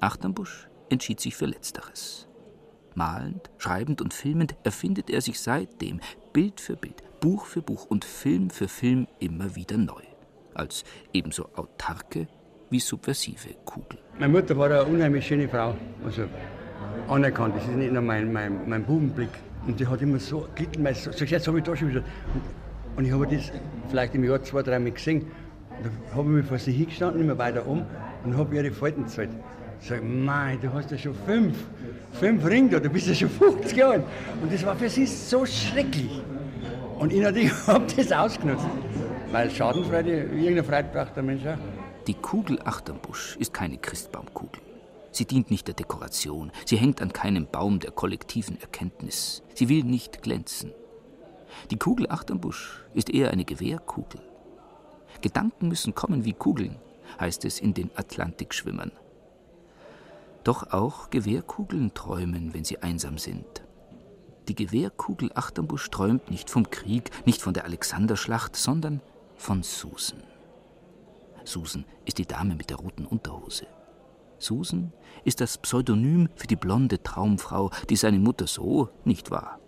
Achternbusch 0.00 0.68
entschied 0.90 1.20
sich 1.20 1.36
für 1.36 1.46
Letzteres. 1.46 2.28
Malend, 2.94 3.50
schreibend 3.58 4.02
und 4.02 4.12
filmend 4.12 4.54
erfindet 4.64 5.10
er 5.10 5.20
sich 5.20 5.40
seitdem 5.40 6.00
Bild 6.32 6.60
für 6.60 6.76
Bild, 6.76 7.02
Buch 7.20 7.46
für 7.46 7.62
Buch 7.62 7.86
und 7.86 8.04
Film 8.04 8.50
für 8.50 8.68
Film 8.68 9.06
immer 9.18 9.54
wieder 9.54 9.78
neu. 9.78 10.02
Als 10.54 10.84
ebenso 11.12 11.48
autarke 11.54 12.26
wie 12.68 12.80
subversive 12.80 13.54
Kugel. 13.64 13.98
Meine 14.18 14.32
Mutter 14.32 14.56
war 14.56 14.66
eine 14.66 14.84
unheimlich 14.84 15.26
schöne 15.26 15.48
Frau. 15.48 15.74
Also 16.04 16.24
anerkannt, 17.08 17.56
das 17.56 17.64
ist 17.64 17.76
nicht 17.76 17.92
nur 17.92 18.02
mein, 18.02 18.32
mein, 18.32 18.68
mein 18.68 18.84
Bubenblick. 18.84 19.30
Und 19.66 19.78
die 19.78 19.86
hat 19.86 20.02
immer 20.02 20.18
so 20.18 20.48
gelitten, 20.54 20.86
so, 20.94 21.10
jetzt 21.24 21.46
habe 21.46 21.58
ich 21.58 21.64
da 21.64 21.76
schon 21.76 21.90
wieder. 21.90 22.02
Und, 22.34 22.42
und 22.96 23.04
ich 23.04 23.12
habe 23.12 23.26
das 23.26 23.52
vielleicht 23.88 24.14
im 24.14 24.24
Jahr 24.24 24.42
zwei, 24.42 24.62
drei 24.62 24.78
Mal 24.78 24.90
gesehen. 24.90 25.22
Und 25.22 25.86
da 25.86 26.16
habe 26.16 26.28
ich 26.30 26.36
mich 26.36 26.46
vor 26.46 26.58
sie 26.58 26.72
hingestanden, 26.72 27.22
immer 27.22 27.38
weiter 27.38 27.66
um 27.66 27.84
und 28.24 28.36
habe 28.36 28.54
ihre 28.56 28.70
Falten 28.70 29.04
gezahlt. 29.04 29.30
Ich 29.80 29.88
sage, 29.88 30.02
Mann, 30.02 30.60
du 30.60 30.72
hast 30.72 30.90
ja 30.90 30.98
schon 30.98 31.14
fünf, 31.26 31.56
fünf 32.12 32.44
Ringe, 32.46 32.80
du 32.80 32.88
bist 32.88 33.08
ja 33.08 33.14
schon 33.14 33.30
50 33.30 33.76
Jahre 33.76 33.92
alt. 33.94 34.04
Und 34.40 34.52
das 34.52 34.64
war 34.64 34.76
für 34.76 34.88
sie 34.88 35.06
so 35.06 35.44
schrecklich. 35.44 36.22
Und 36.98 37.12
ich 37.12 37.20
natürlich 37.20 37.52
habe 37.66 37.84
das 37.96 38.12
ausgenutzt. 38.12 38.66
Weil 39.32 39.50
Schadenfreude, 39.50 40.10
irgendeine 40.10 40.62
Freude 40.62 40.88
braucht 40.92 41.16
der 41.16 41.22
Mensch 41.22 41.44
auch. 41.46 41.56
Die 42.06 42.14
Kugel 42.14 42.60
Achternbusch 42.64 43.36
ist 43.38 43.54
keine 43.54 43.78
Christbaumkugel. 43.78 44.60
Sie 45.12 45.26
dient 45.26 45.50
nicht 45.50 45.66
der 45.66 45.74
Dekoration, 45.74 46.50
sie 46.64 46.78
hängt 46.78 47.02
an 47.02 47.12
keinem 47.12 47.46
Baum 47.46 47.78
der 47.78 47.90
kollektiven 47.90 48.60
Erkenntnis, 48.60 49.42
sie 49.54 49.68
will 49.68 49.84
nicht 49.84 50.22
glänzen. 50.22 50.72
Die 51.70 51.78
Kugel 51.78 52.10
Achternbusch 52.10 52.82
ist 52.94 53.10
eher 53.10 53.30
eine 53.30 53.44
Gewehrkugel. 53.44 54.22
Gedanken 55.20 55.68
müssen 55.68 55.94
kommen 55.94 56.24
wie 56.24 56.32
Kugeln, 56.32 56.76
heißt 57.20 57.44
es 57.44 57.60
in 57.60 57.74
den 57.74 57.90
Atlantikschwimmern. 57.94 58.92
Doch 60.44 60.72
auch 60.72 61.10
Gewehrkugeln 61.10 61.92
träumen, 61.94 62.54
wenn 62.54 62.64
sie 62.64 62.78
einsam 62.78 63.18
sind. 63.18 63.62
Die 64.48 64.56
Gewehrkugel 64.56 65.30
Achternbusch 65.34 65.90
träumt 65.90 66.30
nicht 66.30 66.50
vom 66.50 66.70
Krieg, 66.70 67.10
nicht 67.26 67.42
von 67.42 67.54
der 67.54 67.64
Alexanderschlacht, 67.64 68.56
sondern 68.56 69.00
von 69.36 69.62
Susan. 69.62 70.22
Susan 71.44 71.84
ist 72.04 72.18
die 72.18 72.26
Dame 72.26 72.56
mit 72.56 72.70
der 72.70 72.78
roten 72.78 73.06
Unterhose. 73.06 73.66
Susan 74.38 74.92
ist 75.24 75.40
das 75.40 75.58
Pseudonym 75.58 76.28
für 76.34 76.46
die 76.46 76.56
blonde 76.56 77.02
Traumfrau, 77.02 77.70
die 77.88 77.96
seine 77.96 78.18
Mutter 78.18 78.46
so 78.46 78.88
nicht 79.04 79.30
war. 79.30 79.58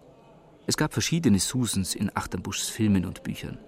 Es 0.66 0.76
gab 0.76 0.92
verschiedene 0.92 1.38
Susans 1.38 1.94
in 1.94 2.10
Achternbuschs 2.14 2.68
Filmen 2.68 3.04
und 3.04 3.22
Büchern. 3.22 3.58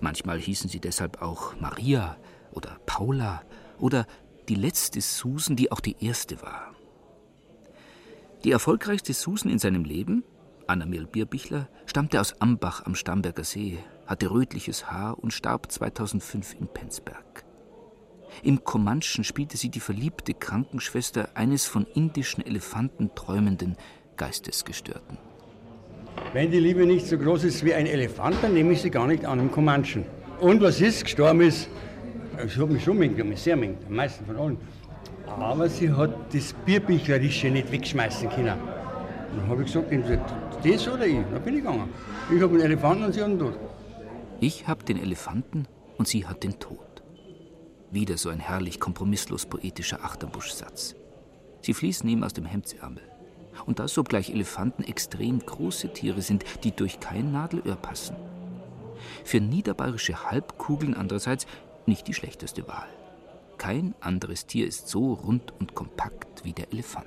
Manchmal 0.00 0.38
hießen 0.38 0.70
sie 0.70 0.80
deshalb 0.80 1.22
auch 1.22 1.58
Maria 1.60 2.16
oder 2.52 2.78
Paula 2.86 3.42
oder 3.78 4.06
die 4.48 4.54
letzte 4.54 5.00
Susan, 5.00 5.56
die 5.56 5.72
auch 5.72 5.80
die 5.80 5.96
erste 6.00 6.40
war. 6.42 6.74
Die 8.44 8.52
erfolgreichste 8.52 9.12
Susan 9.12 9.50
in 9.50 9.58
seinem 9.58 9.84
Leben, 9.84 10.22
Anna-Mel 10.68 11.06
Bierbichler, 11.06 11.68
stammte 11.84 12.20
aus 12.20 12.40
Ambach 12.40 12.86
am 12.86 12.94
Starnberger 12.94 13.44
See, 13.44 13.78
hatte 14.06 14.30
rötliches 14.30 14.90
Haar 14.90 15.18
und 15.18 15.32
starb 15.32 15.72
2005 15.72 16.54
in 16.60 16.68
Penzberg. 16.68 17.25
Im 18.42 18.64
Comanchen 18.64 19.24
spielte 19.24 19.56
sie 19.56 19.70
die 19.70 19.80
verliebte 19.80 20.34
Krankenschwester 20.34 21.30
eines 21.34 21.66
von 21.66 21.86
indischen 21.94 22.44
Elefanten 22.44 23.10
träumenden 23.14 23.76
Geistesgestörten. 24.16 25.18
Wenn 26.32 26.50
die 26.50 26.60
Liebe 26.60 26.86
nicht 26.86 27.06
so 27.06 27.18
groß 27.18 27.44
ist 27.44 27.64
wie 27.64 27.74
ein 27.74 27.86
Elefant, 27.86 28.36
dann 28.42 28.54
nehme 28.54 28.72
ich 28.72 28.82
sie 28.82 28.90
gar 28.90 29.06
nicht 29.06 29.24
an 29.24 29.40
im 29.40 29.50
Comanchen. 29.50 30.04
Und 30.40 30.60
was 30.60 30.80
ist? 30.80 31.04
Gestorben 31.04 31.40
ist 31.40 31.68
Es 32.36 32.56
hat 32.56 32.68
mich 32.68 32.84
schon 32.84 32.98
mich 32.98 33.40
sehr 33.40 33.56
mengt, 33.56 33.86
am 33.86 33.96
meisten 33.96 34.24
von 34.26 34.36
allen. 34.36 34.58
Aber 35.26 35.68
sie 35.68 35.90
hat 35.92 36.34
das 36.34 36.52
Bierbücherische 36.64 37.50
nicht 37.50 37.70
wegschmeißen 37.72 38.28
können. 38.30 38.58
dann 39.36 39.48
habe 39.48 39.62
ich 39.62 39.72
gesagt, 39.72 39.90
entweder 39.90 40.24
das 40.62 40.88
oder 40.88 41.06
ich. 41.06 41.16
Dann 41.32 41.42
bin 41.42 41.54
ich 41.54 41.62
gegangen. 41.62 41.88
Ich 42.34 42.40
habe 42.40 42.54
einen 42.54 42.64
Elefanten 42.64 43.04
und 43.04 43.12
sie 43.14 43.22
hat 43.22 43.30
den 43.30 43.38
Tod. 43.38 43.58
Ich 44.40 44.66
habe 44.66 44.84
den 44.84 44.98
Elefanten 44.98 45.66
und 45.98 46.08
sie 46.08 46.26
hat 46.26 46.42
den 46.42 46.58
Tod. 46.58 46.85
Wieder 47.90 48.16
so 48.18 48.28
ein 48.30 48.40
herrlich 48.40 48.80
kompromisslos 48.80 49.46
poetischer 49.46 50.04
Achterbusch-Satz. 50.04 50.96
Sie 51.62 51.74
fließen 51.74 52.08
ihm 52.08 52.22
aus 52.22 52.32
dem 52.32 52.44
Hemdsärmel. 52.44 53.02
Und 53.64 53.78
das, 53.78 53.96
obgleich 53.96 54.30
Elefanten 54.30 54.84
extrem 54.84 55.38
große 55.38 55.92
Tiere 55.92 56.20
sind, 56.20 56.44
die 56.64 56.72
durch 56.72 57.00
kein 57.00 57.32
Nadelöhr 57.32 57.76
passen. 57.76 58.16
Für 59.24 59.40
niederbayerische 59.40 60.30
Halbkugeln 60.30 60.94
andererseits 60.94 61.46
nicht 61.86 62.06
die 62.08 62.14
schlechteste 62.14 62.68
Wahl. 62.68 62.88
Kein 63.58 63.94
anderes 64.00 64.46
Tier 64.46 64.66
ist 64.66 64.88
so 64.88 65.14
rund 65.14 65.52
und 65.58 65.74
kompakt 65.74 66.44
wie 66.44 66.52
der 66.52 66.72
Elefant. 66.72 67.06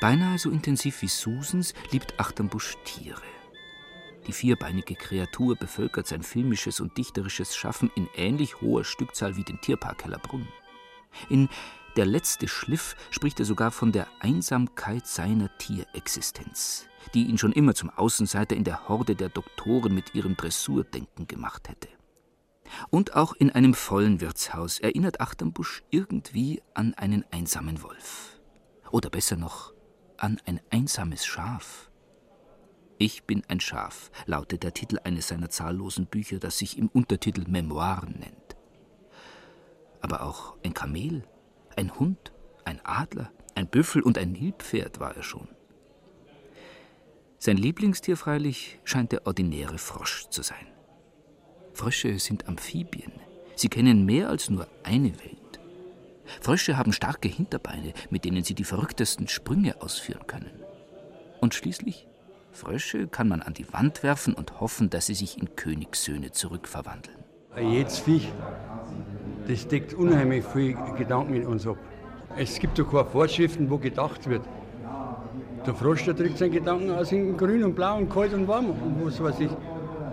Beinahe 0.00 0.38
so 0.38 0.50
intensiv 0.50 1.02
wie 1.02 1.08
Susans 1.08 1.74
liebt 1.90 2.18
Achternbusch 2.18 2.76
Tiere. 2.84 3.20
Die 4.26 4.32
vierbeinige 4.32 4.94
Kreatur 4.94 5.56
bevölkert 5.56 6.06
sein 6.06 6.22
filmisches 6.22 6.80
und 6.80 6.96
dichterisches 6.96 7.54
Schaffen 7.54 7.90
in 7.94 8.08
ähnlich 8.16 8.62
hoher 8.62 8.84
Stückzahl 8.84 9.36
wie 9.36 9.44
den 9.44 9.60
Tierpark 9.60 10.04
Hellerbrunn. 10.04 10.48
In 11.28 11.48
Der 11.96 12.06
letzte 12.06 12.48
Schliff 12.48 12.94
spricht 13.10 13.40
er 13.40 13.46
sogar 13.46 13.72
von 13.72 13.92
der 13.92 14.06
Einsamkeit 14.20 15.06
seiner 15.06 15.50
Tierexistenz, 15.58 16.86
die 17.14 17.24
ihn 17.24 17.36
schon 17.36 17.52
immer 17.52 17.74
zum 17.74 17.90
Außenseiter 17.90 18.54
in 18.56 18.64
der 18.64 18.88
Horde 18.88 19.16
der 19.16 19.28
Doktoren 19.28 19.94
mit 19.94 20.14
ihrem 20.14 20.36
Dressurdenken 20.36 21.26
gemacht 21.26 21.68
hätte. 21.68 21.88
Und 22.90 23.16
auch 23.16 23.34
in 23.34 23.50
einem 23.50 23.74
vollen 23.74 24.20
Wirtshaus 24.20 24.78
erinnert 24.78 25.20
Achternbusch 25.20 25.82
irgendwie 25.90 26.62
an 26.74 26.94
einen 26.94 27.24
einsamen 27.32 27.82
Wolf. 27.82 28.38
Oder 28.92 29.10
besser 29.10 29.36
noch, 29.36 29.72
an 30.22 30.40
ein 30.46 30.60
einsames 30.70 31.24
Schaf. 31.24 31.90
Ich 32.98 33.24
bin 33.24 33.42
ein 33.48 33.60
Schaf, 33.60 34.10
lautet 34.26 34.62
der 34.62 34.74
Titel 34.74 34.98
eines 35.04 35.28
seiner 35.28 35.48
zahllosen 35.48 36.06
Bücher, 36.06 36.38
das 36.38 36.58
sich 36.58 36.76
im 36.76 36.88
Untertitel 36.88 37.44
Memoiren 37.48 38.18
nennt. 38.18 38.56
Aber 40.02 40.22
auch 40.22 40.56
ein 40.62 40.74
Kamel, 40.74 41.24
ein 41.76 41.98
Hund, 41.98 42.32
ein 42.64 42.80
Adler, 42.84 43.30
ein 43.54 43.68
Büffel 43.68 44.02
und 44.02 44.18
ein 44.18 44.32
Nilpferd 44.32 45.00
war 45.00 45.16
er 45.16 45.22
schon. 45.22 45.48
Sein 47.38 47.56
Lieblingstier 47.56 48.18
freilich 48.18 48.78
scheint 48.84 49.12
der 49.12 49.26
ordinäre 49.26 49.78
Frosch 49.78 50.28
zu 50.28 50.42
sein. 50.42 50.66
Frösche 51.72 52.18
sind 52.18 52.46
Amphibien. 52.46 53.12
Sie 53.56 53.68
kennen 53.68 54.04
mehr 54.04 54.28
als 54.28 54.50
nur 54.50 54.68
eine 54.82 55.18
Welt. 55.20 55.39
Frösche 56.40 56.76
haben 56.76 56.92
starke 56.92 57.28
Hinterbeine, 57.28 57.92
mit 58.10 58.24
denen 58.24 58.44
sie 58.44 58.54
die 58.54 58.64
verrücktesten 58.64 59.28
Sprünge 59.28 59.80
ausführen 59.80 60.26
können. 60.26 60.50
Und 61.40 61.54
schließlich, 61.54 62.06
Frösche 62.52 63.06
kann 63.06 63.28
man 63.28 63.42
an 63.42 63.54
die 63.54 63.72
Wand 63.72 64.02
werfen 64.02 64.34
und 64.34 64.60
hoffen, 64.60 64.90
dass 64.90 65.06
sie 65.06 65.14
sich 65.14 65.40
in 65.40 65.56
Königssöhne 65.56 66.32
zurückverwandeln. 66.32 67.16
Jedes 67.58 67.98
Viech, 67.98 68.32
das 69.48 69.66
deckt 69.66 69.94
unheimlich 69.94 70.44
viel 70.44 70.76
Gedanken 70.96 71.34
in 71.34 71.46
uns 71.46 71.66
ab. 71.66 71.78
Es 72.36 72.58
gibt 72.58 72.78
doch 72.78 72.90
keine 72.90 73.04
Vorschriften, 73.04 73.68
wo 73.70 73.78
gedacht 73.78 74.28
wird. 74.28 74.42
Der 75.66 75.74
Frosch, 75.74 76.04
der 76.04 76.14
drückt 76.14 76.38
seinen 76.38 76.52
Gedanken 76.52 76.90
aus 76.90 77.12
in 77.12 77.36
grün 77.36 77.64
und 77.64 77.74
blau 77.74 77.98
und 77.98 78.08
kalt 78.08 78.32
und 78.32 78.46
warm 78.48 78.70
und 78.70 79.04
was 79.04 79.22
weiß 79.22 79.40
ich. 79.40 79.50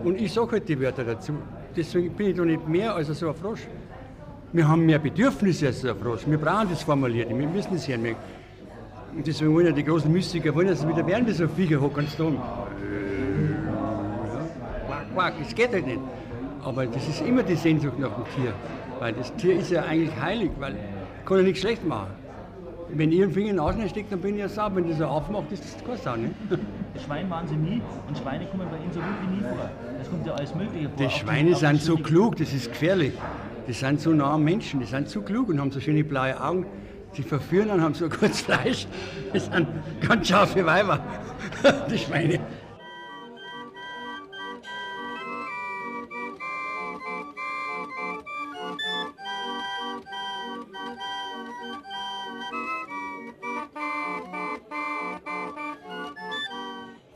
Und 0.04 0.20
ich 0.20 0.34
sage 0.34 0.54
halt 0.54 0.68
die 0.68 0.80
Wörter 0.80 1.04
dazu. 1.04 1.34
Deswegen 1.76 2.14
bin 2.16 2.28
ich 2.28 2.36
doch 2.36 2.46
nicht 2.46 2.68
mehr 2.68 2.96
als 2.96 3.08
so 3.08 3.30
ein 3.30 3.36
Frosch. 3.36 3.68
Wir 4.54 4.68
haben 4.68 4.86
mehr 4.86 5.00
Bedürfnisse 5.00 5.68
als 5.68 5.84
ein 5.84 5.96
Frosch. 5.98 6.22
Wir 6.26 6.38
brauchen 6.38 6.70
das 6.70 6.84
formuliert, 6.84 7.30
wir 7.30 7.48
müssen 7.48 7.74
das 7.74 7.88
hören. 7.88 8.16
Und 9.16 9.26
deswegen 9.26 9.54
wollen 9.54 9.68
ja 9.68 9.72
die 9.72 9.84
großen 9.84 10.12
Mystiker 10.12 10.54
wollen, 10.56 10.76
sie 10.76 10.88
wieder 10.88 11.06
werden 11.06 11.28
wie 11.28 11.32
so 11.32 11.48
Viecher 11.48 11.82
hocken 11.82 12.06
und 12.06 12.18
tun. 12.18 12.40
Quack, 14.86 15.14
quack, 15.14 15.34
das 15.40 15.56
geht 15.56 15.74
halt 15.74 15.86
nicht. 15.86 16.00
Aber 16.64 16.86
das 16.86 17.08
ist 17.08 17.22
immer 17.22 17.44
die 17.44 17.56
Sehnsucht 17.56 18.00
nach 18.00 18.14
dem 18.14 18.24
Tier. 18.36 18.54
Weil 19.00 19.14
das 19.14 19.34
Tier 19.36 19.60
ist 19.60 19.72
ja 19.72 19.84
eigentlich 19.84 20.16
heilig, 20.20 20.52
weil 20.60 20.76
kann 21.28 21.38
ja 21.38 21.44
nichts 21.44 21.60
schlecht 21.60 21.86
machen. 21.86 22.08
Wenn 22.90 23.12
ihr 23.12 23.24
einen 23.24 23.34
Finger 23.34 23.50
in 23.50 23.56
den 23.58 23.60
Arsch 23.60 23.90
steckt, 23.90 24.14
dann 24.14 24.22
bin 24.22 24.36
ich 24.36 24.40
ja 24.40 24.48
sauer. 24.48 24.74
Wenn 24.76 24.88
das 24.88 24.98
so 24.98 25.06
aufmacht, 25.06 25.52
ist 25.52 25.62
das 25.62 25.84
keine 25.84 25.98
Sau. 25.98 26.16
Ne? 26.16 26.32
Schwein 27.06 27.30
waren 27.30 27.46
sie 27.48 27.58
nie 27.58 27.82
und 28.08 28.18
Schweine 28.18 28.46
kommen 28.46 28.66
bei 28.72 28.78
ihnen 28.78 28.94
so 28.94 29.02
gut 29.02 29.10
wie 29.24 29.36
nie 29.36 29.42
vor. 29.42 29.70
Das 29.98 30.10
kommt 30.10 30.26
ja 30.26 30.34
alles 30.34 30.56
Mögliche 30.56 30.90
vor. 30.90 31.06
Die 31.06 31.10
Schweine 31.10 31.56
sind 31.56 31.82
so 31.82 31.98
klug, 31.98 32.38
das 32.38 32.54
ist 32.54 32.70
gefährlich. 32.70 33.12
Die 33.68 33.74
sind 33.74 34.00
so 34.00 34.12
nah 34.12 34.34
am 34.34 34.44
Menschen, 34.44 34.80
die 34.80 34.86
sind 34.86 35.10
so 35.10 35.22
klug 35.22 35.50
und 35.50 35.60
haben 35.60 35.72
so 35.72 35.80
schöne 35.80 36.04
blaue 36.04 36.42
Augen. 36.42 36.66
Sie 37.14 37.24
verführen 37.24 37.70
und 37.70 37.82
haben 37.82 37.94
so 37.94 38.08
kurz 38.20 38.42
Fleisch. 38.42 38.88
Das 39.34 39.46
sind 39.46 39.68
ganz 40.08 40.28
scharfe 40.28 40.66
Weiber, 40.66 41.00
die 41.92 41.98
Schweine. 41.98 42.40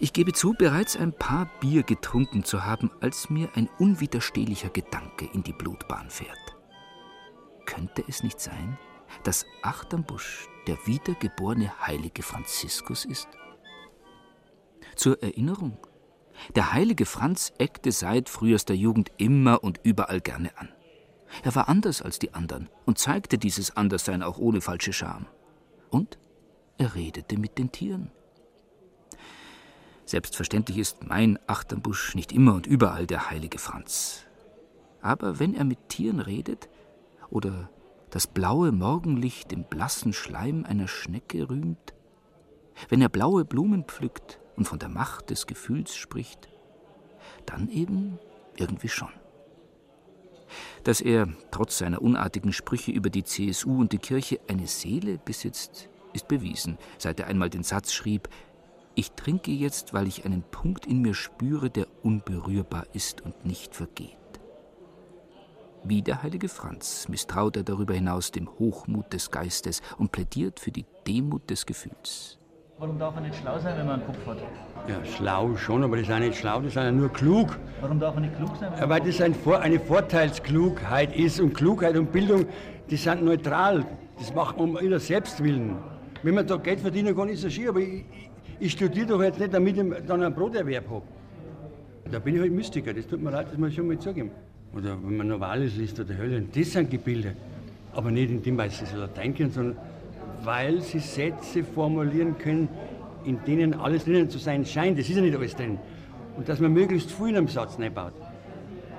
Ich 0.04 0.14
gebe 0.14 0.34
zu, 0.34 0.54
bereits 0.54 0.98
ein 0.98 1.14
paar 1.14 1.48
Bier 1.60 1.84
getrunken 1.84 2.44
zu 2.44 2.66
haben, 2.66 2.90
als 3.02 3.30
mir 3.30 3.50
ein 3.54 3.70
unwiderstehlicher 3.78 4.70
Gedanke 4.70 5.30
in 5.32 5.44
die 5.44 5.54
Blutbahn 5.54 6.10
fährt. 6.10 6.58
Könnte 7.68 8.04
es 8.08 8.24
nicht 8.24 8.40
sein, 8.40 8.80
dass 9.22 9.46
Achternbusch 9.62 10.48
der 10.66 10.76
wiedergeborene 10.88 11.72
heilige 11.86 12.24
Franziskus 12.24 13.06
ist? 13.06 13.28
Zur 14.96 15.22
Erinnerung, 15.22 15.78
der 16.56 16.74
heilige 16.74 17.06
Franz 17.06 17.54
eckte 17.60 17.92
seit 17.92 18.28
frühester 18.28 18.74
Jugend 18.74 19.12
immer 19.18 19.64
und 19.64 19.82
überall 19.84 20.20
gerne 20.20 20.58
an. 20.58 20.70
Er 21.44 21.54
war 21.54 21.70
anders 21.70 22.02
als 22.02 22.18
die 22.18 22.34
anderen 22.34 22.70
und 22.88 22.98
zeigte 22.98 23.38
dieses 23.38 23.78
Anderssein 23.78 24.24
auch 24.24 24.40
ohne 24.40 24.62
falsche 24.62 24.94
Scham. 24.94 25.28
Und 25.92 26.18
er 26.80 26.96
redete 26.96 27.38
mit 27.38 27.60
den 27.60 27.72
Tieren. 27.72 28.10
Selbstverständlich 30.12 30.78
ist 30.78 31.08
mein 31.08 31.40
Achternbusch 31.48 32.16
nicht 32.16 32.34
immer 32.34 32.54
und 32.54 32.68
überall 32.68 33.08
der 33.08 33.30
heilige 33.30 33.58
Franz. 33.58 34.26
Aber 35.02 35.40
wenn 35.40 35.56
er 35.56 35.64
mit 35.64 35.88
Tieren 35.88 36.20
redet 36.20 36.68
oder 37.30 37.70
das 38.10 38.28
blaue 38.28 38.74
Morgenlicht 38.74 39.54
im 39.54 39.64
blassen 39.64 40.12
Schleim 40.12 40.66
einer 40.66 40.90
Schnecke 40.90 41.50
rühmt, 41.50 41.94
wenn 42.90 43.02
er 43.02 43.08
blaue 43.08 43.46
Blumen 43.46 43.86
pflückt 43.86 44.42
und 44.58 44.66
von 44.66 44.80
der 44.80 44.90
Macht 44.90 45.30
des 45.30 45.48
Gefühls 45.48 45.96
spricht, 45.96 46.50
dann 47.46 47.70
eben 47.70 48.20
irgendwie 48.58 48.90
schon. 48.90 49.14
Dass 50.84 51.00
er, 51.00 51.30
trotz 51.52 51.78
seiner 51.78 52.02
unartigen 52.02 52.52
Sprüche 52.52 52.92
über 52.92 53.10
die 53.10 53.24
CSU 53.24 53.80
und 53.80 53.94
die 53.94 53.98
Kirche, 53.98 54.42
eine 54.50 54.68
Seele 54.68 55.20
besitzt, 55.20 55.88
ist 56.12 56.28
bewiesen, 56.28 56.78
seit 56.98 57.22
er 57.22 57.28
einmal 57.28 57.50
den 57.50 57.64
Satz 57.64 57.94
schrieb, 57.94 58.28
ich 59.02 59.14
trinke 59.14 59.50
jetzt, 59.50 59.96
weil 59.96 60.06
ich 60.08 60.26
einen 60.26 60.44
Punkt 60.44 60.86
in 60.86 61.02
mir 61.02 61.16
spüre, 61.16 61.72
der 61.72 61.88
unberührbar 62.04 62.86
ist 62.94 63.22
und 63.22 63.48
nicht 63.48 63.76
vergeht. 63.76 64.16
Wie 65.84 66.04
der 66.04 66.22
heilige 66.22 66.48
Franz 66.48 67.10
misstraut 67.10 67.58
er 67.58 67.64
darüber 67.64 67.96
hinaus 67.96 68.30
dem 68.30 68.48
Hochmut 68.60 69.12
des 69.12 69.32
Geistes 69.32 69.82
und 69.98 70.12
plädiert 70.12 70.60
für 70.60 70.70
die 70.70 70.86
Demut 71.08 71.50
des 71.50 71.66
Gefühls. 71.66 72.38
Warum 72.78 73.00
darf 73.00 73.16
er 73.16 73.22
nicht 73.22 73.36
schlau 73.38 73.58
sein, 73.58 73.76
wenn 73.76 73.88
man 73.88 74.02
einen 74.02 74.06
Kopf 74.06 74.24
hat? 74.28 74.38
Ja, 74.88 75.04
schlau 75.04 75.56
schon, 75.56 75.84
aber 75.84 75.98
die 75.98 76.04
sind 76.04 76.20
nicht 76.20 76.38
schlau, 76.38 76.62
die 76.62 76.70
sind 76.70 76.84
ja 76.84 76.92
nur 76.92 77.12
klug. 77.12 77.58
Warum 77.80 78.00
darf 78.00 78.14
er 78.14 78.22
nicht 78.22 78.36
klug 78.38 78.56
sein? 78.60 78.72
Ja, 78.80 78.88
weil 78.88 79.02
das 79.02 79.20
ein 79.20 79.34
Vor 79.34 79.62
eine 79.62 79.80
Vorteilsklugheit 79.80 81.16
ist 81.16 81.40
und 81.40 81.56
Klugheit 81.56 81.98
und 81.98 82.12
Bildung, 82.12 82.46
die 82.88 82.98
sind 82.98 83.24
neutral. 83.24 83.84
Das 84.20 84.32
macht 84.36 84.60
man 84.60 84.70
um 84.70 84.80
ihrer 84.80 85.00
Selbstwillen. 85.00 85.78
Wenn 86.22 86.36
man 86.36 86.46
da 86.46 86.58
Geld 86.58 86.82
verdienen 86.82 87.16
kann, 87.16 87.30
ist 87.30 87.44
das 87.44 87.52
schön, 87.52 87.70
aber 87.70 87.80
ich, 87.80 88.06
ich 88.62 88.74
studiere 88.74 89.08
doch 89.08 89.24
jetzt 89.24 89.40
nicht, 89.40 89.54
damit 89.54 89.76
ich 89.76 89.84
dann 90.08 90.24
einen 90.24 90.36
Broterwerb 90.36 90.88
habe. 90.90 91.04
Da 92.12 92.20
bin 92.20 92.36
ich 92.36 92.42
halt 92.42 92.52
Mystiker, 92.52 92.94
das 92.94 93.08
tut 93.08 93.22
mir 93.22 93.32
leid, 93.32 93.48
das 93.50 93.58
muss 93.58 93.70
ich 93.70 93.76
schon 93.76 93.88
mal 93.88 93.98
zugeben. 93.98 94.30
Oder 94.76 94.98
wenn 95.04 95.18
man 95.18 95.28
Novalis 95.28 95.76
liest 95.76 96.00
oder 96.00 96.16
Hölle, 96.16 96.42
das 96.42 96.72
sind 96.72 96.92
Gebilde. 96.92 97.36
Aber 97.94 98.12
nicht 98.12 98.30
in 98.30 98.42
dem, 98.44 98.58
weil 98.58 98.70
sie 98.70 98.86
so 98.86 98.98
Latein 98.98 99.34
können, 99.36 99.52
sondern 99.52 99.78
weil 100.44 100.80
sie 100.82 101.00
Sätze 101.00 101.64
formulieren 101.64 102.38
können, 102.38 102.70
in 103.26 103.40
denen 103.46 103.74
alles 103.74 104.06
drinnen 104.06 104.30
zu 104.30 104.38
sein 104.38 104.66
scheint. 104.66 105.00
Das 105.00 105.10
ist 105.10 105.16
ja 105.16 105.22
nicht 105.22 105.36
alles 105.36 105.56
drin. 105.56 105.80
Und 106.38 106.48
dass 106.48 106.60
man 106.60 106.72
möglichst 106.72 107.12
viel 107.12 107.30
in 107.30 107.38
einem 107.38 107.48
Satz 107.48 107.80
einbaut. 107.80 108.14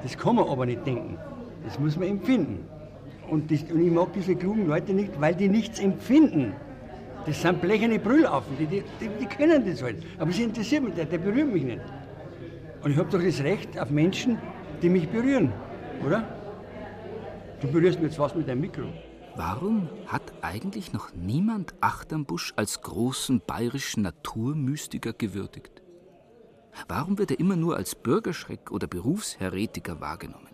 Das 0.03 0.19
kann 0.19 0.37
man 0.37 0.49
aber 0.49 0.67
nicht 0.67 0.85
denken. 0.85 1.17
Das 1.65 1.79
muss 1.79 1.97
man 1.97 2.09
empfinden. 2.09 2.67
Und, 3.31 3.51
das, 3.51 3.63
und 3.63 3.81
ich 3.81 3.93
mag 3.93 4.13
diese 4.13 4.35
klugen 4.35 4.67
Leute 4.67 4.93
nicht, 4.93 5.21
weil 5.21 5.35
die 5.35 5.49
nichts 5.49 5.79
empfinden. 5.79 6.53
Das 7.27 7.41
sind 7.41 7.61
blecherne 7.61 7.99
Brüllaffen, 7.99 8.57
die, 8.59 8.67
die, 8.67 8.83
die, 9.01 9.27
können 9.27 9.65
das 9.65 9.83
halt. 9.83 10.05
Aber 10.19 10.33
sie 10.33 10.43
interessiert 10.43 10.83
mich, 10.83 10.95
der, 10.95 11.05
der 11.05 11.19
berührt 11.19 11.53
mich 11.53 11.63
nicht. 11.63 11.81
Und 12.83 12.91
ich 12.91 12.97
habe 12.97 13.09
doch 13.11 13.23
das 13.23 13.41
Recht 13.41 13.79
auf 13.79 13.91
Menschen, 13.91 14.39
die 14.83 14.89
mich 14.89 15.09
berühren, 15.09 15.53
oder? 16.05 16.25
Du 17.61 17.69
berührst 17.69 18.01
mir 18.01 18.07
jetzt 18.07 18.19
was 18.19 18.35
mit 18.35 18.49
deinem 18.49 18.63
Mikro. 18.63 18.87
Warum 19.37 19.89
hat 20.09 20.33
eigentlich 20.43 20.93
noch 20.93 21.15
niemand 21.15 21.75
Achternbusch 21.81 22.53
als 22.57 22.83
großen 22.83 23.41
bayerischen 23.47 24.03
Naturmystiker 24.03 25.13
gewürdigt? 25.13 25.81
Warum 26.89 27.19
wird 27.19 27.31
er 27.31 27.41
immer 27.41 27.57
nur 27.57 27.77
als 27.77 27.95
Bürgerschreck 27.95 28.71
oder 28.71 28.87
Berufsheretiker 28.87 30.01
wahrgenommen? 30.01 30.52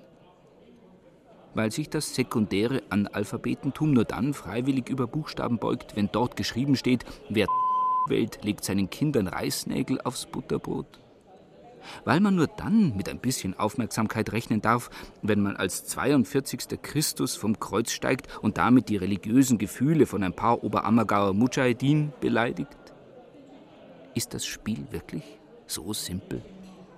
Weil 1.59 1.73
sich 1.73 1.91
das 1.91 2.15
sekundäre 2.15 2.85
Analphabetentum 2.89 3.93
nur 3.93 4.05
dann 4.05 4.33
freiwillig 4.33 4.89
über 4.89 5.09
Buchstaben 5.09 5.59
beugt, 5.59 5.97
wenn 5.97 6.09
dort 6.13 6.37
geschrieben 6.37 6.77
steht, 6.77 7.05
wer 7.31 7.49
wählt, 8.07 8.45
legt 8.45 8.63
seinen 8.65 8.91
Kindern 8.91 9.27
Reißnägel 9.27 10.01
aufs 10.03 10.27
Butterbrot? 10.27 11.01
weil 12.05 12.21
man 12.21 12.37
nur 12.37 12.47
dann 12.47 12.97
mit 12.97 13.09
ein 13.09 13.19
bisschen 13.19 13.59
Aufmerksamkeit 13.59 14.31
rechnen 14.31 14.61
darf, 14.61 14.89
wenn 15.23 15.41
man 15.41 15.57
als 15.57 15.85
42. 15.87 16.81
Christus 16.81 17.35
vom 17.35 17.59
Kreuz 17.59 17.91
steigt 17.91 18.29
und 18.41 18.57
damit 18.59 18.89
die 18.89 18.97
religiösen 18.97 19.59
Gefühle 19.59 20.07
von 20.07 20.23
ein 20.23 20.35
paar 20.35 20.63
Oberammergauer 20.63 21.33
Mujahedin 21.33 22.13
beleidigt? 22.21 22.77
Ist 24.15 24.33
das 24.33 24.47
Spiel 24.47 24.87
wirklich 24.93 25.25
so 25.67 25.93
simpel 25.93 26.41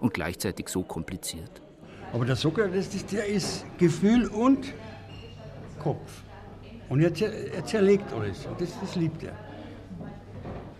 und 0.01 0.13
gleichzeitig 0.13 0.69
so 0.69 0.83
kompliziert? 0.83 1.63
Aber 2.13 2.25
der 2.25 2.37
Sokrates, 2.37 3.07
der 3.07 3.27
ist 3.27 3.65
Gefühl 3.79 4.27
und 4.27 4.73
Kopf. 5.79 6.23
Und 6.89 7.01
er, 7.01 7.13
er 7.55 7.65
zerlegt 7.65 8.13
alles. 8.13 8.47
Und 8.47 8.61
das, 8.61 8.79
das 8.81 8.97
liebt 8.97 9.23
er. 9.23 9.33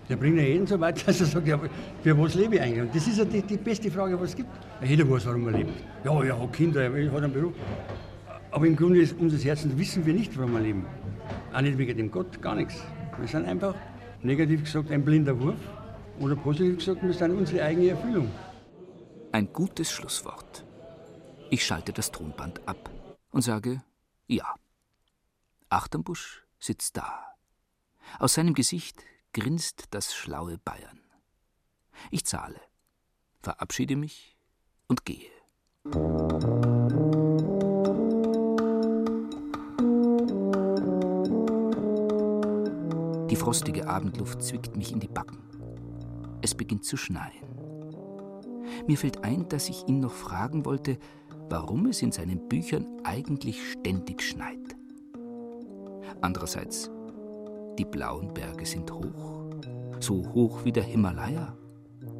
Der 0.09 0.17
bringt 0.17 0.39
ja 0.39 0.43
jeden 0.43 0.67
so 0.67 0.79
weit, 0.81 0.97
dass 1.07 1.21
er 1.21 1.27
sagt, 1.27 1.47
ja, 1.47 1.59
für 2.03 2.19
was 2.19 2.35
lebe 2.35 2.57
ich 2.57 2.61
eigentlich? 2.61 2.83
Und 2.83 2.95
das 2.95 3.07
ist 3.07 3.19
ja 3.19 3.25
die, 3.25 3.43
die 3.43 3.57
beste 3.57 3.91
Frage, 3.91 4.21
was 4.21 4.31
es 4.31 4.37
gibt. 4.37 4.49
Jeder 4.83 5.09
weiß, 5.09 5.27
warum 5.27 5.47
er 5.47 5.59
lebt. 5.59 5.73
Ja, 6.05 6.23
er 6.25 6.41
hat 6.41 6.53
Kinder, 6.53 6.83
er 6.83 7.13
hat 7.13 7.23
einen 7.23 7.33
Beruf. 7.33 7.55
Aber 8.51 8.67
im 8.67 8.75
Grunde 8.75 9.01
ist 9.01 9.17
unseres 9.21 9.45
Herzens 9.45 9.79
wissen 9.79 10.05
wir 10.05 10.13
nicht, 10.13 10.37
warum 10.37 10.55
wir 10.55 10.61
leben. 10.61 10.85
Auch 11.53 11.61
nicht 11.61 11.79
wegen 11.79 11.97
dem 11.97 12.11
Gott, 12.11 12.43
gar 12.43 12.57
nichts. 12.57 12.75
Wir 13.21 13.29
sind 13.29 13.47
einfach, 13.47 13.77
negativ 14.23 14.65
gesagt, 14.65 14.91
ein 14.91 15.05
blinder 15.05 15.39
Wurf. 15.41 15.55
Oder 16.19 16.35
positiv 16.35 16.79
gesagt, 16.79 17.03
wir 17.05 17.13
sind 17.13 17.31
unsere 17.31 17.65
eigene 17.65 17.91
Erfüllung. 17.91 18.29
Ein 19.31 19.49
gutes 19.53 19.93
Schlusswort. 19.93 20.65
Ich 21.53 21.67
schalte 21.67 21.93
das 21.93 22.13
Tonband 22.13 22.67
ab 22.69 22.91
und 23.33 23.43
sage 23.43 23.83
ja. 24.29 24.55
Achternbusch 25.69 26.47
sitzt 26.61 26.97
da. 26.97 27.35
Aus 28.21 28.35
seinem 28.35 28.55
Gesicht 28.55 29.03
grinst 29.33 29.87
das 29.91 30.15
schlaue 30.15 30.59
Bayern. 30.59 31.01
Ich 32.13 32.25
zahle, 32.25 32.61
verabschiede 33.43 33.97
mich 33.97 34.37
und 34.87 35.05
gehe. 35.05 35.31
Die 43.29 43.37
frostige 43.37 43.89
Abendluft 43.89 44.43
zwickt 44.43 44.77
mich 44.77 44.93
in 44.93 45.01
die 45.01 45.09
Backen. 45.09 45.39
Es 46.43 46.55
beginnt 46.55 46.85
zu 46.85 46.97
schneien. 46.97 47.51
Mir 48.87 48.97
fällt 48.97 49.25
ein, 49.25 49.49
dass 49.49 49.69
ich 49.69 49.89
ihn 49.89 49.99
noch 49.99 50.13
fragen 50.13 50.65
wollte, 50.65 50.99
warum 51.51 51.87
es 51.87 52.01
in 52.01 52.13
seinen 52.13 52.49
Büchern 52.49 52.87
eigentlich 53.05 53.73
ständig 53.73 54.23
schneit. 54.23 54.77
Andererseits 56.23 56.91
die 57.81 57.85
blauen 57.87 58.35
Berge 58.35 58.67
sind 58.67 58.93
hoch, 58.93 59.49
so 60.01 60.23
hoch 60.35 60.65
wie 60.65 60.73
der 60.73 60.83
Himalaya. 60.83 61.57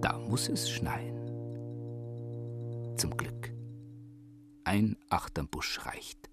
Da 0.01 0.19
muss 0.19 0.49
es 0.49 0.71
schneien. 0.71 1.17
Zum 2.97 3.15
Glück. 3.17 3.53
Ein 4.65 4.97
Achternbusch 5.11 5.85
reicht. 5.85 6.31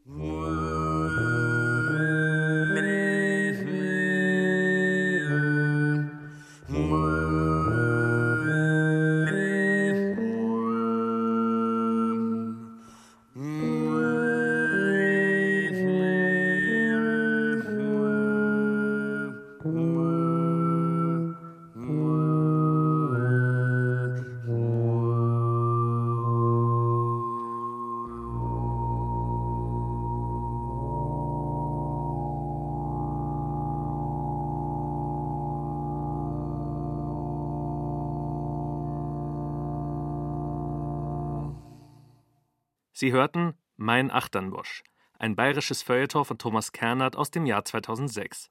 Sie 42.99 43.11
hörten 43.11 43.53
Mein 43.75 44.09
Achternbusch, 44.09 44.81
ein 45.19 45.35
bayerisches 45.35 45.83
Feuilleton 45.83 46.25
von 46.25 46.39
Thomas 46.39 46.71
Kernert 46.71 47.15
aus 47.15 47.29
dem 47.29 47.45
Jahr 47.45 47.63
2006. 47.63 48.49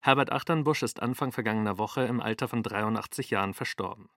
Herbert 0.00 0.30
Achternbusch 0.32 0.82
ist 0.82 1.00
Anfang 1.00 1.32
vergangener 1.32 1.78
Woche 1.78 2.02
im 2.02 2.20
Alter 2.20 2.46
von 2.46 2.62
83 2.62 3.30
Jahren 3.30 3.54
verstorben 3.54 4.10